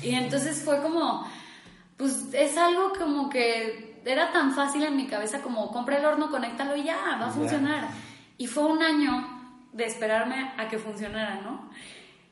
Y 0.00 0.14
entonces 0.14 0.62
fue 0.64 0.80
como, 0.80 1.26
pues 1.96 2.32
es 2.32 2.56
algo 2.56 2.92
como 2.98 3.28
que 3.28 4.00
era 4.04 4.32
tan 4.32 4.54
fácil 4.54 4.82
en 4.84 4.96
mi 4.96 5.06
cabeza 5.06 5.42
como 5.42 5.70
compra 5.70 5.98
el 5.98 6.04
horno, 6.04 6.30
conéctalo 6.30 6.76
y 6.76 6.84
ya, 6.84 7.18
va 7.20 7.26
a 7.26 7.30
funcionar. 7.30 7.88
Y 8.38 8.46
fue 8.46 8.64
un 8.64 8.82
año 8.82 9.42
de 9.72 9.84
esperarme 9.84 10.52
a 10.56 10.68
que 10.68 10.78
funcionara, 10.78 11.40
¿no? 11.42 11.70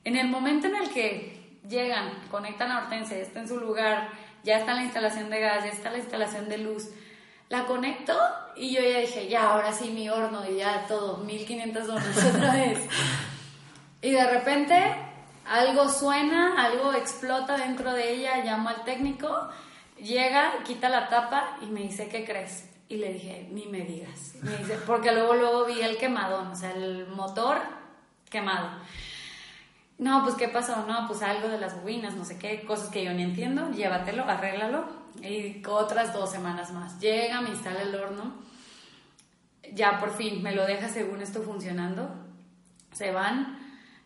En 0.04 0.16
el 0.16 0.28
momento 0.28 0.66
en 0.66 0.76
el 0.76 0.90
que 0.90 1.58
llegan, 1.68 2.10
conectan 2.30 2.72
a 2.72 2.78
Hortensia, 2.78 3.18
está 3.18 3.40
en 3.40 3.48
su 3.48 3.58
lugar, 3.58 4.08
ya 4.42 4.56
está 4.56 4.74
la 4.74 4.82
instalación 4.82 5.28
de 5.30 5.40
gas, 5.40 5.64
ya 5.64 5.70
está 5.70 5.90
la 5.90 5.98
instalación 5.98 6.48
de 6.48 6.58
luz, 6.58 6.88
la 7.50 7.66
conecto 7.66 8.16
y 8.56 8.72
yo 8.72 8.80
ya 8.80 9.00
dije, 9.00 9.28
ya, 9.28 9.50
ahora 9.50 9.72
sí 9.72 9.90
mi 9.90 10.08
horno 10.08 10.48
y 10.48 10.56
ya 10.58 10.86
todo, 10.86 11.18
1500 11.18 11.86
dólares 11.86 12.24
otra 12.34 12.52
vez. 12.54 12.78
y 14.00 14.12
de 14.12 14.30
repente 14.30 14.96
algo 15.48 15.88
suena, 15.88 16.62
algo 16.64 16.94
explota 16.94 17.56
dentro 17.56 17.92
de 17.92 18.14
ella, 18.14 18.44
llamo 18.44 18.68
al 18.68 18.84
técnico, 18.84 19.48
llega, 20.00 20.62
quita 20.64 20.88
la 20.88 21.08
tapa 21.08 21.58
y 21.60 21.66
me 21.66 21.80
dice, 21.80 22.08
¿qué 22.08 22.24
crees? 22.24 22.70
Y 22.88 22.98
le 22.98 23.12
dije, 23.14 23.48
ni 23.50 23.66
me 23.66 23.80
digas. 23.80 24.34
Me 24.42 24.56
dice, 24.56 24.78
porque 24.86 25.12
luego, 25.12 25.34
luego 25.34 25.64
vi 25.64 25.80
el 25.80 25.96
quemadón, 25.96 26.52
o 26.52 26.56
sea, 26.56 26.70
el 26.72 27.08
motor 27.08 27.58
quemado. 28.30 28.70
No, 29.98 30.22
pues 30.22 30.36
¿qué 30.36 30.48
pasó? 30.48 30.86
No, 30.86 31.06
pues 31.08 31.20
algo 31.22 31.48
de 31.48 31.58
las 31.58 31.80
bobinas, 31.80 32.14
no 32.14 32.24
sé 32.24 32.38
qué, 32.38 32.62
cosas 32.62 32.90
que 32.90 33.04
yo 33.04 33.12
ni 33.12 33.24
entiendo, 33.24 33.70
llévatelo, 33.72 34.24
arréglalo 34.24 34.99
y 35.22 35.62
otras 35.66 36.12
dos 36.12 36.30
semanas 36.30 36.72
más. 36.72 36.98
Llega, 37.00 37.40
me 37.40 37.50
instala 37.50 37.82
el 37.82 37.94
horno, 37.94 38.34
ya 39.72 39.98
por 40.00 40.16
fin 40.16 40.42
me 40.42 40.54
lo 40.54 40.66
deja 40.66 40.88
según 40.88 41.22
esto 41.22 41.42
funcionando, 41.42 42.10
se 42.92 43.12
van, 43.12 43.58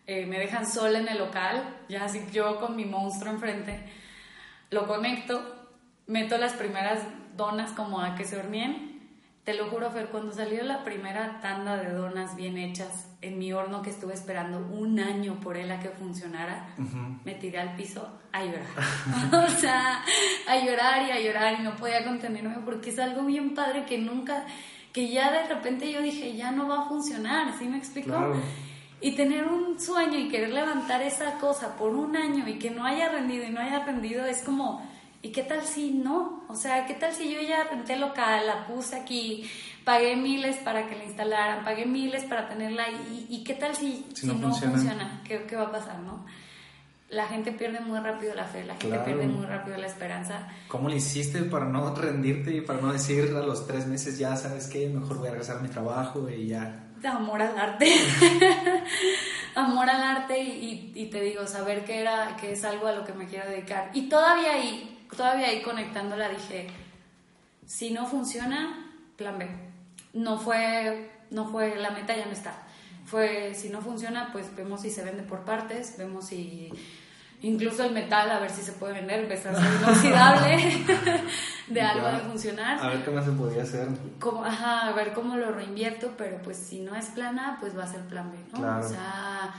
eh, 0.07 0.25
me 0.25 0.39
dejan 0.39 0.65
sola 0.65 0.99
en 0.99 1.07
el 1.07 1.17
local, 1.17 1.63
ya 1.89 2.05
así 2.05 2.21
yo 2.31 2.59
con 2.59 2.75
mi 2.75 2.85
monstruo 2.85 3.31
enfrente, 3.31 3.83
lo 4.69 4.87
conecto, 4.87 5.67
meto 6.07 6.37
las 6.37 6.53
primeras 6.53 7.01
donas 7.35 7.71
como 7.71 8.01
a 8.01 8.15
que 8.15 8.25
se 8.25 8.37
horneen 8.37 8.94
Te 9.45 9.53
lo 9.53 9.67
juro, 9.69 9.91
Fer, 9.91 10.07
cuando 10.07 10.33
salió 10.33 10.63
la 10.63 10.83
primera 10.83 11.39
tanda 11.39 11.77
de 11.77 11.91
donas 11.91 12.35
bien 12.35 12.57
hechas 12.57 13.15
en 13.21 13.37
mi 13.37 13.53
horno 13.53 13.83
que 13.83 13.91
estuve 13.91 14.15
esperando 14.15 14.57
un 14.57 14.99
año 14.99 15.39
por 15.39 15.55
él 15.55 15.71
a 15.71 15.79
que 15.79 15.89
funcionara, 15.89 16.69
me 17.23 17.35
tiré 17.35 17.59
al 17.59 17.75
piso 17.75 18.09
a 18.31 18.43
llorar. 18.43 18.65
o 19.45 19.59
sea, 19.59 20.03
a 20.47 20.57
llorar 20.65 21.07
y 21.07 21.11
a 21.11 21.19
llorar 21.19 21.59
y 21.59 21.63
no 21.63 21.75
podía 21.75 22.03
contenerme 22.03 22.55
porque 22.65 22.89
es 22.89 22.97
algo 22.97 23.23
bien 23.23 23.53
padre 23.53 23.85
que 23.85 23.99
nunca, 23.99 24.47
que 24.91 25.11
ya 25.11 25.31
de 25.31 25.47
repente 25.47 25.91
yo 25.91 26.01
dije, 26.01 26.35
ya 26.35 26.49
no 26.49 26.67
va 26.67 26.81
a 26.81 26.89
funcionar, 26.89 27.53
¿sí 27.59 27.67
me 27.67 27.77
explico? 27.77 28.33
Y 28.99 29.11
tener 29.11 29.45
un 29.45 29.79
sueño 29.79 30.17
y 30.17 30.27
querer 30.27 30.53
levantar 30.53 31.03
esa 31.03 31.37
cosa 31.37 31.77
por 31.77 31.95
un 31.95 32.17
año 32.17 32.47
y 32.47 32.57
que 32.57 32.71
no 32.71 32.83
haya 32.83 33.09
rendido 33.09 33.45
y 33.45 33.51
no 33.51 33.59
haya 33.59 33.85
rendido 33.85 34.25
es 34.25 34.41
como 34.41 34.81
¿Y 35.25 35.31
qué 35.31 35.41
tal 35.41 35.63
si 35.63 35.89
no? 35.89 36.43
O 36.47 36.55
sea, 36.55 36.85
¿qué 36.85 36.93
tal 36.93 37.11
si 37.11 37.33
yo 37.33 37.41
ya 37.41 37.63
renté 37.63 37.95
local, 37.95 38.45
la 38.45 38.67
puse 38.67 38.95
aquí, 38.95 39.49
pagué 39.83 40.15
miles 40.15 40.57
para 40.57 40.87
que 40.87 40.95
la 40.95 41.03
instalaran, 41.03 41.65
pagué 41.65 41.87
miles 41.87 42.25
para 42.25 42.47
tenerla 42.47 42.83
y, 42.91 43.25
y 43.27 43.43
qué 43.43 43.55
tal 43.55 43.75
si, 43.75 44.05
si, 44.13 44.27
no, 44.27 44.35
funciona? 44.35 45.23
¿Qué, 45.27 45.47
¿Qué, 45.47 45.55
va 45.55 45.63
a 45.63 45.71
pasar, 45.71 45.97
no? 46.01 46.27
La 47.09 47.25
gente 47.25 47.51
pierde 47.53 47.79
muy 47.79 47.97
rápido 47.97 48.35
la 48.35 48.43
fe, 48.45 48.65
la 48.65 48.75
gente 48.75 48.99
pierde 48.99 49.25
muy 49.25 49.47
rápido 49.47 49.77
la 49.77 49.87
esperanza. 49.87 50.47
¿Cómo 50.67 50.89
le 50.89 50.97
hiciste 50.97 51.41
para 51.41 51.65
no 51.65 51.95
rendirte 51.95 52.55
y 52.55 52.61
para 52.61 52.79
no 52.79 52.93
decir 52.93 53.33
a 53.35 53.41
los 53.41 53.65
tres 53.65 53.87
meses 53.87 54.19
ya, 54.19 54.35
sabes 54.35 54.67
qué, 54.67 54.87
mejor 54.89 55.17
voy 55.17 55.29
a 55.29 55.31
regresar 55.31 55.57
a 55.57 55.61
mi 55.61 55.69
trabajo 55.69 56.29
y 56.29 56.49
ya? 56.49 56.83
Amor 57.03 57.41
al 57.41 57.57
arte. 57.57 57.91
Amor 59.55 59.89
al 59.89 60.03
arte 60.03 60.39
y, 60.39 60.91
y, 60.93 61.07
te 61.07 61.19
digo, 61.21 61.47
saber 61.47 61.83
que, 61.83 61.99
era, 61.99 62.35
que 62.39 62.51
es 62.51 62.63
algo 62.63 62.85
a 62.85 62.91
lo 62.91 63.03
que 63.03 63.13
me 63.13 63.25
quiero 63.25 63.49
dedicar. 63.49 63.89
Y 63.93 64.07
todavía 64.07 64.51
ahí, 64.51 64.94
todavía 65.15 65.47
ahí 65.47 65.61
conectándola 65.61 66.29
dije, 66.29 66.67
si 67.65 67.91
no 67.91 68.05
funciona, 68.05 68.91
plan 69.17 69.39
B. 69.39 69.49
No 70.13 70.37
fue, 70.37 71.11
no 71.31 71.47
fue, 71.49 71.75
la 71.75 71.91
meta 71.91 72.15
ya 72.15 72.25
no 72.25 72.31
está. 72.31 72.53
Fue, 73.05 73.53
si 73.53 73.69
no 73.69 73.81
funciona, 73.81 74.29
pues 74.31 74.55
vemos 74.55 74.81
si 74.81 74.89
se 74.89 75.03
vende 75.03 75.23
por 75.23 75.45
partes, 75.45 75.97
vemos 75.97 76.27
si 76.27 76.71
incluso 77.41 77.83
el 77.83 77.91
metal, 77.91 78.31
a 78.31 78.39
ver 78.39 78.49
si 78.49 78.61
se 78.61 78.71
puede 78.71 78.93
vender, 78.93 79.19
empezar 79.21 79.55
a 79.55 79.61
ser 79.61 79.81
inoxidable 79.81 80.85
de 81.67 81.81
algo 81.81 82.07
de 82.07 82.19
funcionar. 82.19 82.79
A 82.83 82.89
ver 82.89 83.03
qué 83.03 83.11
más 83.11 83.25
se 83.25 83.31
podía 83.31 83.63
hacer. 83.63 83.89
Como, 84.19 84.43
ajá, 84.43 84.87
a 84.87 84.93
ver 84.93 85.13
cómo 85.13 85.35
lo 85.35 85.51
reinvierto, 85.51 86.13
pero 86.17 86.41
pues 86.41 86.57
si 86.57 86.79
no 86.79 86.95
es 86.95 87.07
plan 87.07 87.37
A, 87.37 87.57
pues 87.59 87.77
va 87.77 87.83
a 87.83 87.87
ser 87.87 88.01
plan 88.01 88.31
B, 88.31 88.37
¿no? 88.53 88.79
O 88.79 88.83
sea 88.83 89.53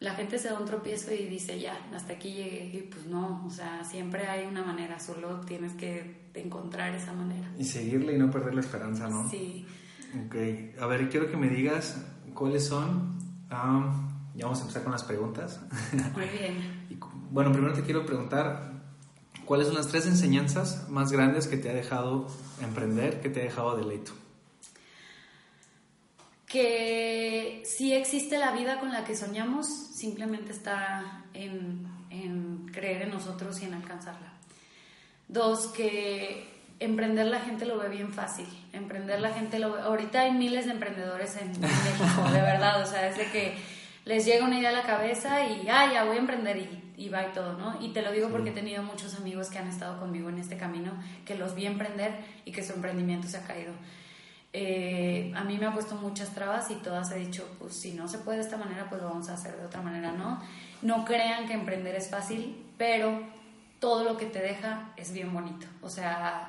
la 0.00 0.14
gente 0.14 0.38
se 0.38 0.48
da 0.48 0.58
un 0.58 0.66
tropiezo 0.66 1.12
y 1.12 1.26
dice, 1.26 1.58
ya, 1.60 1.78
hasta 1.94 2.14
aquí 2.14 2.32
llegué. 2.32 2.70
Y 2.74 2.82
pues 2.82 3.06
no, 3.06 3.44
o 3.46 3.50
sea, 3.50 3.84
siempre 3.84 4.26
hay 4.26 4.46
una 4.46 4.62
manera, 4.62 4.98
solo 4.98 5.40
tienes 5.40 5.72
que 5.74 6.28
encontrar 6.34 6.94
esa 6.94 7.12
manera. 7.12 7.50
Y 7.58 7.64
seguirle 7.64 8.14
y 8.14 8.18
no 8.18 8.30
perder 8.30 8.54
la 8.54 8.60
esperanza, 8.60 9.08
¿no? 9.08 9.28
Sí. 9.30 9.66
Ok, 10.26 10.80
a 10.80 10.86
ver, 10.86 11.08
quiero 11.08 11.30
que 11.30 11.36
me 11.36 11.48
digas 11.48 12.04
cuáles 12.34 12.66
son. 12.66 13.18
ya 13.48 14.44
vamos 14.44 14.58
a 14.58 14.62
empezar 14.62 14.82
con 14.82 14.92
las 14.92 15.04
preguntas. 15.04 15.60
Muy 16.14 16.26
bien. 16.38 16.86
bueno, 17.30 17.52
primero 17.52 17.72
te 17.72 17.82
quiero 17.82 18.04
preguntar, 18.04 18.72
¿cuáles 19.44 19.66
son 19.66 19.76
las 19.76 19.88
tres 19.88 20.06
enseñanzas 20.06 20.88
más 20.90 21.12
grandes 21.12 21.46
que 21.46 21.56
te 21.56 21.70
ha 21.70 21.74
dejado 21.74 22.26
emprender, 22.62 23.20
que 23.20 23.28
te 23.30 23.40
ha 23.40 23.44
dejado 23.44 23.76
deleito? 23.76 24.12
Que 26.54 27.64
si 27.64 27.92
existe 27.92 28.38
la 28.38 28.52
vida 28.52 28.78
con 28.78 28.92
la 28.92 29.02
que 29.02 29.16
soñamos, 29.16 29.66
simplemente 29.66 30.52
está 30.52 31.24
en, 31.34 31.90
creer 32.72 33.02
en 33.02 33.10
nosotros 33.10 33.60
y 33.60 33.64
en 33.64 33.74
alcanzarla. 33.74 34.32
Dos, 35.26 35.66
que 35.66 36.48
emprender 36.78 37.26
la 37.26 37.40
gente 37.40 37.66
lo 37.66 37.76
ve 37.76 37.88
bien 37.88 38.12
fácil. 38.12 38.46
Emprender 38.72 39.20
la 39.20 39.30
gente 39.30 39.58
lo 39.58 39.72
ve... 39.72 39.80
Ahorita 39.80 40.20
hay 40.20 40.30
miles 40.30 40.66
de 40.66 40.72
emprendedores 40.72 41.36
en, 41.38 41.60
México, 41.60 42.30
de 42.32 42.40
verdad. 42.52 42.80
O 42.82 42.86
sea, 42.86 43.08
es 43.08 43.16
de 43.16 43.24
que 43.32 43.56
les 44.04 44.24
llega 44.24 44.46
una 44.46 44.56
idea 44.56 44.68
a 44.68 44.74
la 44.74 44.84
cabeza 44.84 45.44
y, 45.48 45.66
ah, 45.68 45.92
ya 45.92 46.04
voy 46.04 46.18
a 46.18 46.20
emprender 46.20 46.56
y, 46.96 47.08
va 47.08 47.26
y 47.26 47.32
todo, 47.32 47.54
¿no? 47.54 47.82
Y 47.82 47.88
te 47.88 48.00
lo 48.00 48.12
digo 48.12 48.28
porque 48.28 48.50
he 48.50 48.54
tenido 48.54 48.84
muchos 48.84 49.16
amigos 49.16 49.50
que 49.50 49.58
han 49.58 49.66
estado 49.66 49.98
conmigo 49.98 50.28
en 50.28 50.38
este 50.38 50.56
camino, 50.56 50.92
que 51.26 51.34
los 51.34 51.56
vi 51.56 51.66
emprender 51.66 52.12
y 52.44 52.52
que 52.52 52.62
su 52.62 52.74
emprendimiento 52.74 53.26
se 53.26 53.38
ha 53.38 53.44
caído. 53.44 53.72
Eh, 54.56 55.32
a 55.34 55.42
mí 55.42 55.58
me 55.58 55.66
ha 55.66 55.72
puesto 55.72 55.96
muchas 55.96 56.32
trabas 56.32 56.70
y 56.70 56.76
todas 56.76 57.10
he 57.10 57.18
dicho, 57.18 57.44
pues 57.58 57.74
si 57.74 57.92
no 57.92 58.06
se 58.06 58.18
puede 58.18 58.38
de 58.38 58.44
esta 58.44 58.56
manera, 58.56 58.88
pues 58.88 59.02
lo 59.02 59.08
vamos 59.08 59.28
a 59.28 59.34
hacer 59.34 59.56
de 59.56 59.66
otra 59.66 59.82
manera, 59.82 60.12
¿no? 60.12 60.40
No 60.80 61.04
crean 61.04 61.48
que 61.48 61.54
emprender 61.54 61.96
es 61.96 62.08
fácil, 62.08 62.64
pero 62.78 63.20
todo 63.80 64.04
lo 64.04 64.16
que 64.16 64.26
te 64.26 64.38
deja 64.38 64.92
es 64.96 65.12
bien 65.12 65.34
bonito. 65.34 65.66
O 65.82 65.90
sea, 65.90 66.48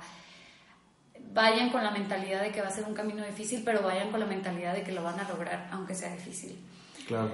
vayan 1.34 1.72
con 1.72 1.84
la 1.84 1.90
mentalidad 1.90 2.44
de 2.44 2.52
que 2.52 2.62
va 2.62 2.68
a 2.68 2.72
ser 2.72 2.84
un 2.84 2.94
camino 2.94 3.26
difícil, 3.26 3.64
pero 3.66 3.82
vayan 3.82 4.12
con 4.12 4.20
la 4.20 4.28
mentalidad 4.28 4.76
de 4.76 4.84
que 4.84 4.92
lo 4.92 5.02
van 5.02 5.20
a 5.20 5.28
lograr, 5.28 5.68
aunque 5.72 5.96
sea 5.96 6.14
difícil. 6.14 6.64
Claro. 7.08 7.32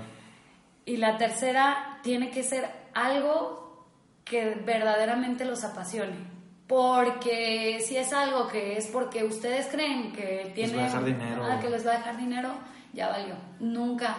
Y 0.85 0.95
la 0.95 1.17
tercera 1.17 1.99
tiene 2.01 2.31
que 2.31 2.43
ser 2.43 2.71
algo 2.93 3.89
que 4.23 4.55
verdaderamente 4.55 5.43
los 5.43 5.65
apasione 5.65 6.40
porque 6.71 7.83
si 7.85 7.97
es 7.97 8.13
algo 8.13 8.47
que 8.47 8.77
es 8.77 8.87
porque 8.87 9.25
ustedes 9.25 9.67
creen 9.67 10.13
que 10.13 10.53
tiene 10.55 10.71
les 10.71 10.77
va 10.77 10.83
a 10.83 10.85
dejar 10.85 11.03
dinero. 11.03 11.43
que 11.59 11.69
les 11.69 11.85
va 11.85 11.91
a 11.91 11.97
dejar 11.97 12.15
dinero, 12.15 12.49
ya 12.93 13.09
valió. 13.09 13.35
Nunca, 13.59 14.15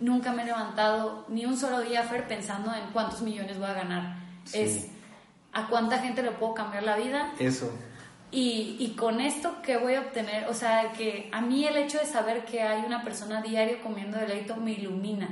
nunca 0.00 0.32
me 0.32 0.42
he 0.42 0.46
levantado 0.46 1.24
ni 1.28 1.46
un 1.46 1.56
solo 1.56 1.80
día, 1.80 2.02
Fer, 2.02 2.26
pensando 2.26 2.74
en 2.74 2.90
cuántos 2.92 3.22
millones 3.22 3.56
voy 3.56 3.68
a 3.68 3.74
ganar. 3.74 4.16
Es 4.52 4.88
a 5.52 5.68
cuánta 5.68 5.98
gente 5.98 6.24
le 6.24 6.32
puedo 6.32 6.54
cambiar 6.54 6.82
la 6.82 6.96
vida. 6.96 7.34
Eso. 7.38 7.72
Y, 8.32 8.78
y, 8.80 8.96
con 8.96 9.20
esto, 9.20 9.62
¿qué 9.62 9.76
voy 9.76 9.94
a 9.94 10.00
obtener? 10.00 10.48
O 10.48 10.54
sea, 10.54 10.90
que 10.90 11.30
a 11.30 11.40
mí 11.40 11.64
el 11.66 11.76
hecho 11.76 11.98
de 11.98 12.06
saber 12.06 12.44
que 12.44 12.62
hay 12.62 12.82
una 12.84 13.04
persona 13.04 13.42
diario 13.42 13.80
comiendo 13.80 14.18
deleito 14.18 14.56
me 14.56 14.72
ilumina 14.72 15.28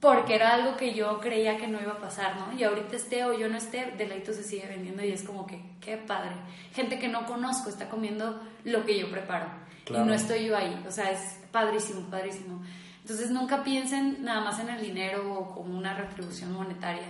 porque 0.00 0.34
era 0.34 0.54
algo 0.54 0.76
que 0.76 0.94
yo 0.94 1.20
creía 1.20 1.56
que 1.56 1.68
no 1.68 1.80
iba 1.80 1.92
a 1.92 1.98
pasar, 1.98 2.36
¿no? 2.36 2.58
Y 2.58 2.62
ahorita 2.64 2.96
esté 2.96 3.24
o 3.24 3.32
yo 3.32 3.48
no 3.48 3.56
esté, 3.56 3.92
Deleito 3.96 4.32
se 4.32 4.42
sigue 4.42 4.66
vendiendo 4.66 5.02
y 5.02 5.10
es 5.10 5.22
como 5.22 5.46
que, 5.46 5.62
qué 5.80 5.96
padre. 5.96 6.32
Gente 6.74 6.98
que 6.98 7.08
no 7.08 7.26
conozco 7.26 7.70
está 7.70 7.88
comiendo 7.88 8.40
lo 8.64 8.84
que 8.84 8.98
yo 8.98 9.10
preparo 9.10 9.46
y 9.88 9.98
no 9.98 10.12
estoy 10.12 10.46
yo 10.46 10.56
ahí, 10.56 10.84
o 10.86 10.90
sea, 10.90 11.10
es 11.10 11.40
padrísimo, 11.50 12.10
padrísimo. 12.10 12.62
Entonces 13.00 13.30
nunca 13.30 13.62
piensen 13.62 14.24
nada 14.24 14.40
más 14.40 14.58
en 14.58 14.68
el 14.68 14.80
dinero 14.80 15.32
o 15.32 15.54
como 15.54 15.78
una 15.78 15.94
retribución 15.94 16.52
monetaria. 16.52 17.06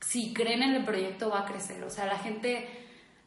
Si 0.00 0.34
creen 0.34 0.62
en 0.62 0.74
el 0.74 0.84
proyecto 0.84 1.30
va 1.30 1.40
a 1.40 1.44
crecer, 1.46 1.82
o 1.82 1.90
sea, 1.90 2.04
la 2.06 2.18
gente, 2.18 2.68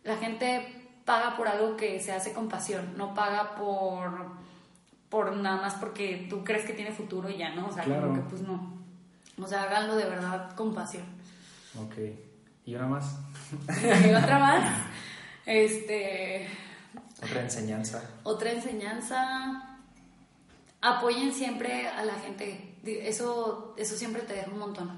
la 0.03 0.15
gente 0.17 0.91
paga 1.05 1.35
por 1.35 1.47
algo 1.47 1.75
que 1.75 1.99
se 1.99 2.11
hace 2.11 2.33
con 2.33 2.47
pasión, 2.47 2.93
no 2.97 3.15
paga 3.15 3.55
por 3.55 4.36
por 5.09 5.35
nada 5.35 5.61
más 5.61 5.75
porque 5.75 6.27
tú 6.29 6.43
crees 6.43 6.65
que 6.65 6.73
tiene 6.73 6.91
futuro 6.91 7.29
y 7.29 7.37
ya, 7.37 7.53
¿no? 7.55 7.67
O 7.67 7.71
sea, 7.71 7.83
claro. 7.83 8.13
que 8.13 8.19
pues 8.21 8.41
no. 8.41 8.77
O 9.41 9.47
sea, 9.47 9.63
háganlo 9.63 9.95
de 9.95 10.05
verdad 10.05 10.55
con 10.55 10.73
pasión. 10.73 11.05
Ok. 11.79 11.95
¿Y 12.65 12.75
una 12.75 12.87
más? 12.87 13.17
¿Y 14.05 14.13
otra 14.13 14.39
más? 14.39 14.81
Este... 15.45 16.47
Otra 17.23 17.41
enseñanza. 17.41 18.03
Otra 18.23 18.51
enseñanza. 18.51 19.79
Apoyen 20.81 21.33
siempre 21.33 21.87
a 21.87 22.03
la 22.03 22.13
gente. 22.15 22.75
Eso, 22.83 23.73
eso 23.77 23.95
siempre 23.95 24.23
te 24.23 24.33
deja 24.33 24.51
un 24.51 24.59
montón. 24.59 24.91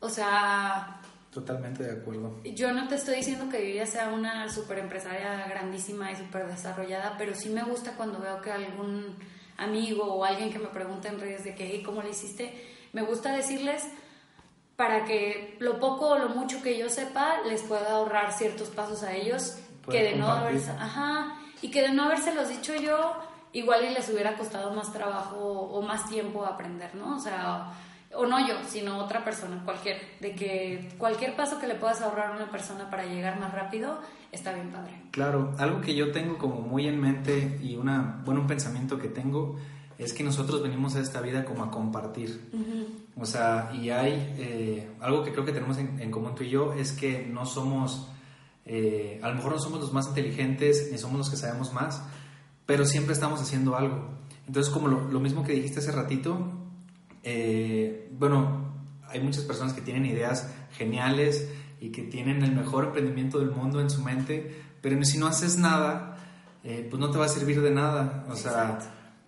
O 0.00 0.08
sea... 0.08 0.97
Totalmente 1.30 1.82
de 1.82 1.92
acuerdo. 2.00 2.40
Yo 2.44 2.72
no 2.72 2.88
te 2.88 2.94
estoy 2.94 3.16
diciendo 3.16 3.48
que 3.50 3.60
Vivia 3.60 3.86
sea 3.86 4.08
una 4.08 4.48
super 4.48 4.78
empresaria 4.78 5.46
grandísima 5.46 6.10
y 6.10 6.16
súper 6.16 6.46
desarrollada, 6.46 7.16
pero 7.18 7.34
sí 7.34 7.50
me 7.50 7.62
gusta 7.62 7.92
cuando 7.92 8.18
veo 8.18 8.40
que 8.40 8.50
algún 8.50 9.16
amigo 9.58 10.04
o 10.04 10.24
alguien 10.24 10.50
que 10.50 10.58
me 10.58 10.68
pregunta 10.68 11.08
en 11.08 11.20
redes 11.20 11.44
de 11.44 11.54
que, 11.54 11.82
¿cómo 11.82 12.02
le 12.02 12.10
hiciste? 12.10 12.76
me 12.92 13.02
gusta 13.02 13.32
decirles 13.32 13.84
para 14.76 15.04
que 15.04 15.56
lo 15.60 15.80
poco 15.80 16.10
o 16.10 16.18
lo 16.18 16.28
mucho 16.30 16.62
que 16.62 16.78
yo 16.78 16.88
sepa 16.88 17.42
les 17.46 17.62
pueda 17.62 17.92
ahorrar 17.92 18.32
ciertos 18.32 18.68
pasos 18.68 19.02
a 19.02 19.12
ellos 19.14 19.58
que 19.90 20.02
de 20.02 20.16
no 20.16 20.28
haberse, 20.28 20.70
ajá, 20.70 21.40
y 21.62 21.70
que 21.70 21.82
de 21.82 21.92
no 21.92 22.04
habérselos 22.04 22.50
dicho 22.50 22.74
yo, 22.76 23.14
igual 23.52 23.86
y 23.86 23.90
les 23.90 24.08
hubiera 24.10 24.36
costado 24.36 24.70
más 24.74 24.92
trabajo 24.92 25.38
o 25.38 25.80
más 25.80 26.08
tiempo 26.10 26.44
aprender, 26.44 26.94
¿no? 26.94 27.16
O 27.16 27.18
sea, 27.18 27.72
o 28.18 28.26
no 28.26 28.44
yo, 28.46 28.54
sino 28.66 28.98
otra 28.98 29.24
persona, 29.24 29.62
cualquier, 29.64 30.00
de 30.20 30.34
que 30.34 30.88
cualquier 30.98 31.36
paso 31.36 31.60
que 31.60 31.68
le 31.68 31.76
puedas 31.76 32.00
ahorrar 32.00 32.32
a 32.32 32.36
una 32.36 32.50
persona 32.50 32.90
para 32.90 33.06
llegar 33.06 33.38
más 33.38 33.52
rápido 33.54 34.00
está 34.32 34.52
bien 34.52 34.70
padre. 34.70 35.00
Claro, 35.12 35.54
algo 35.56 35.80
que 35.80 35.94
yo 35.94 36.10
tengo 36.10 36.36
como 36.36 36.60
muy 36.60 36.88
en 36.88 37.00
mente 37.00 37.60
y 37.62 37.76
una, 37.76 38.20
bueno, 38.24 38.40
un 38.40 38.48
pensamiento 38.48 38.98
que 38.98 39.08
tengo 39.08 39.56
es 39.98 40.12
que 40.12 40.24
nosotros 40.24 40.62
venimos 40.62 40.96
a 40.96 41.00
esta 41.00 41.20
vida 41.20 41.44
como 41.44 41.62
a 41.62 41.70
compartir. 41.70 42.50
O 43.16 43.24
sea, 43.24 43.70
y 43.72 43.90
hay 43.90 44.34
eh, 44.38 44.90
algo 45.00 45.22
que 45.22 45.32
creo 45.32 45.44
que 45.44 45.52
tenemos 45.52 45.78
en, 45.78 46.10
común 46.10 46.34
tú 46.34 46.42
y 46.42 46.50
yo, 46.50 46.72
es 46.72 46.92
que 46.92 47.24
no 47.24 47.46
somos, 47.46 48.08
eh, 48.64 49.20
a 49.22 49.28
lo 49.28 49.36
mejor 49.36 49.52
no 49.52 49.58
somos 49.60 49.80
los 49.80 49.92
más 49.92 50.08
inteligentes, 50.08 50.88
ni 50.90 50.98
somos 50.98 51.18
los 51.18 51.30
que 51.30 51.36
sabemos 51.36 51.72
más, 51.72 52.02
pero 52.66 52.84
siempre 52.84 53.12
estamos 53.12 53.40
haciendo 53.40 53.76
algo. 53.76 54.18
Entonces, 54.48 54.72
como 54.72 54.88
lo, 54.88 55.20
mismo 55.20 55.44
que 55.44 55.52
dijiste 55.52 55.80
hace 55.80 55.92
ratito, 55.92 56.67
eh, 57.22 58.08
bueno, 58.12 58.68
hay 59.08 59.20
muchas 59.20 59.44
personas 59.44 59.72
que 59.72 59.80
tienen 59.80 60.06
ideas 60.06 60.52
geniales 60.72 61.48
y 61.80 61.90
que 61.90 62.02
tienen 62.02 62.42
el 62.42 62.52
mejor 62.52 62.86
emprendimiento 62.86 63.38
del 63.38 63.50
mundo 63.50 63.80
en 63.80 63.90
su 63.90 64.02
mente, 64.02 64.62
pero 64.80 65.02
si 65.04 65.18
no 65.18 65.26
haces 65.26 65.58
nada, 65.58 66.16
eh, 66.64 66.86
pues 66.88 67.00
no 67.00 67.10
te 67.10 67.18
va 67.18 67.26
a 67.26 67.28
servir 67.28 67.60
de 67.60 67.70
nada. 67.70 68.26
O 68.28 68.36
sea, 68.36 68.78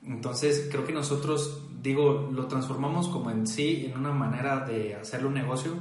entonces 0.04 0.68
creo 0.70 0.84
que 0.84 0.92
nosotros, 0.92 1.62
digo, 1.82 2.30
lo 2.32 2.46
transformamos 2.46 3.08
como 3.08 3.30
en 3.30 3.46
sí, 3.46 3.86
en 3.86 3.98
una 3.98 4.12
manera 4.12 4.64
de 4.66 4.94
hacerle 4.94 5.28
un 5.28 5.34
negocio, 5.34 5.74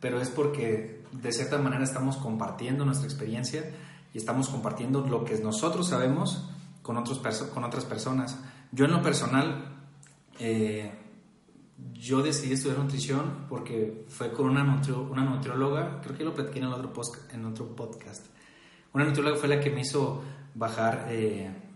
pero 0.00 0.20
es 0.20 0.28
porque 0.28 1.02
de 1.12 1.32
cierta 1.32 1.58
manera 1.58 1.84
estamos 1.84 2.16
compartiendo 2.16 2.84
nuestra 2.84 3.06
experiencia 3.06 3.64
y 4.12 4.18
estamos 4.18 4.48
compartiendo 4.48 5.06
lo 5.06 5.24
que 5.24 5.38
nosotros 5.38 5.88
sabemos 5.88 6.50
con, 6.82 6.96
otros 6.96 7.20
con 7.52 7.64
otras 7.64 7.84
personas. 7.84 8.38
Yo 8.72 8.84
en 8.84 8.92
lo 8.92 9.02
personal, 9.02 9.76
eh, 10.38 10.92
yo 11.92 12.22
decidí 12.22 12.54
estudiar 12.54 12.78
nutrición 12.78 13.46
porque 13.48 14.04
fue 14.08 14.32
con 14.32 14.48
una, 14.48 14.62
una 14.62 15.24
nutrióloga, 15.24 16.00
creo 16.02 16.16
que 16.16 16.24
lo 16.24 16.34
platiqué 16.34 16.58
en, 16.58 16.66
otro 16.66 16.92
en 17.32 17.44
otro 17.44 17.76
podcast. 17.76 18.26
Una 18.92 19.04
nutrióloga 19.04 19.36
fue 19.36 19.48
la 19.48 19.60
que 19.60 19.70
me 19.70 19.80
hizo 19.80 20.22
bajar 20.54 21.08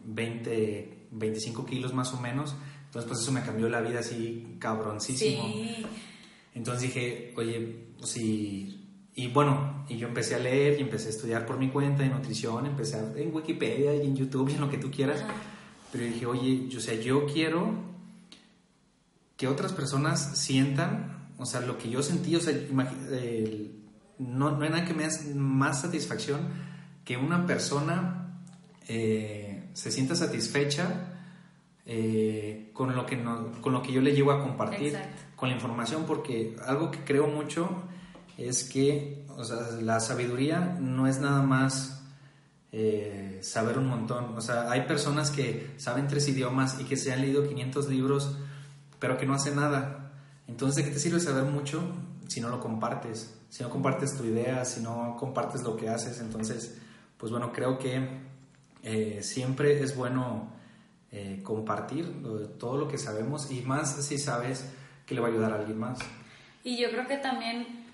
20, 0.05 0.51
eh, 0.53 1.07
25 1.11 1.67
kilos 1.67 1.93
más 1.93 2.13
o 2.15 2.21
menos. 2.21 2.55
Entonces, 2.87 3.09
pues 3.09 3.21
eso 3.21 3.33
me 3.33 3.43
cambió 3.43 3.69
la 3.69 3.81
vida 3.81 4.01
así 4.01 4.57
cabroncísimo. 4.59 5.43
Sí. 5.45 5.87
Entonces 6.55 6.83
dije, 6.83 7.35
oye, 7.37 7.89
si... 8.03 8.85
Y 9.15 9.29
bueno, 9.29 9.85
y 9.89 9.97
yo 9.97 10.07
empecé 10.07 10.37
a 10.37 10.39
leer 10.39 10.79
y 10.79 10.83
empecé 10.83 11.09
a 11.09 11.11
estudiar 11.11 11.45
por 11.45 11.59
mi 11.59 11.71
cuenta 11.71 12.05
de 12.05 12.09
nutrición, 12.09 12.67
empecé 12.67 12.97
a, 12.97 13.13
en 13.17 13.35
Wikipedia 13.35 13.95
y 13.97 14.03
en 14.03 14.15
YouTube 14.15 14.49
y 14.49 14.55
en 14.55 14.61
lo 14.61 14.71
que 14.71 14.79
tú 14.79 14.91
quieras. 14.93 15.25
Pero 15.91 16.05
dije, 16.05 16.25
oye, 16.25 16.69
yo, 16.69 16.79
o 16.79 16.81
sea, 16.81 16.95
yo 16.95 17.27
quiero 17.27 17.73
que 19.39 19.47
otras 19.47 19.73
personas 19.73 20.37
sientan, 20.37 21.31
o 21.39 21.47
sea, 21.47 21.61
lo 21.61 21.79
que 21.79 21.89
yo 21.89 22.03
sentí, 22.03 22.37
o 22.37 22.41
sea, 22.41 22.53
no, 24.19 24.51
no 24.51 24.63
hay 24.63 24.69
nada 24.69 24.85
que 24.85 24.93
me 24.93 25.09
dé 25.09 25.35
más 25.35 25.81
satisfacción 25.81 26.41
que 27.05 27.17
una 27.17 27.47
persona 27.47 28.43
eh, 28.89 29.71
se 29.73 29.91
sienta 29.93 30.17
satisfecha 30.17 31.15
eh, 31.87 32.71
con, 32.75 32.95
lo 32.95 33.07
que 33.07 33.23
con 33.23 33.73
lo 33.73 33.81
que 33.81 33.93
yo 33.93 34.01
le 34.01 34.13
llevo 34.13 34.33
a 34.33 34.43
compartir, 34.43 34.99
con 35.37 35.49
la 35.49 35.55
información, 35.55 36.05
porque 36.05 36.57
algo 36.67 36.91
que 36.91 37.05
creo 37.05 37.29
mucho 37.29 37.85
es 38.37 38.65
que 38.65 39.25
o 39.37 39.45
sea, 39.45 39.71
la 39.81 40.01
sabiduría 40.01 40.77
no 40.81 41.07
es 41.07 41.21
nada 41.21 41.43
más 41.43 42.03
eh, 42.73 43.39
saber 43.41 43.79
un 43.79 43.87
montón. 43.87 44.37
O 44.37 44.41
sea, 44.41 44.69
hay 44.71 44.83
personas 44.83 45.31
que 45.31 45.71
saben 45.77 46.09
tres 46.09 46.27
idiomas 46.29 46.81
y 46.81 46.85
que 46.85 46.97
se 46.97 47.13
han 47.13 47.21
leído 47.21 47.49
500 47.49 47.89
libros 47.89 48.37
pero 48.99 49.17
que 49.17 49.27
no 49.27 49.35
hace 49.35 49.55
nada. 49.55 50.13
Entonces, 50.47 50.77
¿de 50.77 50.85
qué 50.85 50.95
te 50.95 51.01
sirve 51.01 51.21
saber 51.21 51.45
mucho 51.45 51.83
si 52.27 52.41
no 52.41 52.49
lo 52.49 52.61
compartes? 52.61 53.35
Si 53.49 53.63
no 53.63 53.71
compartes 53.71 54.17
tu 54.17 54.25
idea, 54.25 54.65
si 54.65 54.81
no 54.81 55.17
compartes 55.19 55.63
lo 55.63 55.77
que 55.77 55.89
haces. 55.89 56.21
Entonces, 56.21 56.79
pues 57.17 57.33
bueno, 57.33 57.53
creo 57.53 57.79
que 57.79 58.07
eh, 58.83 59.21
siempre 59.23 59.83
es 59.83 59.97
bueno 59.97 60.51
eh, 61.11 61.41
compartir 61.43 62.23
todo 62.59 62.77
lo 62.77 62.89
que 62.89 62.99
sabemos 62.99 63.51
y 63.51 63.63
más 63.63 64.05
si 64.05 64.19
sabes 64.19 64.71
que 65.07 65.15
le 65.15 65.21
va 65.21 65.29
a 65.29 65.31
ayudar 65.31 65.53
a 65.53 65.57
alguien 65.57 65.79
más. 65.79 65.99
Y 66.65 66.77
yo 66.77 66.91
creo 66.91 67.07
que 67.07 67.17
también 67.17 67.87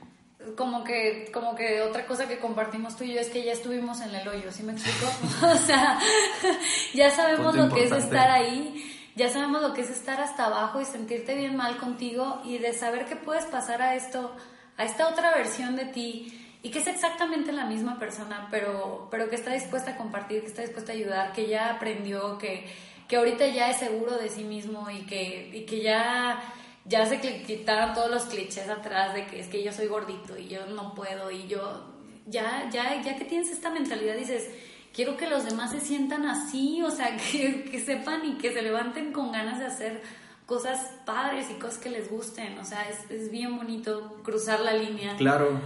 como 0.56 0.84
que 0.84 1.30
como 1.32 1.54
que 1.54 1.80
otra 1.80 2.06
cosa 2.06 2.28
que 2.28 2.38
compartimos 2.38 2.96
tú 2.96 3.04
y 3.04 3.14
yo 3.14 3.20
es 3.20 3.30
que 3.30 3.44
ya 3.44 3.52
estuvimos 3.52 4.00
en 4.00 4.14
el 4.14 4.26
hoyo, 4.28 4.52
¿sí 4.52 4.62
me 4.62 4.72
explico? 4.72 5.10
o 5.46 5.56
sea, 5.56 5.98
ya 6.94 7.10
sabemos 7.10 7.54
lo 7.54 7.68
que 7.72 7.84
es 7.84 7.92
estar 7.92 8.30
ahí 8.30 8.93
ya 9.16 9.28
sabemos 9.28 9.62
lo 9.62 9.74
que 9.74 9.82
es 9.82 9.90
estar 9.90 10.20
hasta 10.20 10.46
abajo 10.46 10.80
y 10.80 10.84
sentirte 10.84 11.34
bien 11.34 11.56
mal 11.56 11.76
contigo 11.76 12.40
y 12.44 12.58
de 12.58 12.72
saber 12.72 13.06
que 13.06 13.16
puedes 13.16 13.44
pasar 13.46 13.80
a 13.80 13.94
esto, 13.94 14.34
a 14.76 14.84
esta 14.84 15.08
otra 15.08 15.34
versión 15.34 15.76
de 15.76 15.84
ti 15.86 16.40
y 16.62 16.70
que 16.70 16.80
es 16.80 16.86
exactamente 16.86 17.52
la 17.52 17.66
misma 17.66 17.98
persona, 17.98 18.48
pero, 18.50 19.08
pero 19.10 19.28
que 19.28 19.36
está 19.36 19.52
dispuesta 19.52 19.92
a 19.92 19.96
compartir, 19.96 20.40
que 20.40 20.48
está 20.48 20.62
dispuesta 20.62 20.92
a 20.92 20.94
ayudar, 20.94 21.32
que 21.32 21.46
ya 21.46 21.70
aprendió, 21.70 22.38
que, 22.38 22.66
que 23.06 23.16
ahorita 23.16 23.46
ya 23.48 23.70
es 23.70 23.76
seguro 23.76 24.16
de 24.16 24.30
sí 24.30 24.44
mismo 24.44 24.90
y 24.90 25.04
que, 25.06 25.50
y 25.52 25.66
que 25.66 25.82
ya, 25.82 26.42
ya 26.86 27.06
se 27.06 27.20
quitaron 27.20 27.94
todos 27.94 28.10
los 28.10 28.24
clichés 28.24 28.68
atrás 28.68 29.14
de 29.14 29.26
que 29.26 29.40
es 29.40 29.46
que 29.46 29.62
yo 29.62 29.72
soy 29.72 29.86
gordito 29.86 30.36
y 30.38 30.48
yo 30.48 30.66
no 30.66 30.94
puedo 30.94 31.30
y 31.30 31.46
yo, 31.46 31.94
ya, 32.26 32.68
ya, 32.72 33.00
ya 33.02 33.16
que 33.16 33.26
tienes 33.26 33.50
esta 33.50 33.70
mentalidad 33.70 34.16
dices, 34.16 34.50
quiero 34.94 35.16
que 35.16 35.28
los 35.28 35.44
demás 35.44 35.72
se 35.72 35.80
sientan 35.80 36.24
así, 36.24 36.80
o 36.82 36.90
sea, 36.90 37.16
que, 37.32 37.82
sepan 37.84 38.24
y 38.24 38.38
que 38.38 38.52
se 38.52 38.62
levanten 38.62 39.12
con 39.12 39.32
ganas 39.32 39.58
de 39.58 39.66
hacer 39.66 40.02
cosas 40.46 40.78
padres 41.04 41.46
y 41.50 41.54
cosas 41.54 41.78
que 41.78 41.90
les 41.90 42.10
gusten, 42.10 42.58
o 42.58 42.64
sea, 42.64 42.86
es, 43.10 43.30
bien 43.30 43.56
bonito 43.56 44.20
cruzar 44.22 44.60
la 44.60 44.72
línea. 44.72 45.16
Claro. 45.16 45.60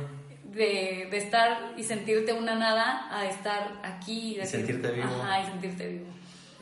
De, 0.45 1.09
estar 1.17 1.75
y 1.77 1.85
sentirte 1.85 2.33
una 2.33 2.57
nada 2.57 3.07
a 3.11 3.27
estar 3.27 3.81
aquí 3.85 4.41
y, 4.41 4.47
sentirte 4.47 4.91
vivo. 4.91 5.07
Ajá, 5.07 5.43
y 5.43 5.47
sentirte 5.47 5.87
vivo. 5.87 6.07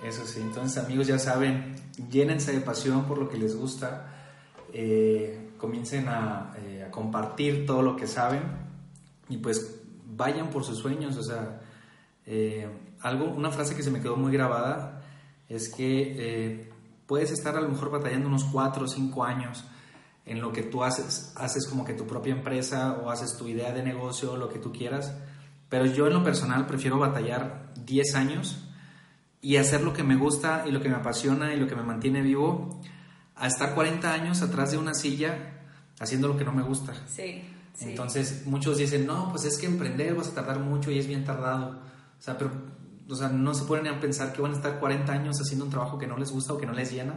Eso 0.04 0.26
sí, 0.26 0.40
entonces 0.40 0.82
amigos 0.82 1.06
ya 1.06 1.18
saben, 1.18 1.74
llénense 2.10 2.52
de 2.52 2.60
pasión 2.60 3.06
por 3.06 3.16
lo 3.16 3.28
que 3.28 3.38
les 3.38 3.56
gusta, 3.56 4.12
eh, 4.72 5.52
comiencen 5.56 6.08
a, 6.08 6.52
eh, 6.58 6.84
a 6.86 6.90
compartir 6.90 7.64
todo 7.64 7.80
lo 7.80 7.96
que 7.96 8.06
saben 8.06 8.42
y 9.30 9.38
pues 9.38 9.80
vayan 10.04 10.50
por 10.50 10.64
sus 10.64 10.78
sueños, 10.78 11.16
o 11.16 11.22
sea, 11.22 11.60
eh, 12.26 12.68
algo, 13.00 13.26
una 13.26 13.50
frase 13.50 13.74
que 13.74 13.82
se 13.82 13.90
me 13.90 14.00
quedó 14.00 14.16
muy 14.16 14.32
grabada 14.32 15.02
es 15.48 15.68
que 15.68 16.14
eh, 16.18 16.70
puedes 17.06 17.30
estar 17.30 17.56
a 17.56 17.60
lo 17.60 17.68
mejor 17.68 17.90
batallando 17.90 18.28
unos 18.28 18.44
4 18.44 18.84
o 18.84 18.88
5 18.88 19.24
años 19.24 19.64
en 20.24 20.40
lo 20.40 20.52
que 20.52 20.62
tú 20.62 20.82
haces, 20.82 21.32
haces 21.36 21.66
como 21.68 21.84
que 21.84 21.94
tu 21.94 22.06
propia 22.06 22.34
empresa 22.34 22.98
o 23.02 23.10
haces 23.10 23.36
tu 23.36 23.46
idea 23.46 23.72
de 23.72 23.82
negocio, 23.82 24.36
lo 24.36 24.48
que 24.48 24.58
tú 24.58 24.72
quieras, 24.72 25.16
pero 25.68 25.86
yo 25.86 26.08
en 26.08 26.14
lo 26.14 26.24
personal 26.24 26.66
prefiero 26.66 26.98
batallar 26.98 27.72
10 27.84 28.14
años 28.16 28.58
y 29.40 29.56
hacer 29.56 29.82
lo 29.82 29.92
que 29.92 30.02
me 30.02 30.16
gusta 30.16 30.64
y 30.66 30.72
lo 30.72 30.80
que 30.80 30.88
me 30.88 30.96
apasiona 30.96 31.54
y 31.54 31.60
lo 31.60 31.68
que 31.68 31.76
me 31.76 31.84
mantiene 31.84 32.22
vivo, 32.22 32.80
a 33.36 33.46
estar 33.46 33.74
40 33.74 34.12
años 34.12 34.42
atrás 34.42 34.72
de 34.72 34.78
una 34.78 34.94
silla 34.94 35.52
haciendo 36.00 36.26
lo 36.26 36.36
que 36.36 36.44
no 36.44 36.52
me 36.52 36.62
gusta. 36.62 36.92
Sí, 37.06 37.44
Entonces 37.80 38.46
muchos 38.46 38.78
dicen, 38.78 39.06
no, 39.06 39.30
pues 39.30 39.44
es 39.44 39.58
que 39.58 39.66
emprender 39.66 40.14
vas 40.14 40.28
a 40.28 40.34
tardar 40.34 40.58
mucho 40.58 40.90
y 40.90 40.98
es 40.98 41.06
bien 41.06 41.24
tardado. 41.24 41.78
O 42.18 42.22
sea, 42.22 42.36
pero 42.38 42.50
o 43.08 43.14
sea, 43.14 43.28
no 43.28 43.54
se 43.54 43.64
ponen 43.64 43.86
a 43.88 44.00
pensar 44.00 44.32
que 44.32 44.42
van 44.42 44.52
a 44.52 44.56
estar 44.56 44.78
40 44.78 45.12
años 45.12 45.40
haciendo 45.40 45.64
un 45.64 45.70
trabajo 45.70 45.98
que 45.98 46.06
no 46.06 46.16
les 46.16 46.30
gusta 46.32 46.54
o 46.54 46.58
que 46.58 46.66
no 46.66 46.72
les 46.72 46.92
llena. 46.92 47.14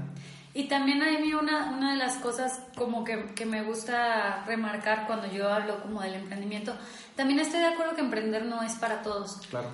Y 0.54 0.68
también 0.68 1.02
a 1.02 1.20
mí 1.20 1.34
una, 1.34 1.72
una 1.72 1.92
de 1.92 1.98
las 1.98 2.18
cosas 2.18 2.60
como 2.76 3.04
que, 3.04 3.34
que, 3.36 3.46
me 3.46 3.64
gusta 3.64 4.44
remarcar 4.46 5.06
cuando 5.08 5.32
yo 5.32 5.52
hablo 5.52 5.82
como 5.82 6.02
del 6.02 6.16
emprendimiento, 6.16 6.76
también 7.16 7.40
estoy 7.40 7.60
de 7.60 7.68
acuerdo 7.68 7.96
que 7.96 8.02
emprender 8.02 8.46
no 8.46 8.62
es 8.64 8.74
para 8.74 9.02
todos. 9.02 9.38
Claro. 9.50 9.70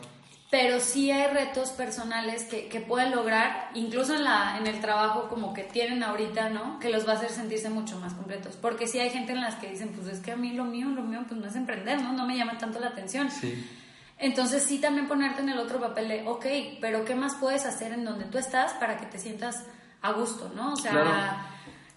Pero 0.51 0.79
sí 0.79 1.11
hay 1.11 1.33
retos 1.33 1.71
personales 1.71 2.43
que, 2.45 2.67
que 2.67 2.79
pueden 2.79 3.11
lograr, 3.11 3.71
incluso 3.73 4.15
en, 4.15 4.23
la, 4.23 4.57
en 4.57 4.67
el 4.67 4.79
trabajo 4.79 5.27
como 5.27 5.53
que 5.53 5.63
tienen 5.63 6.03
ahorita, 6.03 6.49
¿no? 6.49 6.79
Que 6.79 6.89
los 6.89 7.07
va 7.07 7.13
a 7.13 7.15
hacer 7.15 7.31
sentirse 7.31 7.69
mucho 7.69 7.99
más 7.99 8.13
completos. 8.13 8.55
Porque 8.61 8.87
sí 8.87 8.99
hay 8.99 9.09
gente 9.09 9.33
en 9.33 9.41
las 9.41 9.55
que 9.55 9.69
dicen, 9.69 9.89
pues 9.89 10.07
es 10.07 10.19
que 10.19 10.31
a 10.31 10.37
mí 10.37 10.53
lo 10.53 10.65
mío, 10.65 10.87
lo 10.89 11.01
mío, 11.01 11.21
pues 11.27 11.39
no 11.39 11.47
es 11.47 11.55
emprender, 11.55 12.01
¿no? 12.01 12.13
No 12.13 12.25
me 12.25 12.37
llama 12.37 12.57
tanto 12.57 12.79
la 12.79 12.87
atención. 12.87 13.31
Sí 13.31 13.65
entonces 14.17 14.63
sí 14.63 14.79
también 14.79 15.07
ponerte 15.07 15.41
en 15.41 15.49
el 15.49 15.59
otro 15.59 15.79
papel 15.79 16.07
de, 16.07 16.27
ok, 16.27 16.45
pero 16.79 17.03
¿qué 17.03 17.15
más 17.15 17.35
puedes 17.35 17.65
hacer 17.65 17.91
en 17.91 18.05
donde 18.05 18.25
tú 18.25 18.37
estás 18.37 18.73
para 18.73 18.97
que 18.97 19.05
te 19.05 19.19
sientas 19.19 19.65
a 20.01 20.11
gusto, 20.11 20.51
¿no? 20.55 20.73
O 20.73 20.75
sea, 20.75 21.47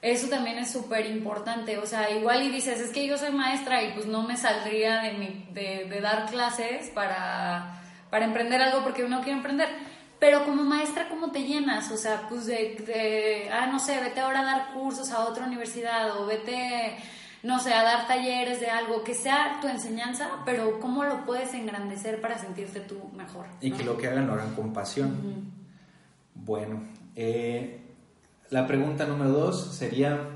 eso 0.02 0.28
también 0.28 0.58
es 0.58 0.70
súper 0.72 1.06
importante. 1.06 1.78
O 1.78 1.86
sea, 1.86 2.10
igual 2.10 2.42
y 2.42 2.50
dices, 2.50 2.80
es 2.80 2.90
que 2.90 3.06
yo 3.06 3.18
soy 3.18 3.32
maestra 3.32 3.82
y 3.82 3.92
pues 3.92 4.06
no 4.06 4.22
me 4.22 4.36
saldría 4.36 5.02
de, 5.02 5.12
mi, 5.12 5.48
de, 5.52 6.00
dar 6.00 6.26
clases 6.30 6.90
para, 6.90 7.82
para 8.10 8.24
emprender 8.24 8.62
algo 8.62 8.82
porque 8.82 9.06
no 9.08 9.20
quiero 9.22 9.38
emprender. 9.38 9.68
Pero 10.18 10.44
como 10.44 10.64
maestra, 10.64 11.08
¿cómo 11.08 11.30
te 11.30 11.44
llenas? 11.44 11.92
O 11.92 11.96
sea, 11.96 12.26
pues 12.28 12.46
de, 12.46 12.74
de, 12.84 13.50
ah, 13.52 13.66
no 13.66 13.78
sé, 13.78 14.00
vete 14.00 14.18
ahora 14.18 14.40
a 14.40 14.44
dar 14.44 14.72
cursos 14.72 15.12
a 15.12 15.20
otra 15.20 15.44
universidad 15.44 16.18
o 16.20 16.26
vete 16.26 16.98
no 17.42 17.60
sé, 17.60 17.72
a 17.72 17.82
dar 17.82 18.06
talleres 18.06 18.60
de 18.60 18.68
algo, 18.68 19.04
que 19.04 19.14
sea 19.14 19.58
tu 19.60 19.68
enseñanza, 19.68 20.28
pero 20.44 20.80
cómo 20.80 21.04
lo 21.04 21.24
puedes 21.24 21.54
engrandecer 21.54 22.20
para 22.20 22.38
sentirte 22.38 22.80
tú 22.80 23.10
mejor. 23.16 23.46
Y 23.60 23.70
que 23.72 23.84
lo 23.84 23.96
que 23.96 24.08
hagan 24.08 24.26
lo 24.26 24.34
hagan 24.34 24.54
con 24.54 24.72
pasión. 24.72 25.52
Bueno, 26.34 26.82
eh, 27.14 27.80
la 28.50 28.66
pregunta 28.66 29.06
número 29.06 29.30
dos 29.30 29.74
sería, 29.76 30.30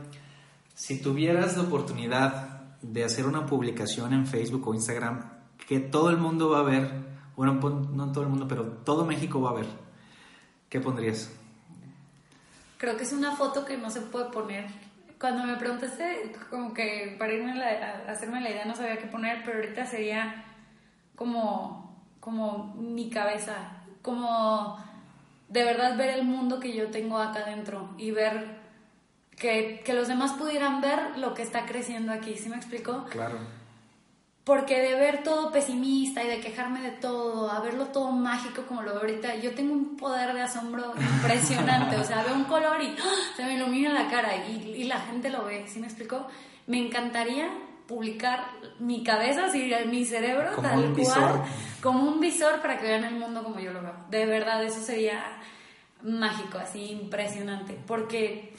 si 0.74 1.00
tuvieras 1.00 1.57
la 1.57 1.64
oportunidad 1.64 2.76
de 2.82 3.05
hacer 3.05 3.26
una 3.26 3.46
publicación 3.46 4.12
en 4.12 4.26
Facebook 4.26 4.66
o 4.68 4.74
Instagram 4.74 5.30
que 5.66 5.80
todo 5.80 6.11
el 6.11 6.18
mundo 6.18 6.50
va 6.50 6.61
a 6.61 6.62
ver, 6.62 6.90
bueno, 7.36 7.55
no 7.55 8.12
todo 8.12 8.24
el 8.24 8.30
mundo, 8.30 8.46
pero 8.48 8.64
todo 8.64 9.05
México 9.05 9.40
va 9.40 9.50
a 9.50 9.55
ver, 9.55 9.66
¿qué 10.68 10.80
pondrías? 10.80 11.30
Creo 12.78 12.96
que 12.96 13.05
es 13.05 13.12
una 13.12 13.36
foto 13.36 13.64
que 13.64 13.78
no 13.78 13.90
se 13.90 14.00
puede 14.00 14.30
poner 14.30 14.66
cuando 15.22 15.44
me 15.44 15.54
preguntaste, 15.54 16.32
como 16.50 16.74
que 16.74 17.14
para 17.16 17.32
irme 17.32 17.52
a 17.62 18.10
hacerme 18.10 18.40
la 18.40 18.50
idea 18.50 18.64
no 18.64 18.74
sabía 18.74 18.98
qué 18.98 19.06
poner, 19.06 19.44
pero 19.44 19.58
ahorita 19.58 19.86
sería 19.86 20.44
como, 21.14 22.04
como 22.18 22.74
mi 22.74 23.08
cabeza, 23.08 23.54
como 24.02 24.84
de 25.48 25.62
verdad 25.62 25.96
ver 25.96 26.10
el 26.10 26.24
mundo 26.24 26.58
que 26.58 26.74
yo 26.74 26.90
tengo 26.90 27.18
acá 27.18 27.44
adentro 27.44 27.90
y 27.98 28.10
ver 28.10 28.58
que, 29.36 29.82
que, 29.84 29.94
los 29.94 30.08
demás 30.08 30.32
pudieran 30.32 30.80
ver 30.80 31.16
lo 31.16 31.34
que 31.34 31.42
está 31.42 31.66
creciendo 31.66 32.10
aquí, 32.12 32.34
¿sí 32.34 32.48
me 32.48 32.56
explico? 32.56 33.04
Claro. 33.08 33.38
Porque 34.45 34.80
de 34.80 34.95
ver 34.95 35.22
todo 35.22 35.53
pesimista 35.53 36.22
y 36.24 36.26
de 36.26 36.40
quejarme 36.40 36.80
de 36.80 36.90
todo, 36.90 37.51
a 37.51 37.61
verlo 37.61 37.86
todo 37.86 38.11
mágico 38.11 38.62
como 38.66 38.82
lo 38.82 38.90
veo 38.93 39.01
ahorita, 39.01 39.36
yo 39.36 39.55
tengo 39.55 39.72
un 39.72 39.97
poder 39.97 40.34
de 40.34 40.43
asombro 40.43 40.93
impresionante. 40.99 41.97
o 41.97 42.05
sea, 42.05 42.22
veo 42.24 42.34
un 42.34 42.45
color 42.45 42.82
y 42.82 42.88
¡ah! 42.88 43.34
se 43.36 43.45
me 43.45 43.55
ilumina 43.55 43.93
la 43.93 44.09
cara 44.09 44.36
y, 44.47 44.74
y 44.76 44.84
la 44.84 44.99
gente 45.01 45.30
lo 45.30 45.45
ve. 45.45 45.66
¿Sí 45.68 45.78
me 45.78 45.86
explico? 45.86 46.26
Me 46.66 46.78
encantaría 46.78 47.49
publicar 47.86 48.47
mi 48.78 49.05
cabeza, 49.05 49.47
así 49.47 49.70
mi 49.86 50.05
cerebro, 50.05 50.57
Como 50.57 50.68
tal 50.68 50.80
cual, 50.80 50.95
visor. 50.95 51.40
como 51.82 52.09
un 52.09 52.20
visor 52.20 52.61
para 52.61 52.78
que 52.78 52.86
vean 52.86 53.05
el 53.05 53.14
mundo 53.14 53.43
como 53.45 53.61
yo 53.61 53.72
lo 53.72 53.82
veo. 53.82 53.95
De 54.11 54.26
verdad, 54.26 54.62
eso 54.64 54.80
sería 54.80 55.22
mágico, 56.03 56.59
así 56.59 56.90
impresionante, 56.90 57.78
porque 57.86 58.55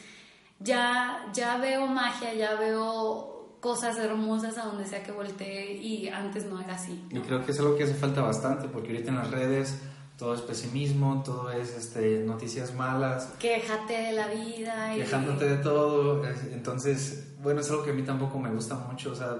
ya, 0.60 1.26
ya 1.34 1.58
veo 1.58 1.88
magia, 1.88 2.34
ya 2.34 2.54
veo 2.56 3.33
cosas 3.64 3.98
hermosas 3.98 4.58
a 4.58 4.66
donde 4.66 4.86
sea 4.86 5.02
que 5.04 5.14
voltee 5.14 5.74
y 5.78 6.10
antes 6.10 6.46
no 6.46 6.60
era 6.60 6.76
así. 6.76 7.02
Y 7.10 7.20
creo 7.20 7.46
que 7.46 7.54
es 7.54 7.60
algo 7.60 7.78
que 7.78 7.86
hace 7.86 7.94
falta 7.94 8.22
bastante, 8.22 8.68
porque 8.68 8.90
ahorita 8.92 9.10
en 9.12 9.16
las 9.16 9.32
redes 9.32 9.80
todo 10.18 10.34
es 10.36 10.42
pesimismo, 10.42 11.24
todo 11.24 11.50
es 11.50 11.74
este, 11.76 12.24
noticias 12.26 12.74
malas, 12.76 13.34
Quéjate 13.40 13.94
de 13.94 14.12
la 14.12 14.28
vida 14.28 14.94
y... 14.96 15.00
quejándote 15.00 15.48
de 15.48 15.58
todo. 15.58 16.26
es- 16.28 16.44
Entonces, 16.52 17.34
bueno, 17.42 17.62
es 17.62 17.70
algo 17.72 17.84
que 17.86 17.92
a 17.92 17.94
mí 17.94 18.04
tampoco 18.04 18.38
me 18.38 18.52
gusta 18.52 18.76
mucho, 18.76 19.14
o 19.14 19.16
sea, 19.16 19.38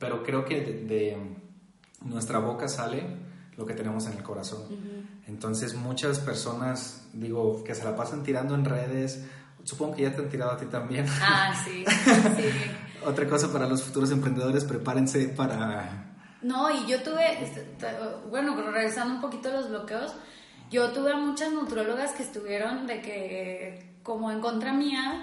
pero 0.00 0.24
creo 0.24 0.44
que 0.44 0.60
de, 0.62 0.72
de 0.84 1.16
nuestra 2.04 2.40
boca 2.40 2.66
sale 2.66 3.04
lo 3.56 3.64
que 3.64 3.74
tenemos 3.74 4.06
en 4.08 4.14
el 4.14 4.22
corazón. 4.24 4.62
Entonces, 5.28 5.74
muchas 5.74 6.18
personas, 6.18 7.08
digo, 7.12 7.62
que 7.64 7.74
se 7.76 7.84
la 7.84 7.94
pasan 7.94 8.24
tirando 8.24 8.56
en 8.56 8.64
redes, 8.64 9.24
supongo 9.64 9.94
que 9.96 10.02
ya 10.02 10.12
te 10.14 10.22
han 10.22 10.28
tirado 10.28 10.50
a 10.50 10.56
ti 10.56 10.66
también. 10.66 11.06
Ah, 11.22 11.52
sí, 11.64 11.84
sí. 12.36 12.50
Otra 13.06 13.28
cosa 13.28 13.52
para 13.52 13.68
los 13.68 13.82
futuros 13.82 14.10
emprendedores, 14.10 14.64
prepárense 14.64 15.28
para... 15.28 16.12
No, 16.42 16.70
y 16.70 16.86
yo 16.86 17.02
tuve, 17.02 17.42
este, 17.42 17.64
bueno, 18.30 18.56
regresando 18.70 19.14
un 19.14 19.20
poquito 19.20 19.48
a 19.48 19.52
los 19.52 19.68
bloqueos, 19.68 20.12
yo 20.70 20.90
tuve 20.90 21.12
a 21.12 21.16
muchas 21.16 21.52
nutrólogas 21.52 22.12
que 22.12 22.22
estuvieron 22.22 22.86
de 22.86 23.00
que 23.00 23.96
como 24.02 24.30
en 24.30 24.40
contra 24.40 24.72
mía, 24.72 25.20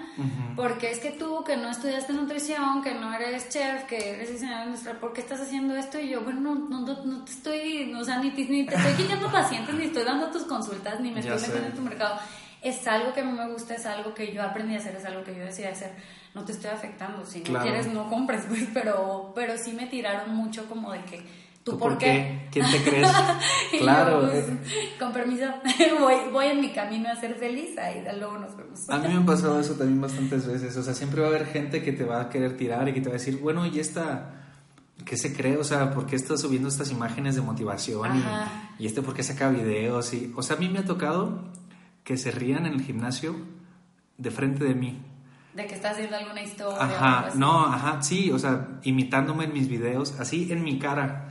porque 0.56 0.90
es 0.90 0.98
que 0.98 1.10
tú 1.10 1.42
que 1.42 1.56
no 1.56 1.70
estudiaste 1.70 2.12
nutrición, 2.12 2.82
que 2.82 2.94
no 2.94 3.14
eres 3.14 3.48
chef, 3.48 3.84
que 3.84 4.10
eres 4.10 4.30
diseñador 4.30 4.66
industrial, 4.66 4.98
¿por 4.98 5.14
qué 5.14 5.22
estás 5.22 5.40
haciendo 5.40 5.74
esto? 5.74 5.98
Y 5.98 6.10
yo, 6.10 6.20
bueno, 6.20 6.54
no, 6.54 6.82
no, 6.82 7.24
te 7.24 7.30
estoy, 7.30 7.94
o 7.94 8.04
sea, 8.04 8.18
ni 8.18 8.30
te, 8.32 8.44
ni 8.44 8.66
te 8.66 8.74
estoy 8.74 8.92
quitando 8.92 9.32
pacientes, 9.32 9.74
ni 9.74 9.84
estoy 9.84 10.04
dando 10.04 10.30
tus 10.30 10.42
consultas, 10.42 11.00
ni 11.00 11.10
me 11.10 11.20
estoy 11.20 11.40
metiendo 11.40 11.68
en 11.68 11.74
tu 11.74 11.80
mercado. 11.80 12.20
Es 12.64 12.86
algo 12.86 13.12
que 13.12 13.20
a 13.20 13.24
mí 13.24 13.32
me 13.32 13.46
gusta, 13.52 13.74
es 13.74 13.84
algo 13.84 14.14
que 14.14 14.32
yo 14.32 14.42
aprendí 14.42 14.74
a 14.74 14.78
hacer, 14.78 14.96
es 14.96 15.04
algo 15.04 15.22
que 15.22 15.36
yo 15.36 15.44
decidí 15.44 15.66
hacer. 15.66 15.92
No 16.34 16.44
te 16.46 16.52
estoy 16.52 16.70
afectando, 16.70 17.24
si 17.26 17.40
no 17.40 17.60
quieres 17.60 17.86
no 17.88 18.08
compres, 18.08 18.44
pues, 18.48 18.66
pero, 18.72 19.32
pero 19.34 19.58
sí 19.58 19.72
me 19.72 19.86
tiraron 19.86 20.34
mucho 20.34 20.66
como 20.66 20.90
de 20.92 21.04
que, 21.04 21.18
¿tú, 21.62 21.72
¿Tú 21.72 21.78
por 21.78 21.90
por 21.90 21.98
qué? 21.98 22.48
qué? 22.50 22.60
¿Quién 22.62 22.70
te 22.70 22.90
crees? 22.90 23.08
Claro, 23.78 24.22
yo, 24.22 24.30
pues, 24.30 24.48
eh. 24.48 24.94
con 24.98 25.12
permiso, 25.12 25.44
voy, 26.00 26.14
voy 26.32 26.46
en 26.46 26.62
mi 26.62 26.72
camino 26.72 27.10
a 27.10 27.16
ser 27.16 27.34
feliz, 27.34 27.76
ahí 27.76 28.02
luego 28.18 28.38
nos 28.38 28.56
vemos. 28.56 28.88
A 28.88 28.96
mí 28.96 29.08
me 29.08 29.22
ha 29.22 29.26
pasado 29.26 29.60
eso 29.60 29.74
también 29.74 30.00
bastantes 30.00 30.46
veces. 30.46 30.74
O 30.76 30.82
sea, 30.82 30.94
siempre 30.94 31.20
va 31.20 31.26
a 31.26 31.30
haber 31.30 31.46
gente 31.46 31.82
que 31.82 31.92
te 31.92 32.04
va 32.04 32.22
a 32.22 32.28
querer 32.30 32.56
tirar 32.56 32.88
y 32.88 32.94
que 32.94 33.02
te 33.02 33.10
va 33.10 33.16
a 33.16 33.18
decir, 33.18 33.38
bueno, 33.40 33.66
¿y 33.66 33.78
esta 33.78 34.40
qué 35.04 35.18
se 35.18 35.34
cree? 35.34 35.58
O 35.58 35.64
sea, 35.64 35.90
¿por 35.90 36.06
qué 36.06 36.16
está 36.16 36.38
subiendo 36.38 36.68
estas 36.68 36.90
imágenes 36.90 37.34
de 37.34 37.42
motivación? 37.42 38.16
Y, 38.78 38.84
y 38.84 38.86
este, 38.86 39.02
¿por 39.02 39.12
qué 39.12 39.22
saca 39.22 39.50
videos? 39.50 40.14
Y, 40.14 40.32
o 40.34 40.42
sea, 40.42 40.56
a 40.56 40.58
mí 40.58 40.68
me 40.70 40.78
ha 40.78 40.84
tocado 40.84 41.44
que 42.04 42.18
se 42.18 42.30
rían 42.30 42.66
en 42.66 42.74
el 42.74 42.82
gimnasio 42.82 43.34
de 44.18 44.30
frente 44.30 44.64
de 44.64 44.74
mí. 44.74 45.00
De 45.54 45.66
que 45.66 45.74
estás 45.74 45.92
haciendo 45.92 46.16
alguna 46.16 46.42
historia. 46.42 46.78
o 46.78 46.80
algo 46.80 46.94
Ajá, 46.94 47.30
no, 47.36 47.66
ajá, 47.66 48.02
sí, 48.02 48.30
o 48.30 48.38
sea, 48.38 48.78
imitándome 48.82 49.44
en 49.44 49.52
mis 49.52 49.68
videos, 49.68 50.18
así 50.20 50.52
en 50.52 50.62
mi 50.62 50.78
cara. 50.78 51.28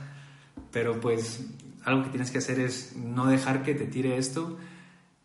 Pero 0.72 1.00
pues 1.00 1.46
algo 1.84 2.02
que 2.02 2.10
tienes 2.10 2.30
que 2.30 2.38
hacer 2.38 2.58
es 2.58 2.96
no 2.96 3.26
dejar 3.26 3.62
que 3.62 3.74
te 3.74 3.86
tire 3.86 4.16
esto 4.16 4.58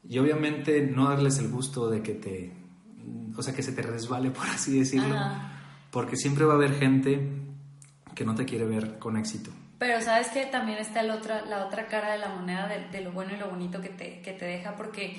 y 0.08 0.20
obviamente 0.20 0.82
no 0.82 1.10
darles 1.10 1.40
el 1.40 1.50
gusto 1.50 1.90
de 1.90 2.04
que 2.04 2.14
te, 2.14 2.54
o 3.36 3.42
sea, 3.42 3.56
que 3.56 3.64
se 3.64 3.72
te 3.72 3.82
resbale, 3.82 4.30
por 4.32 4.46
así 4.48 4.78
decirlo. 4.78 5.16
Ajá. 5.16 5.56
Porque 5.92 6.16
siempre 6.16 6.46
va 6.46 6.54
a 6.54 6.58
haber 6.58 6.78
gente 6.78 7.28
que 8.14 8.24
no 8.24 8.36
te 8.36 8.46
quiere 8.46 8.66
ver 8.66 9.00
con 9.00 9.18
éxito. 9.18 9.50
Pero 9.80 10.02
sabes 10.02 10.28
que 10.28 10.46
también 10.46 10.78
está 10.78 11.00
el 11.00 11.10
otra, 11.10 11.46
la 11.46 11.66
otra 11.66 11.88
cara 11.88 12.12
de 12.12 12.20
la 12.20 12.28
moneda 12.30 12.68
de, 12.68 12.90
de 12.90 13.02
lo 13.02 13.14
bueno 13.14 13.34
y 13.34 13.40
lo 13.40 13.50
bonito 13.50 13.82
que 13.82 13.90
te, 13.90 14.22
que 14.22 14.34
te 14.34 14.46
deja, 14.46 14.76
porque 14.76 15.18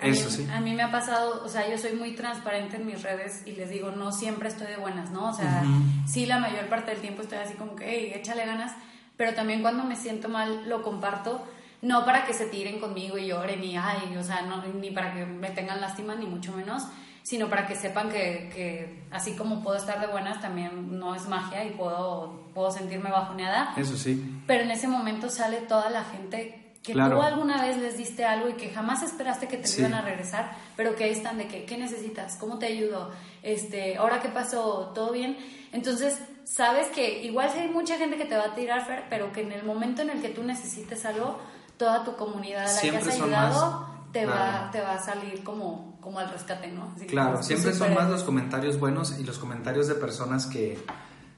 a, 0.00 0.06
Eso 0.06 0.30
mí, 0.30 0.36
sí. 0.36 0.48
a 0.52 0.60
mí 0.60 0.74
me 0.74 0.82
ha 0.82 0.90
pasado, 0.90 1.42
o 1.44 1.48
sea, 1.48 1.68
yo 1.68 1.78
soy 1.78 1.92
muy 1.92 2.12
transparente 2.12 2.76
en 2.76 2.86
mis 2.86 3.02
redes 3.02 3.42
y 3.46 3.52
les 3.52 3.70
digo, 3.70 3.90
no 3.90 4.12
siempre 4.12 4.48
estoy 4.48 4.68
de 4.68 4.76
buenas, 4.76 5.10
¿no? 5.10 5.30
O 5.30 5.32
sea, 5.32 5.62
sí, 6.06 6.26
la 6.26 6.38
mayor 6.38 6.66
parte 6.68 6.90
del 6.92 7.00
tiempo 7.00 7.22
estoy 7.22 7.38
así 7.38 7.54
como 7.54 7.76
que, 7.76 7.84
hey, 7.86 8.12
échale 8.14 8.46
ganas, 8.46 8.72
pero 9.16 9.34
también 9.34 9.62
cuando 9.62 9.84
me 9.84 9.96
siento 9.96 10.28
mal 10.28 10.68
lo 10.68 10.82
comparto, 10.82 11.46
no 11.82 12.04
para 12.04 12.24
que 12.24 12.32
se 12.32 12.46
tiren 12.46 12.80
conmigo 12.80 13.18
y 13.18 13.28
lloren 13.28 13.62
y, 13.62 13.76
ay, 13.76 14.16
o 14.16 14.24
sea, 14.24 14.42
no, 14.42 14.62
ni 14.62 14.90
para 14.90 15.14
que 15.14 15.26
me 15.26 15.50
tengan 15.50 15.80
lástima, 15.80 16.14
ni 16.14 16.26
mucho 16.26 16.52
menos, 16.52 16.84
sino 17.22 17.48
para 17.48 17.66
que 17.66 17.74
sepan 17.74 18.08
que, 18.08 18.50
que 18.54 19.04
así 19.10 19.32
como 19.34 19.62
puedo 19.62 19.76
estar 19.76 20.00
de 20.00 20.06
buenas, 20.06 20.40
también 20.40 20.98
no 20.98 21.14
es 21.14 21.28
magia 21.28 21.64
y 21.64 21.70
puedo, 21.70 22.40
puedo 22.54 22.70
sentirme 22.70 23.10
bajoneada. 23.10 23.74
Eso 23.76 23.96
sí. 23.96 24.42
Pero 24.46 24.64
en 24.64 24.70
ese 24.70 24.88
momento 24.88 25.28
sale 25.28 25.58
toda 25.58 25.90
la 25.90 26.04
gente 26.04 26.69
que 26.82 26.92
Claro. 26.94 27.16
tú 27.16 27.22
alguna 27.22 27.62
vez 27.62 27.76
les 27.76 27.98
diste 27.98 28.24
algo 28.24 28.48
y 28.48 28.54
que 28.54 28.70
jamás 28.70 29.02
esperaste 29.02 29.48
que 29.48 29.58
te 29.58 29.66
Sí. 29.68 29.80
iban 29.80 29.92
a 29.94 30.00
regresar, 30.02 30.56
pero 30.76 30.96
que 30.96 31.04
ahí 31.04 31.10
están 31.12 31.36
de 31.38 31.46
que, 31.46 31.64
¿qué 31.66 31.76
necesitas? 31.76 32.36
¿Cómo 32.36 32.58
te 32.58 32.66
ayudo? 32.66 33.10
Este, 33.42 33.96
¿Ahora 33.98 34.20
qué 34.22 34.28
pasó? 34.30 34.92
¿Todo 34.94 35.12
bien? 35.12 35.36
Entonces, 35.72 36.18
sabes 36.44 36.88
que 36.88 37.22
igual 37.22 37.50
sí 37.52 37.58
hay 37.60 37.68
mucha 37.68 37.96
gente 37.98 38.16
que 38.16 38.24
te 38.24 38.36
va 38.36 38.46
a 38.46 38.54
tirar, 38.54 38.86
Fer, 38.86 39.04
pero 39.10 39.30
que 39.32 39.42
en 39.42 39.52
el 39.52 39.62
momento 39.64 40.00
en 40.02 40.10
el 40.10 40.22
que 40.22 40.30
tú 40.30 40.42
necesites 40.42 41.04
algo, 41.04 41.38
toda 41.76 42.02
tu 42.04 42.16
comunidad 42.16 42.62
a 42.62 42.64
la 42.64 42.68
Siempre 42.70 43.02
que 43.04 43.08
has 43.10 43.14
ayudado 43.20 43.70
más- 43.80 44.12
te, 44.12 44.26
va, 44.26 44.70
te 44.72 44.80
va 44.80 44.94
a 44.94 44.98
salir 45.02 45.44
como, 45.44 45.96
como 46.00 46.18
al 46.18 46.30
rescate, 46.30 46.66
¿no? 46.68 46.92
Así 46.96 47.06
Claro, 47.06 47.42
siempre 47.42 47.72
son 47.74 47.94
más 47.94 48.08
los 48.10 48.24
comentarios 48.24 48.80
buenos 48.80 49.18
y 49.18 49.22
los 49.24 49.38
comentarios 49.38 49.86
de 49.86 49.94
personas 49.94 50.46
que, 50.46 50.78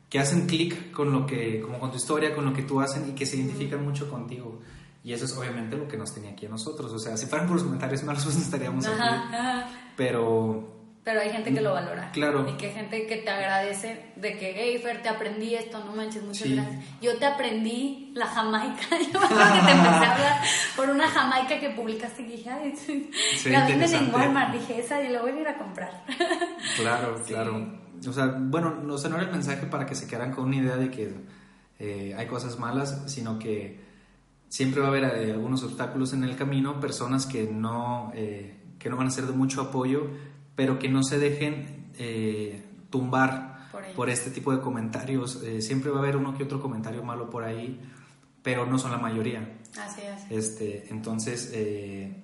que 0.09 0.18
hacen 0.18 0.47
clic 0.47 0.90
con 0.93 1.12
lo 1.12 1.26
que, 1.26 1.61
como 1.61 1.78
con 1.80 1.90
tu 1.90 1.97
historia, 1.97 2.34
con 2.34 2.45
lo 2.45 2.53
que 2.55 2.62
tú 2.62 2.80
hacen 2.80 3.09
y 3.09 3.12
que 3.12 3.26
se 3.26 3.36
identifican 3.36 3.84
mucho 3.84 4.09
contigo. 4.11 4.61
Y 5.05 5.12
eso 5.12 5.24
es 5.24 5.36
obviamente 5.36 5.76
lo 5.76 5.88
que 5.88 5.96
nos 5.96 6.14
tenía 6.14 6.30
aquí 6.30 6.46
a 6.46 6.48
nosotros. 6.48 6.92
O 6.92 6.98
sea, 6.98 7.16
si 7.16 7.26
fueran 7.26 7.46
por 7.48 7.57
los 7.57 7.64
comentarios 7.64 8.03
malos, 8.05 8.24
pues 8.24 8.36
estaríamos 8.36 8.86
aquí. 8.86 8.94
ajá. 9.00 9.68
Pero 9.96 10.68
Pero 11.05 11.20
hay 11.20 11.30
gente 11.30 11.53
que 11.53 11.61
lo 11.61 11.72
valora. 11.72 12.12
Claro. 12.12 12.48
Y 12.48 12.53
que 12.57 12.66
hay 12.68 12.72
gente 12.74 13.07
que 13.09 13.16
te 13.16 13.28
agradece 13.30 14.12
de 14.14 14.38
que, 14.38 14.53
hey, 14.57 14.78
Fer, 14.80 15.03
te 15.03 15.09
aprendí 15.09 15.55
esto, 15.57 15.82
no 15.84 15.92
manches, 15.96 16.22
muchas 16.22 16.46
Sí. 16.46 16.55
gracias. 16.55 16.84
Yo 17.00 17.16
te 17.18 17.26
aprendí 17.26 18.12
la 18.14 18.26
jamaica. 18.26 18.82
Yo 19.12 19.18
me 19.18 19.26
acuerdo 19.26 19.53
que 19.55 19.61
te 19.66 19.72
empecé 19.72 20.05
a 20.07 20.14
hablar 20.14 20.40
por 20.76 20.90
una 20.90 21.09
jamaica 21.09 21.59
que 21.59 21.70
publicaste 21.70 22.22
y 22.22 22.26
dije, 22.26 22.50
ay, 22.50 22.74
Sí, 22.76 23.11
la 23.50 23.66
venden 23.66 23.92
en. 23.92 24.14
Walmart. 24.14 24.53
Dije, 24.55 24.78
esa 24.78 25.03
y 25.03 25.09
la 25.09 25.20
voy 25.22 25.32
a 25.32 25.40
ir 25.40 25.48
a 25.48 25.59
comprar. 25.59 26.05
Claro, 26.76 27.18
Sí. 27.24 27.32
claro. 27.32 27.80
O 28.09 28.12
sea, 28.12 28.26
bueno, 28.38 28.70
no, 28.82 28.94
o 28.94 28.98
sea, 28.98 29.11
no 29.11 29.16
era 29.16 29.26
el 29.26 29.32
mensaje 29.32 29.66
para 29.66 29.86
que 29.86 29.94
se 29.96 30.07
quedaran 30.07 30.32
con 30.32 30.44
una 30.44 30.57
idea 30.57 30.76
de 30.76 30.90
que 30.90 31.12
eh, 31.80 32.14
hay 32.16 32.26
cosas 32.26 32.59
malas, 32.59 33.03
sino 33.07 33.38
que 33.38 33.80
siempre 34.53 34.82
va 34.82 34.88
a 34.88 34.90
haber 34.90 35.05
eh, 35.05 35.32
algunos 35.32 35.62
obstáculos 35.62 36.12
en 36.12 36.24
el 36.24 36.36
camino, 36.36 36.78
personas 36.78 37.24
que 37.24 37.50
no, 37.50 38.12
eh, 38.14 38.55
que 38.78 38.90
no 38.90 38.98
van 38.98 39.07
a 39.07 39.11
ser 39.11 39.24
de 39.24 39.32
mucho 39.32 39.62
apoyo, 39.62 40.11
pero 40.55 40.78
que 40.78 40.90
no 40.90 41.03
se 41.03 41.18
dejen 41.18 41.90
eh, 41.98 42.62
tumbar 42.90 43.70
Por 43.96 44.11
este 44.11 44.30
tipo 44.30 44.55
de 44.55 44.61
comentarios. 44.61 45.42
Siempre 45.61 45.90
va 45.90 46.00
a 46.00 46.03
haber 46.03 46.18
uno 46.18 46.36
que 46.36 46.44
otro 46.44 46.61
comentario 46.61 47.03
malo 47.03 47.30
por 47.30 47.44
ahí, 47.44 47.80
pero 48.42 48.66
no 48.66 48.78
son 48.78 48.90
la 48.90 48.98
mayoría. 48.98 49.59
Así 49.80 50.03
es. 50.03 50.30
Este, 50.30 50.86
entonces, 50.90 51.55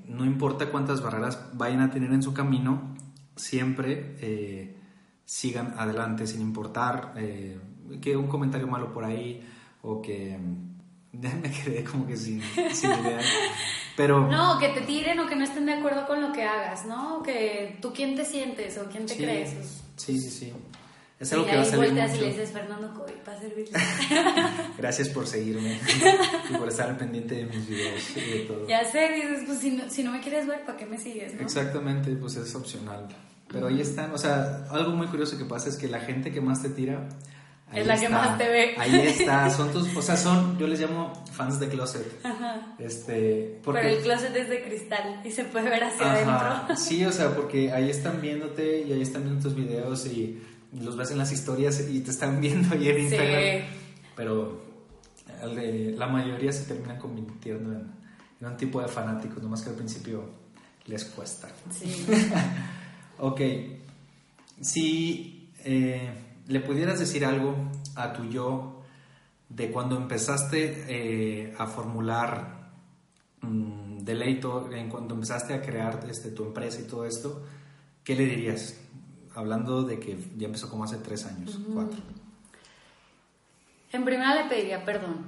no 0.06 0.26
importa 0.26 0.70
cuántas 0.70 1.00
barreras 1.00 1.48
vayan 1.54 1.80
a 1.80 1.90
tener 1.90 2.12
en 2.12 2.22
su 2.22 2.34
camino, 2.34 2.94
siempre 3.36 4.76
sigan 5.24 5.74
adelante 5.78 6.26
sin 6.26 6.42
importar 6.42 7.14
que 8.02 8.16
un 8.18 8.28
comentario 8.28 8.66
malo 8.66 8.92
por 8.92 9.04
ahí 9.04 9.42
o 9.80 10.02
que 10.02 10.38
me 11.20 11.50
quedé 11.50 11.84
como 11.84 12.06
que 12.06 12.16
sin, 12.16 12.42
sin 12.72 12.90
idea. 12.90 13.20
Pero 13.96 14.26
No, 14.30 14.58
que 14.58 14.68
te 14.68 14.82
tiren 14.82 15.18
o 15.20 15.28
que 15.28 15.36
no 15.36 15.44
estén 15.44 15.66
de 15.66 15.74
acuerdo 15.74 16.06
con 16.06 16.20
lo 16.20 16.32
que 16.32 16.44
hagas, 16.44 16.86
¿no? 16.86 17.22
Que 17.22 17.76
tú 17.82 17.92
quién 17.92 18.14
te 18.14 18.24
sientes 18.24 18.78
o 18.78 18.84
quién 18.88 19.06
te 19.06 19.14
sí, 19.14 19.22
crees. 19.22 19.50
Sí, 19.96 20.18
sí, 20.18 20.30
sí. 20.30 20.52
Es 21.18 21.32
y 21.32 21.34
algo 21.34 21.46
que 21.46 21.56
va 21.56 21.62
a 21.62 21.64
salir 21.64 21.86
volteas 21.86 22.10
y 22.10 22.12
mucho. 22.12 22.24
le 22.24 22.30
dices, 22.30 22.50
Fernando 22.52 22.94
Coy, 22.94 23.12
para 23.24 23.40
servirle. 23.40 23.76
Gracias 24.78 25.08
por 25.08 25.26
seguirme 25.26 25.80
y 26.50 26.54
por 26.56 26.68
estar 26.68 26.88
al 26.88 26.96
pendiente 26.96 27.34
de 27.34 27.44
mis 27.46 27.68
videos 27.68 28.16
y 28.16 28.20
de 28.20 28.38
todo. 28.46 28.68
ya 28.68 28.84
sé, 28.84 29.12
dices, 29.14 29.42
pues 29.44 29.58
si 29.58 29.72
no, 29.72 29.90
si 29.90 30.04
no 30.04 30.12
me 30.12 30.20
quieres 30.20 30.46
ver, 30.46 30.64
¿para 30.64 30.78
qué 30.78 30.86
me 30.86 30.96
sigues, 30.96 31.34
no? 31.34 31.40
Exactamente, 31.40 32.14
pues 32.14 32.36
es 32.36 32.54
opcional. 32.54 33.08
Pero 33.48 33.66
ahí 33.66 33.80
están, 33.80 34.12
o 34.12 34.18
sea, 34.18 34.66
algo 34.70 34.92
muy 34.92 35.08
curioso 35.08 35.36
que 35.36 35.44
pasa 35.44 35.68
es 35.70 35.76
que 35.76 35.88
la 35.88 36.00
gente 36.00 36.30
que 36.30 36.40
más 36.40 36.62
te 36.62 36.68
tira... 36.68 37.08
ahí 37.70 37.80
Es 37.80 37.86
la 37.86 37.98
que 37.98 38.08
más 38.08 38.38
te 38.38 38.48
ve. 38.48 38.74
Ahí 38.78 38.94
está, 39.06 39.50
son 39.56 39.72
tus, 39.72 39.94
o 39.96 40.02
sea, 40.02 40.16
son, 40.16 40.58
yo 40.58 40.66
les 40.66 40.80
llamo 40.80 41.12
fans 41.32 41.60
de 41.60 41.68
closet. 41.68 42.06
Este, 42.78 43.60
porque... 43.62 43.80
Pero 43.80 43.96
el 43.96 44.02
closet 44.02 44.34
es 44.36 44.48
de 44.48 44.62
cristal 44.62 45.20
y 45.24 45.30
se 45.30 45.44
puede 45.44 45.70
ver 45.70 45.84
hacia 45.84 46.12
Ajá, 46.12 46.56
adentro. 46.56 46.76
Sí, 46.76 47.04
o 47.04 47.12
sea, 47.12 47.34
porque 47.34 47.72
ahí 47.72 47.90
están 47.90 48.20
viéndote 48.20 48.82
y 48.82 48.92
ahí 48.92 49.02
están 49.02 49.22
viendo 49.24 49.42
tus 49.42 49.54
videos 49.54 50.06
y 50.06 50.42
los 50.72 50.96
ves 50.96 51.10
en 51.10 51.18
las 51.18 51.32
historias 51.32 51.80
y 51.88 52.00
te 52.00 52.10
están 52.10 52.40
viendo 52.40 52.74
ahí 52.74 52.88
en 52.88 52.96
Sí. 52.96 53.02
Instagram. 53.02 53.64
pero 54.16 54.68
la 55.96 56.06
mayoría 56.06 56.52
se 56.52 56.64
terminan 56.64 56.98
convirtiendo 56.98 57.72
en, 57.72 57.98
un 58.40 58.56
tipo 58.56 58.80
de 58.80 58.88
fanáticos, 58.88 59.42
nomás 59.42 59.62
que 59.62 59.70
al 59.70 59.76
principio 59.76 60.24
les 60.86 61.04
cuesta. 61.04 61.48
Sí. 61.70 62.06
ok, 63.18 63.40
si 64.60 65.50
eh, 65.64 66.10
le 66.48 66.60
pudieras 66.60 66.98
decir 66.98 67.24
algo 67.24 67.54
a 67.94 68.12
tu 68.12 68.24
yo 68.24 68.82
de 69.48 69.70
cuando 69.70 69.96
empezaste 69.96 70.84
eh, 70.88 71.54
a 71.58 71.66
formular 71.66 72.70
um, 73.42 73.98
Deleito, 73.98 74.72
en 74.72 74.88
cuando 74.88 75.14
empezaste 75.14 75.54
a 75.54 75.60
crear 75.60 76.00
este, 76.08 76.30
tu 76.30 76.44
empresa 76.44 76.80
y 76.80 76.84
todo 76.84 77.04
esto, 77.04 77.44
¿qué 78.02 78.14
le 78.14 78.24
dirías? 78.24 78.80
Hablando 79.34 79.82
de 79.82 80.00
que 80.00 80.18
ya 80.36 80.46
empezó 80.46 80.68
como 80.70 80.84
hace 80.84 80.96
tres 80.96 81.26
años, 81.26 81.58
cuatro. 81.72 81.98
En 83.92 84.04
primera 84.04 84.34
le 84.34 84.48
pediría 84.48 84.84
perdón. 84.84 85.26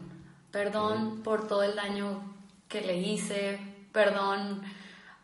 Perdón 0.51 1.21
por 1.23 1.47
todo 1.47 1.63
el 1.63 1.77
daño 1.77 2.23
que 2.69 2.81
le 2.81 2.97
hice. 2.99 3.59
Perdón 3.93 4.63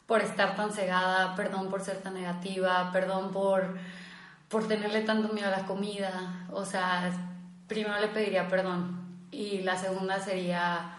por 0.07 0.22
estar 0.22 0.57
tan 0.57 0.72
cegada. 0.72 1.34
Perdón 1.34 1.68
por 1.68 1.82
ser 1.82 1.99
tan 2.03 2.14
negativa. 2.14 2.90
Perdón 2.92 3.32
por, 3.32 3.76
por 4.49 4.68
tenerle 4.68 5.03
tanto 5.03 5.32
miedo 5.32 5.49
a 5.49 5.59
la 5.59 5.66
comida. 5.66 6.47
O 6.53 6.64
sea, 6.64 7.12
primero 7.66 7.99
le 8.01 8.09
pediría 8.09 8.49
perdón. 8.49 9.05
Y 9.30 9.62
la 9.62 9.76
segunda 9.76 10.20
sería, 10.20 10.99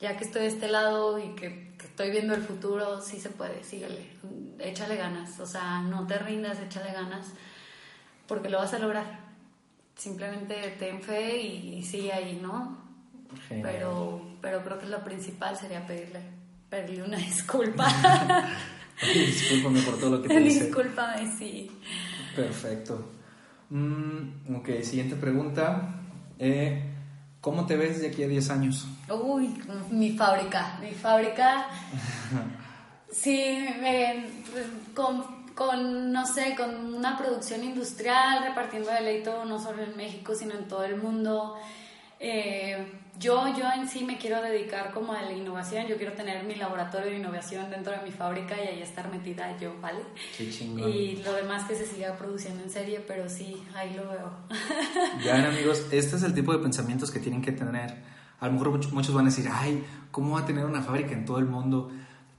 ya 0.00 0.16
que 0.16 0.24
estoy 0.24 0.42
de 0.42 0.48
este 0.48 0.68
lado 0.68 1.18
y 1.18 1.34
que, 1.34 1.74
que 1.78 1.86
estoy 1.86 2.10
viendo 2.10 2.34
el 2.34 2.42
futuro, 2.42 3.00
sí 3.00 3.20
se 3.20 3.30
puede, 3.30 3.62
síguele. 3.64 4.10
Échale 4.58 4.96
ganas. 4.96 5.38
O 5.40 5.46
sea, 5.46 5.80
no 5.80 6.06
te 6.06 6.18
rindas, 6.18 6.60
échale 6.60 6.92
ganas. 6.92 7.26
Porque 8.26 8.48
lo 8.48 8.58
vas 8.58 8.72
a 8.72 8.78
lograr 8.78 9.24
simplemente 9.96 10.54
ten 10.78 11.02
fe 11.02 11.40
y, 11.40 11.82
sigue 11.82 12.12
ahí, 12.12 12.38
¿no? 12.40 12.76
Pero, 13.48 14.36
pero 14.40 14.62
creo 14.62 14.78
que 14.78 14.86
lo 14.86 15.02
principal 15.02 15.56
sería 15.56 15.86
pedirle, 15.86 16.20
pedirle 16.68 17.04
una 17.04 17.16
disculpa. 17.30 17.86
Discúlpame 19.02 19.82
por 19.82 19.98
todo 19.98 20.10
lo 20.10 20.22
que 20.22 20.28
te 20.28 20.40
hice. 20.40 20.64
Discúlpame, 20.66 21.36
sí. 21.36 21.70
Perfecto. 22.34 23.12
Mm, 23.70 24.56
ok, 24.56 24.82
siguiente 24.82 25.16
pregunta. 25.16 26.00
Eh, 26.38 26.90
¿Cómo 27.40 27.66
te 27.66 27.76
ves 27.76 28.00
de 28.00 28.08
aquí 28.08 28.22
a 28.22 28.28
10 28.28 28.50
años? 28.50 28.86
Uy, 29.10 29.54
mi 29.90 30.16
fábrica. 30.16 30.78
Mi 30.80 30.92
fábrica. 30.92 31.66
sí, 33.10 33.66
con 34.94 35.44
con, 35.54 36.12
no 36.12 36.26
sé, 36.26 36.54
con 36.56 36.94
una 36.94 37.16
producción 37.16 37.62
industrial, 37.62 38.42
repartiendo 38.44 38.90
deleito 38.90 39.44
no 39.44 39.60
solo 39.60 39.82
en 39.82 39.96
México, 39.96 40.34
sino 40.34 40.54
en 40.54 40.66
todo 40.66 40.84
el 40.84 40.96
mundo. 40.96 41.54
Eh, 42.20 42.86
yo, 43.18 43.46
yo 43.56 43.64
en 43.70 43.88
sí 43.88 44.04
me 44.04 44.18
quiero 44.18 44.42
dedicar 44.42 44.92
como 44.92 45.12
a 45.12 45.22
la 45.22 45.32
innovación, 45.32 45.86
yo 45.86 45.96
quiero 45.96 46.14
tener 46.14 46.44
mi 46.44 46.56
laboratorio 46.56 47.10
de 47.10 47.18
innovación 47.18 47.70
dentro 47.70 47.92
de 47.92 48.02
mi 48.02 48.10
fábrica 48.10 48.56
y 48.56 48.66
ahí 48.66 48.82
estar 48.82 49.10
metida 49.10 49.56
yo, 49.58 49.72
¿vale? 49.80 50.00
Qué 50.36 50.50
chingón. 50.50 50.88
Y 50.90 51.16
lo 51.22 51.32
demás 51.32 51.64
que 51.64 51.76
se 51.76 51.86
siga 51.86 52.16
produciendo 52.16 52.64
en 52.64 52.70
serie, 52.70 53.00
pero 53.06 53.28
sí, 53.28 53.62
ahí 53.74 53.94
lo 53.94 54.08
veo. 54.08 54.32
Ya, 55.24 55.48
amigos, 55.48 55.86
este 55.92 56.16
es 56.16 56.22
el 56.22 56.34
tipo 56.34 56.52
de 56.52 56.58
pensamientos 56.58 57.10
que 57.10 57.20
tienen 57.20 57.40
que 57.40 57.52
tener. 57.52 57.94
A 58.40 58.46
lo 58.46 58.52
mejor 58.52 58.70
muchos 58.92 59.14
van 59.14 59.26
a 59.26 59.30
decir, 59.30 59.48
ay, 59.50 59.84
¿cómo 60.10 60.34
va 60.34 60.40
a 60.40 60.46
tener 60.46 60.64
una 60.64 60.82
fábrica 60.82 61.12
en 61.12 61.24
todo 61.24 61.38
el 61.38 61.46
mundo? 61.46 61.90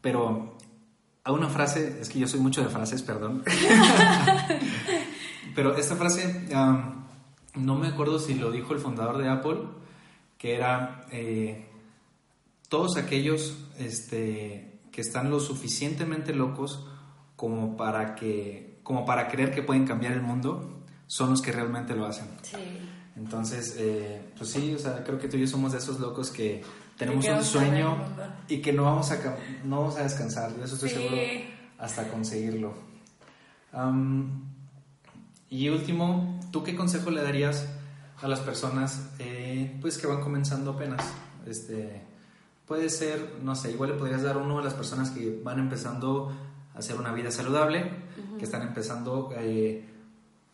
Pero 0.01 0.57
a 1.23 1.31
una 1.31 1.47
frase, 1.47 1.99
es 2.01 2.09
que 2.09 2.19
yo 2.19 2.27
soy 2.27 2.41
mucho 2.41 2.61
de 2.61 2.69
frases, 2.69 3.01
perdón. 3.01 3.43
Pero 5.55 5.75
esta 5.77 5.95
frase, 5.95 6.47
no 7.55 7.75
me 7.75 7.87
acuerdo 7.87 8.19
si 8.19 8.35
lo 8.35 8.51
dijo 8.51 8.73
el 8.73 8.79
fundador 8.79 9.17
de 9.17 9.29
Apple, 9.29 9.59
que 10.37 10.55
era 10.55 11.05
eh, 11.11 11.65
todos 12.69 12.97
aquellos 12.97 13.57
este, 13.77 14.79
que 14.91 15.01
están 15.01 15.29
lo 15.29 15.39
suficientemente 15.39 16.33
locos 16.33 16.87
como 17.35 17.75
para, 17.77 18.15
que, 18.15 18.79
como 18.83 19.05
para 19.05 19.27
creer 19.27 19.53
que 19.53 19.61
pueden 19.61 19.85
cambiar 19.85 20.13
el 20.13 20.21
mundo, 20.21 20.83
son 21.07 21.29
los 21.29 21.41
que 21.41 21.51
realmente 21.51 21.95
lo 21.95 22.05
hacen. 22.05 22.27
Sí. 22.41 22.57
Entonces, 23.15 23.75
eh, 23.77 24.33
pues 24.37 24.49
sí, 24.49 24.73
o 24.73 24.79
sea, 24.79 25.03
creo 25.03 25.17
que 25.17 25.27
tú 25.27 25.37
y 25.37 25.41
yo 25.41 25.47
somos 25.47 25.71
de 25.71 25.77
esos 25.77 25.99
locos 25.99 26.31
que 26.31 26.63
tenemos 26.97 27.25
un 27.25 27.43
sueño 27.43 27.97
y 28.47 28.61
que 28.61 28.73
no 28.73 28.83
vamos 28.83 29.11
a, 29.11 29.37
no 29.63 29.81
vamos 29.81 29.97
a 29.97 30.03
descansar, 30.03 30.53
de 30.53 30.65
eso 30.65 30.75
estoy 30.75 30.89
seguro, 30.89 31.15
hasta 31.77 32.07
conseguirlo. 32.09 32.73
y 35.49 35.69
último, 35.69 36.34
¿tú 36.55 36.63
qué 36.63 36.73
consejo 36.73 37.11
le 37.11 37.21
darías 37.21 37.67
a 38.21 38.29
las 38.29 38.39
personas 38.39 39.09
eh, 39.19 39.77
pues 39.81 39.97
que 39.97 40.07
van 40.07 40.21
comenzando 40.21 40.71
apenas? 40.71 41.05
Este, 41.45 42.01
puede 42.65 42.89
ser, 42.89 43.39
no 43.43 43.57
sé, 43.57 43.71
igual 43.71 43.89
le 43.89 43.97
podrías 43.97 44.23
dar 44.23 44.37
uno 44.37 44.59
a 44.59 44.63
las 44.63 44.73
personas 44.73 45.09
que 45.09 45.37
van 45.43 45.59
empezando 45.59 46.33
a 46.73 46.77
hacer 46.77 46.95
una 46.95 47.11
vida 47.11 47.29
saludable, 47.29 47.91
que 48.39 48.45
están 48.45 48.61
empezando 48.61 49.33
eh, 49.35 49.83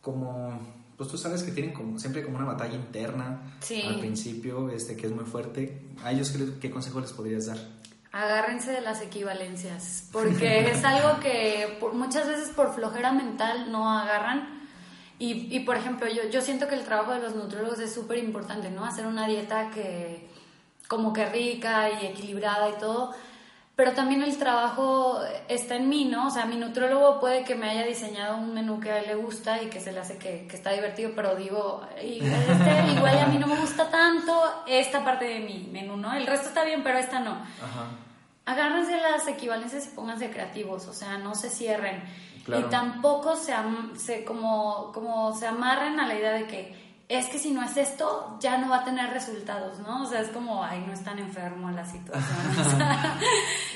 como 0.02 0.60
pues 0.98 1.08
tú 1.08 1.20
sabes 1.20 1.44
que 1.44 1.52
tienen 1.52 1.72
como 1.72 2.00
siempre 2.00 2.24
como 2.24 2.38
una 2.38 2.48
batalla 2.48 2.74
interna 2.74 3.60
al 3.88 4.00
principio, 4.00 4.72
este, 4.72 4.96
que 4.96 5.06
es 5.06 5.14
muy 5.14 5.26
fuerte. 5.26 5.84
¿A 6.04 6.12
ellos 6.14 6.36
qué, 6.60 6.72
consejo 6.72 7.00
les 7.00 7.14
podrías 7.14 7.46
dar? 7.46 7.58
Agárrense 8.12 8.72
de 8.72 8.82
las 8.82 9.04
equivalencias, 9.04 10.10
porque 10.12 10.72
es 10.72 10.84
algo 10.84 11.20
que 11.20 11.78
muchas 11.94 12.28
veces 12.28 12.50
por 12.56 12.74
flojera 12.74 13.12
mental 13.12 13.72
no 13.72 13.88
agarran. 13.88 14.61
Y, 15.22 15.56
y 15.56 15.60
por 15.60 15.78
ejemplo, 15.78 16.08
yo, 16.08 16.28
yo 16.32 16.42
siento 16.42 16.68
que 16.68 16.74
el 16.74 16.84
trabajo 16.84 17.14
de 17.14 17.20
los 17.20 17.36
nutriólogos 17.36 17.78
es 17.80 17.94
súper 17.94 18.18
importante, 18.18 18.72
¿no? 18.72 18.84
Hacer 18.84 19.06
una 19.06 19.28
dieta 19.28 19.70
que 19.70 20.28
como 20.88 21.14
que 21.14 21.28
rica 21.28 21.92
y 21.92 22.08
equilibrada 22.08 22.72
y 22.72 22.80
todo, 22.80 23.14
pero 23.76 23.92
también 23.92 24.24
el 24.24 24.36
trabajo 24.40 25.20
está 25.48 25.76
en 25.76 25.90
mí, 25.90 26.06
¿no? 26.06 26.30
O 26.30 26.32
sea, 26.32 26.48
mi 26.48 26.56
nutrólogo 26.56 27.20
puede 27.20 27.44
que 27.44 27.54
me 27.54 27.70
haya 27.70 27.86
diseñado 27.86 28.36
un 28.36 28.56
menú 28.56 28.80
que 28.80 28.90
a 28.90 28.98
él 28.98 29.06
le 29.06 29.14
gusta 29.14 29.62
y 29.62 29.68
que 29.68 29.80
se 29.80 29.92
le 29.92 30.00
hace 30.00 30.18
que, 30.18 30.48
que 30.48 30.56
está 30.56 30.72
divertido, 30.72 31.12
pero 31.16 31.36
digo, 31.36 31.86
este, 31.98 32.92
igual 32.96 33.20
a 33.20 33.28
mí 33.28 33.38
no 33.38 33.46
me 33.46 33.58
gusta 33.58 33.92
tanto 33.92 34.34
esta 34.66 35.06
parte 35.06 35.26
de 35.26 35.40
mi 35.42 35.70
menú, 35.72 35.98
¿no? 35.98 36.14
El 36.14 36.26
resto 36.26 36.48
está 36.48 36.64
bien, 36.64 36.82
pero 36.82 36.98
esta 36.98 37.20
no. 37.20 37.34
Ajá. 37.34 37.90
Agárrense 38.46 38.98
las 38.98 39.28
equivalencias 39.28 39.86
y 39.86 39.90
pónganse 39.90 40.32
creativos, 40.32 40.88
o 40.88 40.94
sea, 40.94 41.20
no 41.20 41.36
se 41.36 41.52
cierren. 41.52 42.02
Y 42.48 42.64
tampoco 42.70 43.36
se, 43.36 43.54
se, 43.98 44.26
como, 44.26 44.92
como 44.94 45.36
se 45.36 45.48
amarren 45.48 46.00
a 46.00 46.08
la 46.08 46.16
idea 46.16 46.32
de 46.32 46.48
que 46.48 46.82
es 47.08 47.28
que 47.28 47.40
si 47.40 47.52
no 47.52 47.62
es 47.62 47.76
esto, 47.76 48.38
ya 48.40 48.58
no 48.58 48.70
va 48.70 48.78
a 48.78 48.84
tener 48.86 49.10
resultados, 49.12 49.80
¿no? 49.80 50.04
O 50.04 50.06
sea, 50.06 50.22
es 50.22 50.30
como, 50.30 50.64
ay, 50.64 50.82
no 50.88 50.94
es 50.94 51.04
tan 51.04 51.20
enfermo 51.20 51.70
la 51.72 51.86
situación. 51.86 52.38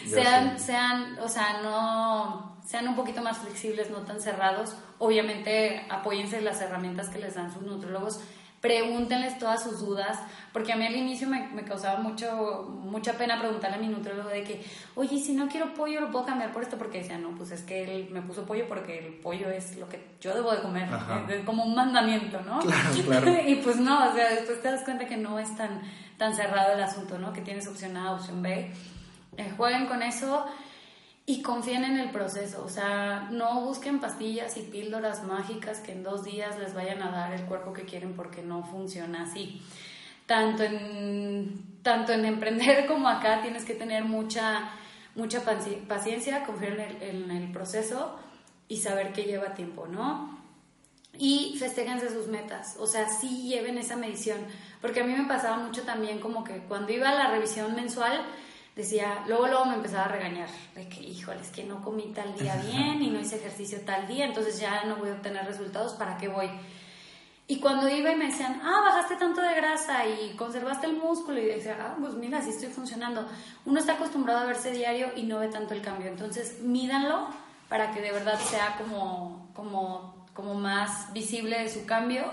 O 0.06 0.08
sea, 0.08 0.24
sean, 0.24 0.60
sean, 0.60 1.20
o 1.20 1.28
sea, 1.28 1.62
no, 1.64 2.58
sean 2.66 2.88
un 2.88 2.96
poquito 2.96 3.22
más 3.22 3.40
flexibles, 3.40 3.90
no 3.90 4.00
tan 4.02 4.22
cerrados. 4.22 4.78
Obviamente, 5.00 5.86
apóyense 5.90 6.40
las 6.42 6.62
herramientas 6.62 7.10
que 7.10 7.20
les 7.20 7.36
dan 7.36 7.52
sus 7.52 7.64
nutrólogos 7.64 8.22
pregúntenles 8.66 9.38
todas 9.38 9.62
sus 9.62 9.80
dudas, 9.80 10.18
porque 10.52 10.74
a 10.74 10.76
mí 10.76 10.88
al 10.88 10.96
inicio 10.96 11.30
me, 11.30 11.48
me, 11.50 11.64
causaba 11.64 12.00
mucho, 12.00 12.64
mucha 12.82 13.14
pena 13.14 13.40
preguntarle 13.40 13.78
a 13.78 13.80
mi 13.80 13.88
nutriólogo 13.88 14.30
de 14.30 14.44
que, 14.44 14.66
oye, 14.96 15.20
si 15.20 15.34
no 15.34 15.48
quiero 15.48 15.76
pollo, 15.76 16.02
¿lo 16.02 16.10
puedo 16.10 16.26
cambiar 16.26 16.52
por 16.52 16.64
esto? 16.64 16.76
Porque 16.76 16.98
decía, 16.98 17.20
no, 17.20 17.30
pues 17.36 17.52
es 17.52 17.62
que 17.62 17.84
él 17.84 18.10
me 18.10 18.24
puso 18.24 18.44
pollo 18.44 18.68
porque 18.68 18.98
el 18.98 19.14
pollo 19.14 19.52
es 19.52 19.78
lo 19.78 19.88
que 19.88 20.16
yo 20.20 20.34
debo 20.34 20.52
de 20.52 20.64
comer, 20.64 20.90
es 21.30 21.46
como 21.46 21.64
un 21.64 21.76
mandamiento, 21.76 22.42
¿no? 22.42 22.58
Claro, 22.62 22.90
claro. 23.06 23.32
y 23.48 23.56
pues 23.58 23.76
no, 23.76 24.10
o 24.10 24.14
sea, 24.14 24.30
después 24.30 24.60
te 24.64 24.72
das 24.72 24.82
cuenta 24.84 25.06
que 25.06 25.18
no 25.18 25.38
es 25.38 25.56
tan, 25.56 25.84
tan 26.18 26.36
cerrado 26.36 26.74
el 26.74 26.82
asunto, 26.82 27.20
¿no? 27.20 27.34
Que 27.34 27.42
tienes 27.42 27.68
opción 27.68 27.96
A, 27.98 28.14
opción 28.14 28.42
B. 28.42 28.72
Eh, 29.38 29.54
jueguen 29.56 29.86
con 29.86 30.02
eso 30.02 30.48
y 31.28 31.42
confíen 31.42 31.84
en 31.84 31.98
el 31.98 32.12
proceso, 32.12 32.64
o 32.64 32.70
sea, 32.70 33.30
no 33.32 33.62
busquen 33.62 34.00
pastillas 34.00 34.58
y 34.58 34.62
píldoras 34.62 35.24
mágicas 35.24 35.80
que 35.80 35.92
en 35.92 36.04
dos 36.04 36.24
días 36.24 36.60
les 36.60 36.76
vayan 36.76 37.02
a 37.02 37.10
dar 37.10 37.34
el 37.34 37.46
cuerpo 37.46 37.74
que 37.74 37.86
quieren 37.86 38.14
porque 38.14 38.44
no 38.44 38.64
funciona 38.64 39.24
así. 39.24 39.60
Tanto 40.28 40.64
en, 40.64 41.80
tanto 41.82 42.12
en 42.14 42.26
emprender 42.26 42.86
como 42.86 43.10
acá 43.10 43.42
tienes 43.42 43.66
que 43.66 43.74
tener 43.74 44.04
mucha, 44.06 44.70
mucha 45.16 45.42
paciencia, 45.88 46.44
confiar 46.44 46.80
en 47.02 47.32
el, 47.32 47.52
proceso 47.52 48.20
y 48.68 48.78
saber 48.78 49.12
que 49.12 49.24
lleva 49.24 49.56
tiempo, 49.56 49.88
¿no? 49.88 50.38
Y 51.18 51.56
festéjense 51.58 52.10
sus 52.10 52.28
metas, 52.28 52.76
o 52.78 52.86
sea, 52.86 53.08
sí 53.08 53.48
lleven 53.48 53.78
esa 53.78 53.96
medición, 53.96 54.38
porque 54.82 55.00
a 55.00 55.06
mí 55.06 55.14
me 55.14 55.26
pasaba 55.26 55.58
mucho 55.58 55.84
también 55.84 56.20
como 56.20 56.44
que 56.44 56.58
cuando 56.68 56.92
iba 56.92 57.10
a 57.10 57.16
la 57.16 57.32
revisión 57.32 57.74
mensual, 57.74 58.22
decía, 58.76 59.24
luego 59.28 59.48
luego 59.48 59.66
me 59.66 59.76
empezaba 59.76 60.06
a 60.06 60.10
regañar, 60.10 60.50
de 60.76 60.88
que, 60.90 61.02
híjole, 61.02 61.42
es 61.42 61.50
que 61.50 61.64
no 61.64 61.82
comí 61.82 62.12
tal 62.14 62.36
día 62.36 62.56
bien 62.72 63.02
y 63.02 63.10
no 63.10 63.20
hice 63.20 63.38
ejercicio 63.38 63.80
tal 63.86 64.08
día, 64.08 64.26
entonces 64.26 64.60
ya 64.60 64.84
no 64.84 64.98
voy 64.98 65.10
a 65.10 65.14
obtener 65.14 65.46
resultados, 65.46 65.94
¿para 65.94 66.18
qué 66.18 66.28
voy? 66.28 66.50
Y 67.48 67.60
cuando 67.60 67.88
iba 67.88 68.12
y 68.12 68.16
me 68.16 68.26
decían, 68.26 68.60
ah, 68.64 68.82
bajaste 68.84 69.18
tanto 69.18 69.40
de 69.42 69.54
grasa 69.54 70.08
y 70.08 70.36
conservaste 70.36 70.88
el 70.88 70.98
músculo, 70.98 71.40
y 71.40 71.46
decía, 71.46 71.78
ah, 71.80 71.96
pues 72.00 72.16
mira, 72.16 72.42
sí 72.42 72.50
estoy 72.50 72.70
funcionando. 72.70 73.28
Uno 73.66 73.80
está 73.80 73.94
acostumbrado 73.94 74.40
a 74.40 74.46
verse 74.46 74.72
diario 74.72 75.12
y 75.16 75.24
no 75.24 75.40
ve 75.40 75.50
tanto 75.50 75.76
el 75.76 75.82
cambio, 75.82 76.08
entonces 76.08 76.62
mídanlo 76.62 77.28
para 77.70 77.92
que 77.92 78.02
de 78.02 78.12
verdad 78.12 78.40
sea 78.40 78.76
como, 78.78 79.50
como, 79.54 80.26
como 80.34 80.56
más 80.56 81.14
visible 81.14 81.70
su 81.70 81.86
cambio 81.86 82.32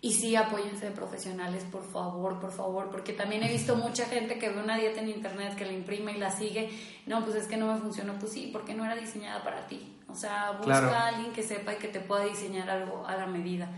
Y 0.00 0.12
sí, 0.12 0.36
apóyense 0.36 0.86
de 0.86 0.90
profesionales, 0.92 1.64
por 1.64 1.84
favor, 1.84 2.38
por 2.38 2.52
favor, 2.52 2.88
porque 2.90 3.12
también 3.12 3.42
he 3.42 3.48
visto 3.50 3.74
mucha 3.74 4.06
gente 4.06 4.38
que 4.38 4.48
ve 4.48 4.62
una 4.62 4.76
dieta 4.76 5.00
en 5.00 5.08
internet, 5.08 5.56
que 5.56 5.66
la 5.66 5.72
imprime 5.72 6.12
y 6.12 6.18
la 6.18 6.30
sigue. 6.30 6.70
No, 7.06 7.24
pues 7.24 7.34
es 7.36 7.48
que 7.48 7.56
no 7.56 7.72
me 7.72 7.80
funcionó. 7.80 8.14
Pues 8.14 8.32
sí, 8.32 8.50
porque 8.52 8.74
no 8.74 8.84
era 8.84 8.94
diseñada 8.94 9.42
para 9.42 9.66
ti. 9.66 9.96
O 10.08 10.14
sea, 10.14 10.52
busca 10.52 11.00
a 11.00 11.08
alguien 11.08 11.32
que 11.32 11.42
sepa 11.42 11.74
y 11.74 11.76
que 11.76 11.88
te 11.88 11.98
pueda 11.98 12.24
diseñar 12.24 12.70
algo 12.70 13.04
a 13.06 13.16
la 13.16 13.26
medida. 13.26 13.68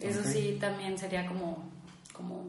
Eso 0.00 0.22
sí, 0.24 0.56
también 0.58 0.96
sería 0.96 1.26
como, 1.26 1.68
como 2.14 2.46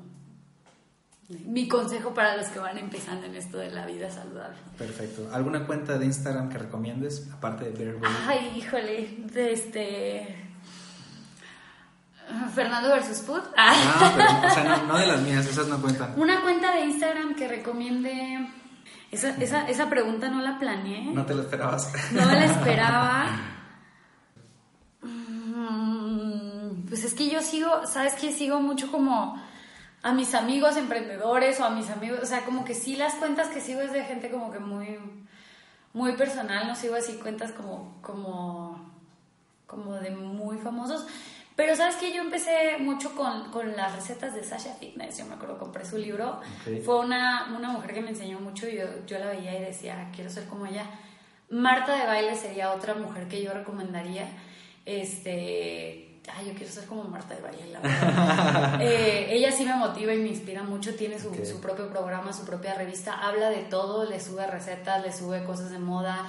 mi 1.45 1.67
consejo 1.67 2.13
para 2.13 2.37
los 2.37 2.47
que 2.47 2.59
van 2.59 2.77
empezando 2.77 3.25
en 3.25 3.35
esto 3.35 3.57
de 3.57 3.69
la 3.69 3.85
vida 3.85 4.09
saludable. 4.09 4.57
Perfecto. 4.77 5.29
¿Alguna 5.33 5.67
cuenta 5.67 5.97
de 5.97 6.05
Instagram 6.05 6.49
que 6.49 6.57
recomiendes, 6.57 7.29
aparte 7.33 7.65
de 7.65 7.71
Better 7.71 7.99
Ay, 8.27 8.53
híjole, 8.55 9.17
de 9.31 9.51
este... 9.51 10.48
Fernando 12.53 12.89
versus 12.89 13.21
Food. 13.21 13.43
Ah, 13.57 14.13
pero, 14.15 14.47
o 14.47 14.53
sea, 14.53 14.83
no, 14.87 14.97
de 14.97 15.07
las 15.07 15.21
mías, 15.21 15.45
esas 15.45 15.67
no 15.67 15.81
cuentan. 15.81 16.13
Una 16.15 16.41
cuenta 16.41 16.73
de 16.73 16.85
Instagram 16.85 17.35
que 17.35 17.47
recomiende... 17.47 18.49
Esa, 19.11 19.29
esa, 19.37 19.67
esa 19.67 19.89
pregunta 19.89 20.29
no 20.29 20.39
la 20.41 20.59
planeé. 20.59 21.05
No 21.05 21.25
te 21.25 21.33
la 21.33 21.41
esperabas. 21.41 21.91
No 22.11 22.25
me 22.25 22.33
la 22.33 22.45
esperaba. 22.45 23.25
Mm, 25.01 26.87
pues 26.87 27.03
es 27.03 27.13
que 27.13 27.29
yo 27.29 27.41
sigo, 27.41 27.85
¿sabes 27.87 28.15
qué? 28.15 28.31
Sigo 28.33 28.59
mucho 28.59 28.91
como 28.91 29.41
a 30.01 30.13
mis 30.13 30.33
amigos 30.33 30.77
emprendedores 30.77 31.59
o 31.59 31.65
a 31.65 31.69
mis 31.69 31.89
amigos, 31.89 32.19
o 32.21 32.25
sea, 32.25 32.45
como 32.45 32.63
que 32.63 32.73
sí 32.73 32.95
las 32.95 33.15
cuentas 33.15 33.47
que 33.47 33.61
sigo 33.61 33.81
es 33.81 33.91
de 33.91 34.03
gente 34.03 34.29
como 34.29 34.51
que 34.51 34.59
muy, 34.59 34.97
muy 35.93 36.13
personal, 36.13 36.67
no 36.67 36.75
sigo 36.75 36.95
así 36.95 37.13
cuentas 37.13 37.51
como, 37.51 37.97
como, 38.01 38.91
como 39.67 39.95
de 39.95 40.11
muy 40.11 40.57
famosos. 40.57 41.05
Pero 41.59 41.75
sabes 41.75 41.97
que 41.97 42.13
yo 42.13 42.21
empecé 42.21 42.77
mucho 42.79 43.13
con, 43.13 43.51
con, 43.51 43.75
las 43.75 43.93
recetas 43.93 44.33
de 44.33 44.45
Sasha 44.45 44.75
Fitness, 44.75 45.17
yo 45.17 45.25
me 45.25 45.33
acuerdo, 45.33 45.57
compré 45.57 45.83
su 45.83 45.97
libro, 45.97 46.39
fue 46.85 46.99
una, 46.99 47.53
una, 47.53 47.67
mujer 47.67 47.93
que 47.93 47.99
me 47.99 48.11
enseñó 48.11 48.39
mucho 48.39 48.65
y 48.69 48.77
yo, 48.77 48.85
yo 49.05 49.19
la 49.19 49.25
veía 49.25 49.59
y 49.59 49.65
decía, 49.65 50.09
quiero 50.15 50.29
ser 50.29 50.45
como 50.45 50.65
ella. 50.65 50.85
Marta 51.49 51.97
de 51.97 52.05
baile 52.05 52.33
sería 52.37 52.71
otra 52.71 52.93
mujer 52.93 53.27
que 53.27 53.43
yo 53.43 53.51
recomendaría, 53.51 54.25
este, 54.85 56.21
ay, 56.33 56.47
yo 56.47 56.53
quiero 56.53 56.71
ser 56.71 56.85
como 56.85 57.03
Marta 57.03 57.35
de 57.35 57.41
Valle, 57.41 57.59
eh, 58.81 59.27
ella 59.29 59.51
sí 59.51 59.65
me 59.65 59.75
motiva 59.75 60.13
y 60.13 60.19
me 60.19 60.29
inspira 60.29 60.63
mucho, 60.63 60.95
tiene 60.95 61.19
su, 61.19 61.35
su, 61.43 61.59
propio 61.59 61.89
programa, 61.89 62.31
su 62.31 62.45
propia 62.45 62.73
revista, 62.73 63.15
habla 63.27 63.49
de 63.49 63.63
todo, 63.63 64.09
le 64.09 64.21
sube 64.21 64.47
recetas, 64.47 65.03
le 65.03 65.11
sube 65.11 65.43
cosas 65.43 65.71
de 65.71 65.79
moda, 65.79 66.25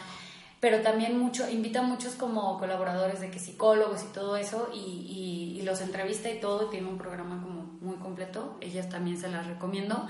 pero 0.61 0.83
también 0.83 1.19
mucho, 1.19 1.49
invita 1.49 1.81
a 1.81 1.83
muchos 1.83 2.15
como 2.15 2.59
colaboradores 2.59 3.21
de 3.21 3.31
que 3.31 3.39
psicólogos 3.39 4.05
y 4.05 4.13
todo 4.13 4.37
eso, 4.37 4.71
y, 4.73 5.57
y, 5.59 5.63
los 5.63 5.81
entrevista 5.81 6.31
y 6.31 6.41
todo, 6.41 6.69
tiene 6.69 6.89
un 6.89 6.99
programa 6.99 7.43
como 7.43 7.63
muy 7.81 7.97
completo, 7.97 8.57
ellas 8.61 8.89
también 8.89 9.19
se 9.19 9.29
las 9.29 9.47
recomiendo. 9.47 10.07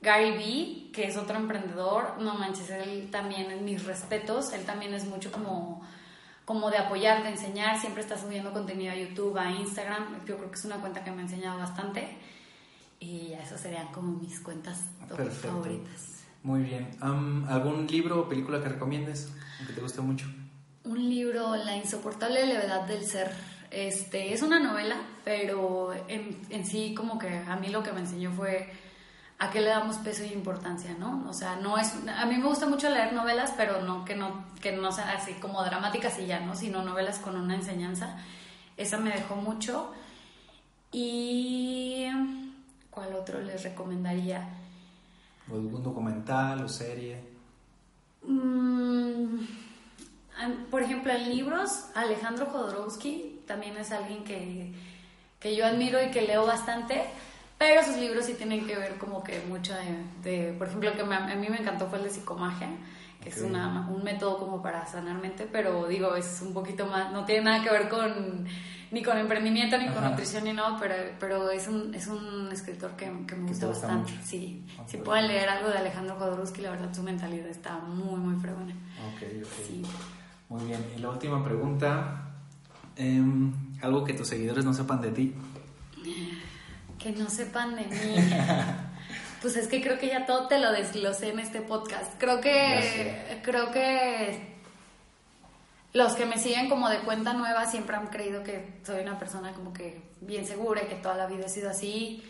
Gary 0.00 0.30
Vee, 0.30 0.90
que 0.92 1.08
es 1.08 1.16
otro 1.16 1.36
emprendedor, 1.36 2.20
no 2.20 2.34
manches, 2.34 2.70
él 2.70 3.08
también, 3.10 3.64
mis 3.64 3.84
respetos, 3.84 4.52
él 4.52 4.64
también 4.64 4.94
es 4.94 5.04
mucho 5.04 5.32
como 5.32 5.82
como 6.48 6.70
de 6.70 6.78
apoyar, 6.78 7.22
de 7.24 7.28
enseñar, 7.28 7.78
siempre 7.78 8.00
está 8.00 8.16
subiendo 8.16 8.54
contenido 8.54 8.90
a 8.90 8.96
YouTube, 8.96 9.36
a 9.36 9.50
Instagram, 9.50 10.24
yo 10.24 10.38
creo 10.38 10.50
que 10.50 10.56
es 10.56 10.64
una 10.64 10.80
cuenta 10.80 11.04
que 11.04 11.10
me 11.10 11.18
ha 11.18 11.24
enseñado 11.24 11.58
bastante 11.58 12.16
y 12.98 13.28
ya 13.28 13.42
esas 13.42 13.60
serían 13.60 13.88
como 13.88 14.12
mis 14.12 14.40
cuentas 14.40 14.84
favoritas. 15.42 16.17
Muy 16.42 16.62
bien. 16.62 16.88
¿Algún 17.00 17.86
libro 17.86 18.20
o 18.20 18.28
película 18.28 18.62
que 18.62 18.68
recomiendes 18.68 19.32
que 19.66 19.72
te 19.72 19.80
guste 19.80 20.00
mucho? 20.00 20.26
Un 20.84 21.08
libro, 21.08 21.56
La 21.56 21.76
insoportable 21.76 22.46
levedad 22.46 22.86
del 22.86 23.04
ser. 23.04 23.30
Este, 23.70 24.32
es 24.32 24.42
una 24.42 24.58
novela, 24.60 24.96
pero 25.24 25.92
en, 26.08 26.40
en 26.48 26.64
sí 26.64 26.94
como 26.94 27.18
que 27.18 27.28
a 27.28 27.56
mí 27.56 27.68
lo 27.68 27.82
que 27.82 27.92
me 27.92 28.00
enseñó 28.00 28.32
fue 28.32 28.70
a 29.38 29.50
qué 29.50 29.60
le 29.60 29.68
damos 29.68 29.98
peso 29.98 30.24
y 30.24 30.32
importancia, 30.32 30.96
¿no? 30.98 31.24
O 31.28 31.32
sea, 31.32 31.56
no 31.56 31.78
es, 31.78 31.94
a 32.08 32.26
mí 32.26 32.36
me 32.36 32.46
gusta 32.46 32.66
mucho 32.66 32.90
leer 32.90 33.12
novelas, 33.12 33.52
pero 33.56 33.82
no 33.82 34.04
que 34.04 34.16
no, 34.16 34.44
que 34.60 34.72
no 34.72 34.90
sean 34.90 35.08
así 35.10 35.34
como 35.34 35.62
dramáticas 35.64 36.18
y 36.18 36.26
ya, 36.26 36.40
¿no? 36.40 36.56
Sino 36.56 36.82
novelas 36.82 37.18
con 37.18 37.36
una 37.36 37.54
enseñanza. 37.54 38.16
Esa 38.76 38.98
me 38.98 39.10
dejó 39.10 39.36
mucho. 39.36 39.92
Y 40.90 42.06
¿cuál 42.90 43.14
otro 43.14 43.40
les 43.40 43.62
recomendaría? 43.62 44.48
¿Algún 45.50 45.82
documental 45.82 46.64
o 46.64 46.68
serie? 46.68 47.20
Mm, 48.22 49.38
por 50.70 50.82
ejemplo, 50.82 51.12
en 51.12 51.30
libros, 51.30 51.86
Alejandro 51.94 52.46
Jodorowsky 52.46 53.40
también 53.46 53.76
es 53.76 53.92
alguien 53.92 54.24
que, 54.24 54.72
que 55.40 55.56
yo 55.56 55.66
admiro 55.66 56.02
y 56.02 56.10
que 56.10 56.22
leo 56.22 56.46
bastante 56.46 57.02
pero 57.58 57.82
sus 57.82 57.96
libros 57.96 58.24
sí 58.24 58.34
tienen 58.34 58.66
que 58.66 58.76
ver 58.76 58.94
como 58.98 59.22
que 59.24 59.40
mucho 59.48 59.74
de, 60.22 60.54
por 60.56 60.68
ejemplo, 60.68 60.92
que 60.94 61.02
a 61.02 61.34
mí 61.34 61.48
me 61.48 61.58
encantó 61.58 61.88
fue 61.88 61.98
el 61.98 62.04
de 62.04 62.10
psicomagia, 62.10 62.68
que 63.20 63.30
es 63.30 63.38
una, 63.42 63.88
un 63.90 64.04
método 64.04 64.38
como 64.38 64.62
para 64.62 64.86
sanar 64.86 65.20
mente, 65.20 65.48
pero 65.50 65.88
digo, 65.88 66.14
es 66.14 66.40
un 66.40 66.54
poquito 66.54 66.86
más, 66.86 67.12
no 67.12 67.24
tiene 67.24 67.46
nada 67.46 67.64
que 67.64 67.70
ver 67.70 67.88
con 67.88 68.46
ni 68.90 69.02
con 69.02 69.18
emprendimiento, 69.18 69.76
ni 69.78 69.88
con 69.88 70.04
nutrición, 70.04 70.44
ni 70.44 70.52
nada, 70.52 70.76
pero, 70.78 70.94
pero 71.18 71.50
es, 71.50 71.68
un, 71.68 71.94
es 71.94 72.06
un 72.06 72.48
escritor 72.52 72.92
que, 72.92 73.10
que 73.26 73.34
me 73.34 73.48
gusta 73.48 73.66
bastante. 73.66 74.12
Sí, 74.24 74.64
si 74.86 74.96
pueden 74.98 75.28
leer 75.28 75.48
algo 75.48 75.68
de 75.68 75.78
Alejandro 75.78 76.16
Jodorowsky, 76.16 76.62
la 76.62 76.70
verdad 76.70 76.94
su 76.94 77.02
mentalidad 77.02 77.48
está 77.48 77.78
muy, 77.78 78.18
muy 78.18 78.40
fregona. 78.40 78.74
Ok, 79.14 79.22
ok. 79.42 79.66
Sí. 79.66 79.82
Muy 80.48 80.64
bien, 80.64 80.84
y 80.96 81.00
la 81.00 81.10
última 81.10 81.44
pregunta, 81.44 82.30
em, 82.96 83.52
algo 83.82 84.04
que 84.04 84.14
tus 84.14 84.28
seguidores 84.28 84.64
no 84.64 84.72
sepan 84.72 85.00
de 85.00 85.10
ti 85.10 85.34
que 86.98 87.12
no 87.12 87.30
sepan 87.30 87.76
de 87.76 87.84
mí. 87.84 88.16
Pues 89.40 89.54
es 89.54 89.68
que 89.68 89.80
creo 89.80 90.00
que 90.00 90.08
ya 90.08 90.26
todo 90.26 90.48
te 90.48 90.58
lo 90.58 90.72
desglosé 90.72 91.28
en 91.28 91.38
este 91.38 91.60
podcast. 91.60 92.12
Creo 92.18 92.40
que 92.40 93.38
creo 93.44 93.70
que 93.70 94.57
los 95.98 96.14
que 96.14 96.26
me 96.26 96.38
siguen 96.38 96.68
como 96.68 96.88
de 96.88 97.00
cuenta 97.00 97.32
nueva 97.32 97.66
siempre 97.66 97.96
han 97.96 98.06
creído 98.06 98.44
que 98.44 98.80
soy 98.86 99.00
una 99.00 99.18
persona 99.18 99.52
como 99.52 99.72
que 99.72 100.00
bien 100.20 100.46
segura 100.46 100.84
y 100.84 100.86
que 100.86 100.94
toda 100.94 101.16
la 101.16 101.26
vida 101.26 101.46
he 101.46 101.48
sido 101.48 101.68
así. 101.68 102.22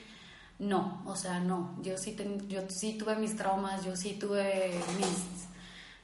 No, 0.59 1.03
o 1.05 1.15
sea, 1.15 1.39
no. 1.39 1.77
Yo 1.83 1.99
sí, 1.99 2.17
yo 2.49 2.63
sí 2.71 2.97
tuve 2.97 3.15
mis 3.17 3.37
traumas, 3.37 3.85
yo 3.85 3.95
sí 3.95 4.15
tuve 4.15 4.73
mis, 4.97 5.49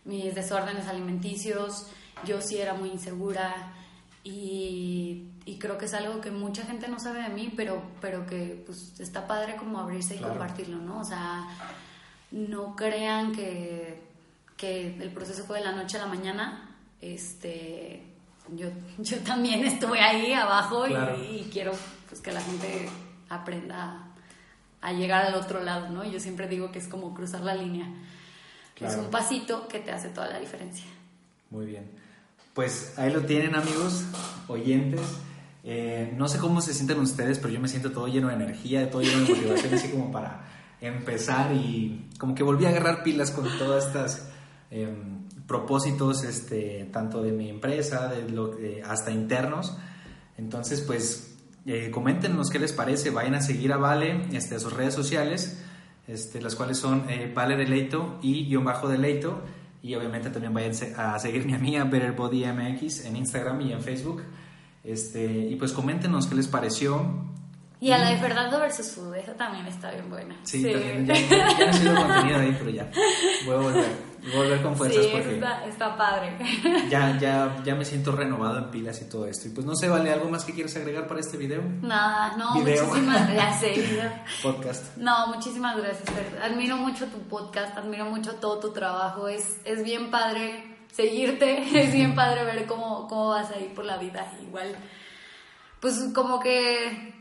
mis 0.04 0.34
desórdenes 0.34 0.86
alimenticios, 0.88 1.86
yo 2.26 2.42
sí 2.42 2.58
era 2.58 2.74
muy 2.74 2.90
insegura 2.90 3.72
y, 4.22 5.30
y, 5.46 5.58
creo 5.58 5.78
que 5.78 5.86
es 5.86 5.94
algo 5.94 6.20
que 6.20 6.30
mucha 6.30 6.64
gente 6.64 6.86
no 6.88 7.00
sabe 7.00 7.22
de 7.22 7.30
mí, 7.30 7.50
pero, 7.56 7.82
pero 8.02 8.26
que 8.26 8.62
pues 8.66 9.00
está 9.00 9.26
padre 9.26 9.56
como 9.56 9.78
abrirse 9.78 10.16
y 10.16 10.18
compartirlo, 10.18 10.76
¿no? 10.76 11.00
O 11.00 11.04
sea, 11.04 11.48
no 12.30 12.76
crean 12.76 13.32
que, 13.32 14.02
que 14.54 14.98
el 15.02 15.10
proceso 15.12 15.44
fue 15.44 15.60
de 15.60 15.64
la 15.64 15.72
noche 15.72 15.96
a 15.96 16.00
la 16.00 16.06
mañana. 16.06 16.73
Este, 17.12 18.02
yo, 18.56 18.68
yo 18.98 19.18
también 19.18 19.64
estuve 19.64 20.00
ahí 20.00 20.32
abajo 20.32 20.86
y, 20.86 21.48
quiero 21.52 21.72
pues, 22.08 22.20
que 22.20 22.32
la 22.32 22.40
gente 22.40 22.88
aprenda 23.28 24.08
a, 24.80 24.92
llegar 24.92 25.26
al 25.26 25.34
otro 25.34 25.62
lado, 25.62 25.90
¿no? 25.90 26.04
Yo 26.04 26.18
siempre 26.18 26.48
digo 26.48 26.72
que 26.72 26.78
es 26.78 26.88
como 26.88 27.14
cruzar 27.14 27.42
la 27.42 27.54
línea. 27.54 27.86
Es 28.80 28.96
un 28.96 29.10
pasito 29.10 29.68
que 29.68 29.78
te 29.78 29.92
hace 29.92 30.08
toda 30.08 30.28
la 30.28 30.40
diferencia. 30.40 30.84
Muy 31.50 31.66
bien. 31.66 31.88
Pues 32.54 32.98
ahí 32.98 33.12
lo 33.12 33.22
tienen 33.22 33.54
amigos, 33.54 34.04
oyentes. 34.48 35.00
Eh, 35.62 36.12
no 36.16 36.28
sé 36.28 36.38
cómo 36.38 36.60
se 36.60 36.74
sienten 36.74 36.98
ustedes, 36.98 37.38
pero 37.38 37.54
yo 37.54 37.60
me 37.60 37.68
siento 37.68 37.92
todo 37.92 38.08
lleno 38.08 38.28
de 38.28 38.34
energía, 38.34 38.90
todo 38.90 39.02
lleno 39.02 39.24
de 39.24 39.34
motivación, 39.34 39.74
así 39.74 39.88
como 39.90 40.10
para 40.10 40.44
empezar 40.80 41.52
y 41.52 42.08
como 42.18 42.34
que 42.34 42.42
volví 42.42 42.66
a 42.66 42.70
agarrar 42.70 43.02
pilas 43.02 43.30
con 43.30 43.46
todas 43.58 43.86
estas 43.86 44.28
em, 44.70 45.23
propósitos, 45.46 46.24
este, 46.24 46.88
tanto 46.92 47.22
de 47.22 47.32
mi 47.32 47.50
empresa, 47.50 48.08
de 48.08 48.28
lo, 48.28 48.56
hasta 48.86 49.10
internos. 49.10 49.76
Entonces, 50.36 50.80
pues, 50.80 51.36
eh, 51.66 51.90
coméntenos 51.90 52.50
qué 52.50 52.58
les 52.58 52.72
parece, 52.72 53.10
vayan 53.10 53.34
a 53.34 53.40
seguir 53.40 53.72
a 53.72 53.76
Vale, 53.76 54.26
este, 54.32 54.56
a 54.56 54.58
sus 54.58 54.72
redes 54.72 54.94
sociales, 54.94 55.62
este, 56.06 56.40
las 56.40 56.54
cuales 56.54 56.78
son 56.78 57.08
eh, 57.08 57.32
Vale 57.34 57.56
Deleito 57.56 58.18
y 58.22 58.46
guion 58.46 58.64
bajo 58.64 58.88
Deleito. 58.88 59.42
Y 59.82 59.94
obviamente 59.94 60.30
también 60.30 60.54
vayan 60.54 60.72
a 60.96 61.18
seguir 61.18 61.44
mi 61.44 61.52
amiga 61.52 61.84
Better 61.84 62.12
Body 62.12 62.46
MX 62.46 63.04
en 63.04 63.16
Instagram 63.16 63.60
y 63.60 63.72
en 63.72 63.82
Facebook. 63.82 64.22
Este, 64.82 65.24
y 65.24 65.56
pues 65.56 65.72
coméntenos 65.72 66.26
qué 66.26 66.34
les 66.34 66.48
pareció. 66.48 67.26
Y 67.80 67.90
a 67.90 67.98
la 67.98 68.10
de 68.10 68.16
Fernando 68.16 68.60
versus 68.60 68.92
Food, 68.92 69.16
esa 69.16 69.34
también 69.34 69.66
está 69.66 69.90
bien 69.90 70.08
buena. 70.08 70.38
Sí, 70.44 70.62
también. 70.62 71.04
Ya, 71.04 71.14
ya, 71.14 71.92
no 71.92 72.06
contenido 72.06 72.38
ahí, 72.38 72.56
pero 72.58 72.70
ya. 72.70 72.90
Voy 73.44 73.54
a 73.54 73.58
volver 73.58 74.13
volver 74.32 74.62
con 74.62 74.76
fuerzas 74.76 75.04
sí, 75.04 75.10
porque 75.12 75.34
está, 75.34 75.64
está, 75.66 75.96
padre. 75.96 76.36
Ya, 76.88 77.18
ya, 77.18 77.62
ya 77.64 77.74
me 77.74 77.84
siento 77.84 78.12
renovado 78.12 78.58
en 78.58 78.70
pilas 78.70 79.00
y 79.02 79.08
todo 79.08 79.26
esto. 79.26 79.48
Y 79.48 79.50
pues 79.50 79.66
no 79.66 79.74
sé, 79.74 79.88
¿vale? 79.88 80.12
¿Algo 80.12 80.28
más 80.28 80.44
que 80.44 80.52
quieres 80.52 80.76
agregar 80.76 81.06
para 81.06 81.20
este 81.20 81.36
video? 81.36 81.62
Nada, 81.82 82.36
no, 82.36 82.54
muchísimas 82.54 83.30
gracias. 83.32 83.78
podcast. 84.42 84.96
No, 84.96 85.28
muchísimas 85.28 85.76
gracias. 85.76 86.08
Admiro 86.42 86.76
mucho 86.76 87.06
tu 87.06 87.18
podcast, 87.28 87.76
admiro 87.76 88.06
mucho 88.06 88.36
todo 88.36 88.58
tu 88.58 88.72
trabajo. 88.72 89.28
Es, 89.28 89.58
es 89.64 89.84
bien 89.84 90.10
padre 90.10 90.76
seguirte, 90.92 91.62
es 91.82 91.92
bien 91.92 92.14
padre 92.14 92.44
ver 92.44 92.66
cómo, 92.66 93.06
cómo 93.08 93.30
vas 93.30 93.50
a 93.50 93.58
ir 93.58 93.74
por 93.74 93.84
la 93.84 93.98
vida. 93.98 94.32
Igual, 94.42 94.74
pues 95.80 96.10
como 96.14 96.40
que 96.40 97.13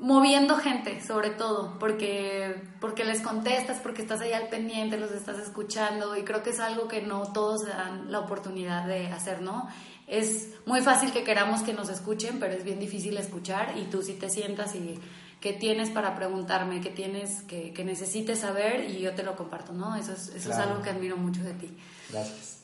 moviendo 0.00 0.56
gente, 0.56 1.00
sobre 1.00 1.30
todo, 1.30 1.78
porque, 1.78 2.62
porque 2.80 3.04
les 3.04 3.20
contestas, 3.20 3.78
porque 3.80 4.02
estás 4.02 4.20
ahí 4.20 4.32
al 4.32 4.48
pendiente, 4.48 4.98
los 4.98 5.12
estás 5.12 5.38
escuchando 5.38 6.16
y 6.16 6.22
creo 6.22 6.42
que 6.42 6.50
es 6.50 6.60
algo 6.60 6.88
que 6.88 7.02
no 7.02 7.32
todos 7.32 7.66
dan 7.66 8.10
la 8.10 8.20
oportunidad 8.20 8.86
de 8.86 9.06
hacer, 9.08 9.40
¿no? 9.40 9.68
Es 10.06 10.50
muy 10.66 10.82
fácil 10.82 11.12
que 11.12 11.24
queramos 11.24 11.62
que 11.62 11.72
nos 11.72 11.88
escuchen, 11.88 12.38
pero 12.38 12.52
es 12.52 12.64
bien 12.64 12.78
difícil 12.78 13.16
escuchar 13.16 13.78
y 13.78 13.84
tú 13.84 14.02
si 14.02 14.14
te 14.14 14.28
sientas 14.28 14.74
y 14.74 14.98
qué 15.40 15.52
tienes 15.52 15.90
para 15.90 16.14
preguntarme, 16.14 16.80
qué 16.80 16.90
tienes 16.90 17.42
que, 17.42 17.72
que, 17.72 17.84
necesites 17.84 18.40
saber 18.40 18.90
y 18.90 19.00
yo 19.00 19.14
te 19.14 19.22
lo 19.22 19.36
comparto, 19.36 19.72
¿no? 19.72 19.96
Eso 19.96 20.12
es, 20.12 20.28
eso 20.28 20.50
es 20.50 20.56
algo 20.56 20.82
que 20.82 20.90
admiro 20.90 21.16
mucho 21.16 21.42
de 21.42 21.54
ti. 21.54 21.76
Gracias. 22.10 22.62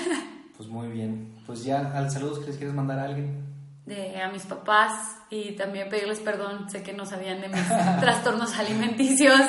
pues 0.56 0.68
muy 0.68 0.88
bien. 0.88 1.32
Pues 1.46 1.64
ya, 1.64 1.96
al 1.96 2.10
saludos 2.10 2.40
que 2.40 2.46
les 2.46 2.56
quieres 2.56 2.74
mandar 2.74 2.98
a 2.98 3.04
alguien 3.04 3.51
de, 3.86 4.20
a 4.20 4.30
mis 4.30 4.44
papás 4.44 5.16
y 5.30 5.52
también 5.52 5.88
pedirles 5.88 6.20
perdón, 6.20 6.70
sé 6.70 6.82
que 6.82 6.92
no 6.92 7.04
sabían 7.06 7.40
de 7.40 7.48
mis 7.48 7.68
trastornos 8.00 8.56
alimenticios, 8.58 9.40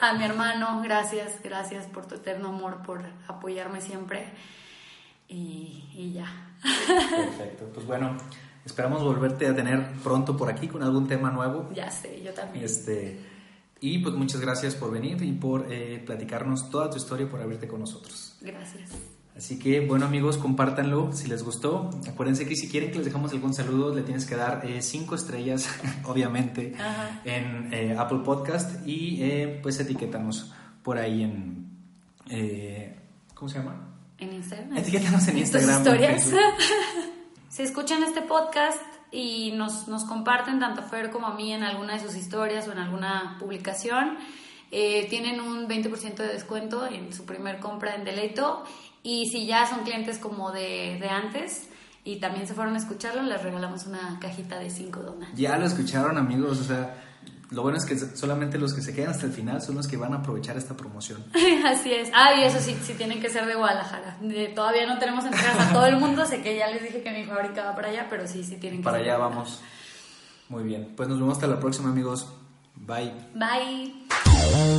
a 0.00 0.14
mi 0.14 0.24
hermano, 0.24 0.80
gracias, 0.82 1.42
gracias 1.42 1.86
por 1.86 2.06
tu 2.06 2.16
eterno 2.16 2.48
amor, 2.48 2.82
por 2.82 3.04
apoyarme 3.28 3.80
siempre 3.80 4.32
y, 5.28 5.90
y 5.94 6.12
ya. 6.12 6.54
Perfecto, 6.62 7.70
pues 7.74 7.86
bueno, 7.86 8.16
esperamos 8.64 9.02
volverte 9.02 9.46
a 9.46 9.54
tener 9.54 9.92
pronto 10.02 10.36
por 10.36 10.50
aquí 10.50 10.68
con 10.68 10.82
algún 10.82 11.06
tema 11.06 11.30
nuevo. 11.30 11.70
Ya 11.74 11.90
sé, 11.90 12.22
yo 12.22 12.32
también. 12.32 12.64
Este, 12.64 13.20
y 13.80 13.98
pues 13.98 14.14
muchas 14.14 14.40
gracias 14.40 14.74
por 14.74 14.90
venir 14.90 15.22
y 15.22 15.32
por 15.32 15.72
eh, 15.72 16.02
platicarnos 16.04 16.70
toda 16.70 16.90
tu 16.90 16.96
historia, 16.96 17.28
por 17.28 17.40
haberte 17.40 17.66
con 17.66 17.80
nosotros. 17.80 18.36
Gracias. 18.40 18.90
Así 19.40 19.58
que, 19.58 19.80
bueno 19.80 20.04
amigos, 20.04 20.36
compártanlo 20.36 21.14
si 21.14 21.26
les 21.26 21.42
gustó. 21.42 21.88
Acuérdense 22.06 22.46
que 22.46 22.54
si 22.54 22.68
quieren 22.68 22.90
que 22.90 22.98
les 22.98 23.06
dejamos 23.06 23.32
algún 23.32 23.54
saludo, 23.54 23.94
le 23.94 24.02
tienes 24.02 24.26
que 24.26 24.36
dar 24.36 24.60
eh, 24.66 24.82
cinco 24.82 25.14
estrellas, 25.14 25.66
obviamente, 26.04 26.74
en 27.24 27.72
eh, 27.72 27.96
Apple 27.98 28.18
Podcast 28.22 28.86
y 28.86 29.22
eh, 29.22 29.58
pues 29.62 29.80
etiquétanos 29.80 30.52
por 30.82 30.98
ahí 30.98 31.22
en... 31.22 31.70
¿Cómo 33.34 33.48
se 33.48 33.60
llama? 33.60 33.80
En 34.18 34.34
Instagram. 34.34 34.76
Etiquétanos 34.76 35.26
en 35.28 35.38
Instagram. 35.38 35.78
historias. 35.78 36.32
si 37.48 37.62
escuchan 37.62 38.02
este 38.02 38.20
podcast 38.20 38.82
y 39.10 39.52
nos, 39.52 39.88
nos 39.88 40.04
comparten 40.04 40.60
tanto 40.60 40.82
a 40.82 40.84
Fer 40.84 41.08
como 41.08 41.28
a 41.28 41.34
mí 41.34 41.54
en 41.54 41.62
alguna 41.62 41.94
de 41.94 42.00
sus 42.00 42.14
historias 42.14 42.68
o 42.68 42.72
en 42.72 42.78
alguna 42.78 43.38
publicación, 43.40 44.18
tienen 44.70 45.40
un 45.40 45.66
20% 45.66 46.14
de 46.16 46.28
descuento 46.28 46.86
en 46.86 47.14
su 47.14 47.24
primer 47.24 47.58
compra 47.58 47.96
en 47.96 48.04
Deleito 48.04 48.64
y 49.02 49.26
si 49.30 49.46
ya 49.46 49.66
son 49.66 49.84
clientes 49.84 50.18
como 50.18 50.52
de, 50.52 50.98
de 51.00 51.08
antes 51.08 51.68
y 52.04 52.16
también 52.16 52.46
se 52.46 52.54
fueron 52.54 52.74
a 52.74 52.78
escucharlo, 52.78 53.22
les 53.22 53.42
regalamos 53.42 53.86
una 53.86 54.18
cajita 54.20 54.58
de 54.58 54.70
5 54.70 55.00
donas. 55.00 55.30
Ya 55.34 55.58
lo 55.58 55.66
escucharon 55.66 56.18
amigos, 56.18 56.60
o 56.60 56.64
sea, 56.64 56.94
lo 57.50 57.62
bueno 57.62 57.78
es 57.78 57.84
que 57.84 57.98
solamente 57.98 58.58
los 58.58 58.72
que 58.74 58.80
se 58.80 58.94
quedan 58.94 59.10
hasta 59.10 59.26
el 59.26 59.32
final 59.32 59.60
son 59.60 59.76
los 59.76 59.88
que 59.88 59.96
van 59.96 60.12
a 60.12 60.18
aprovechar 60.18 60.56
esta 60.56 60.76
promoción. 60.76 61.24
Así 61.66 61.92
es. 61.92 62.10
Ah, 62.14 62.34
y 62.34 62.44
eso 62.44 62.60
sí, 62.60 62.76
sí 62.82 62.94
tienen 62.94 63.20
que 63.20 63.28
ser 63.28 63.46
de 63.46 63.54
Guadalajara. 63.54 64.18
todavía 64.54 64.86
no 64.86 64.98
tenemos 64.98 65.24
entregas 65.24 65.58
a 65.58 65.72
todo 65.72 65.86
el 65.86 65.96
mundo, 65.96 66.24
sé 66.24 66.42
que 66.42 66.56
ya 66.56 66.68
les 66.68 66.82
dije 66.82 67.02
que 67.02 67.10
mi 67.10 67.24
fábrica 67.24 67.64
va 67.64 67.74
para 67.74 67.88
allá, 67.88 68.06
pero 68.08 68.26
sí, 68.26 68.44
sí 68.44 68.56
tienen 68.56 68.80
que 68.80 68.84
para 68.84 68.98
allá 68.98 69.16
vamos. 69.16 69.60
Muy 70.48 70.64
bien. 70.64 70.94
Pues 70.96 71.08
nos 71.08 71.18
vemos 71.18 71.34
hasta 71.34 71.46
la 71.46 71.58
próxima, 71.58 71.90
amigos. 71.90 72.26
Bye. 72.76 73.12
Bye. 73.34 74.78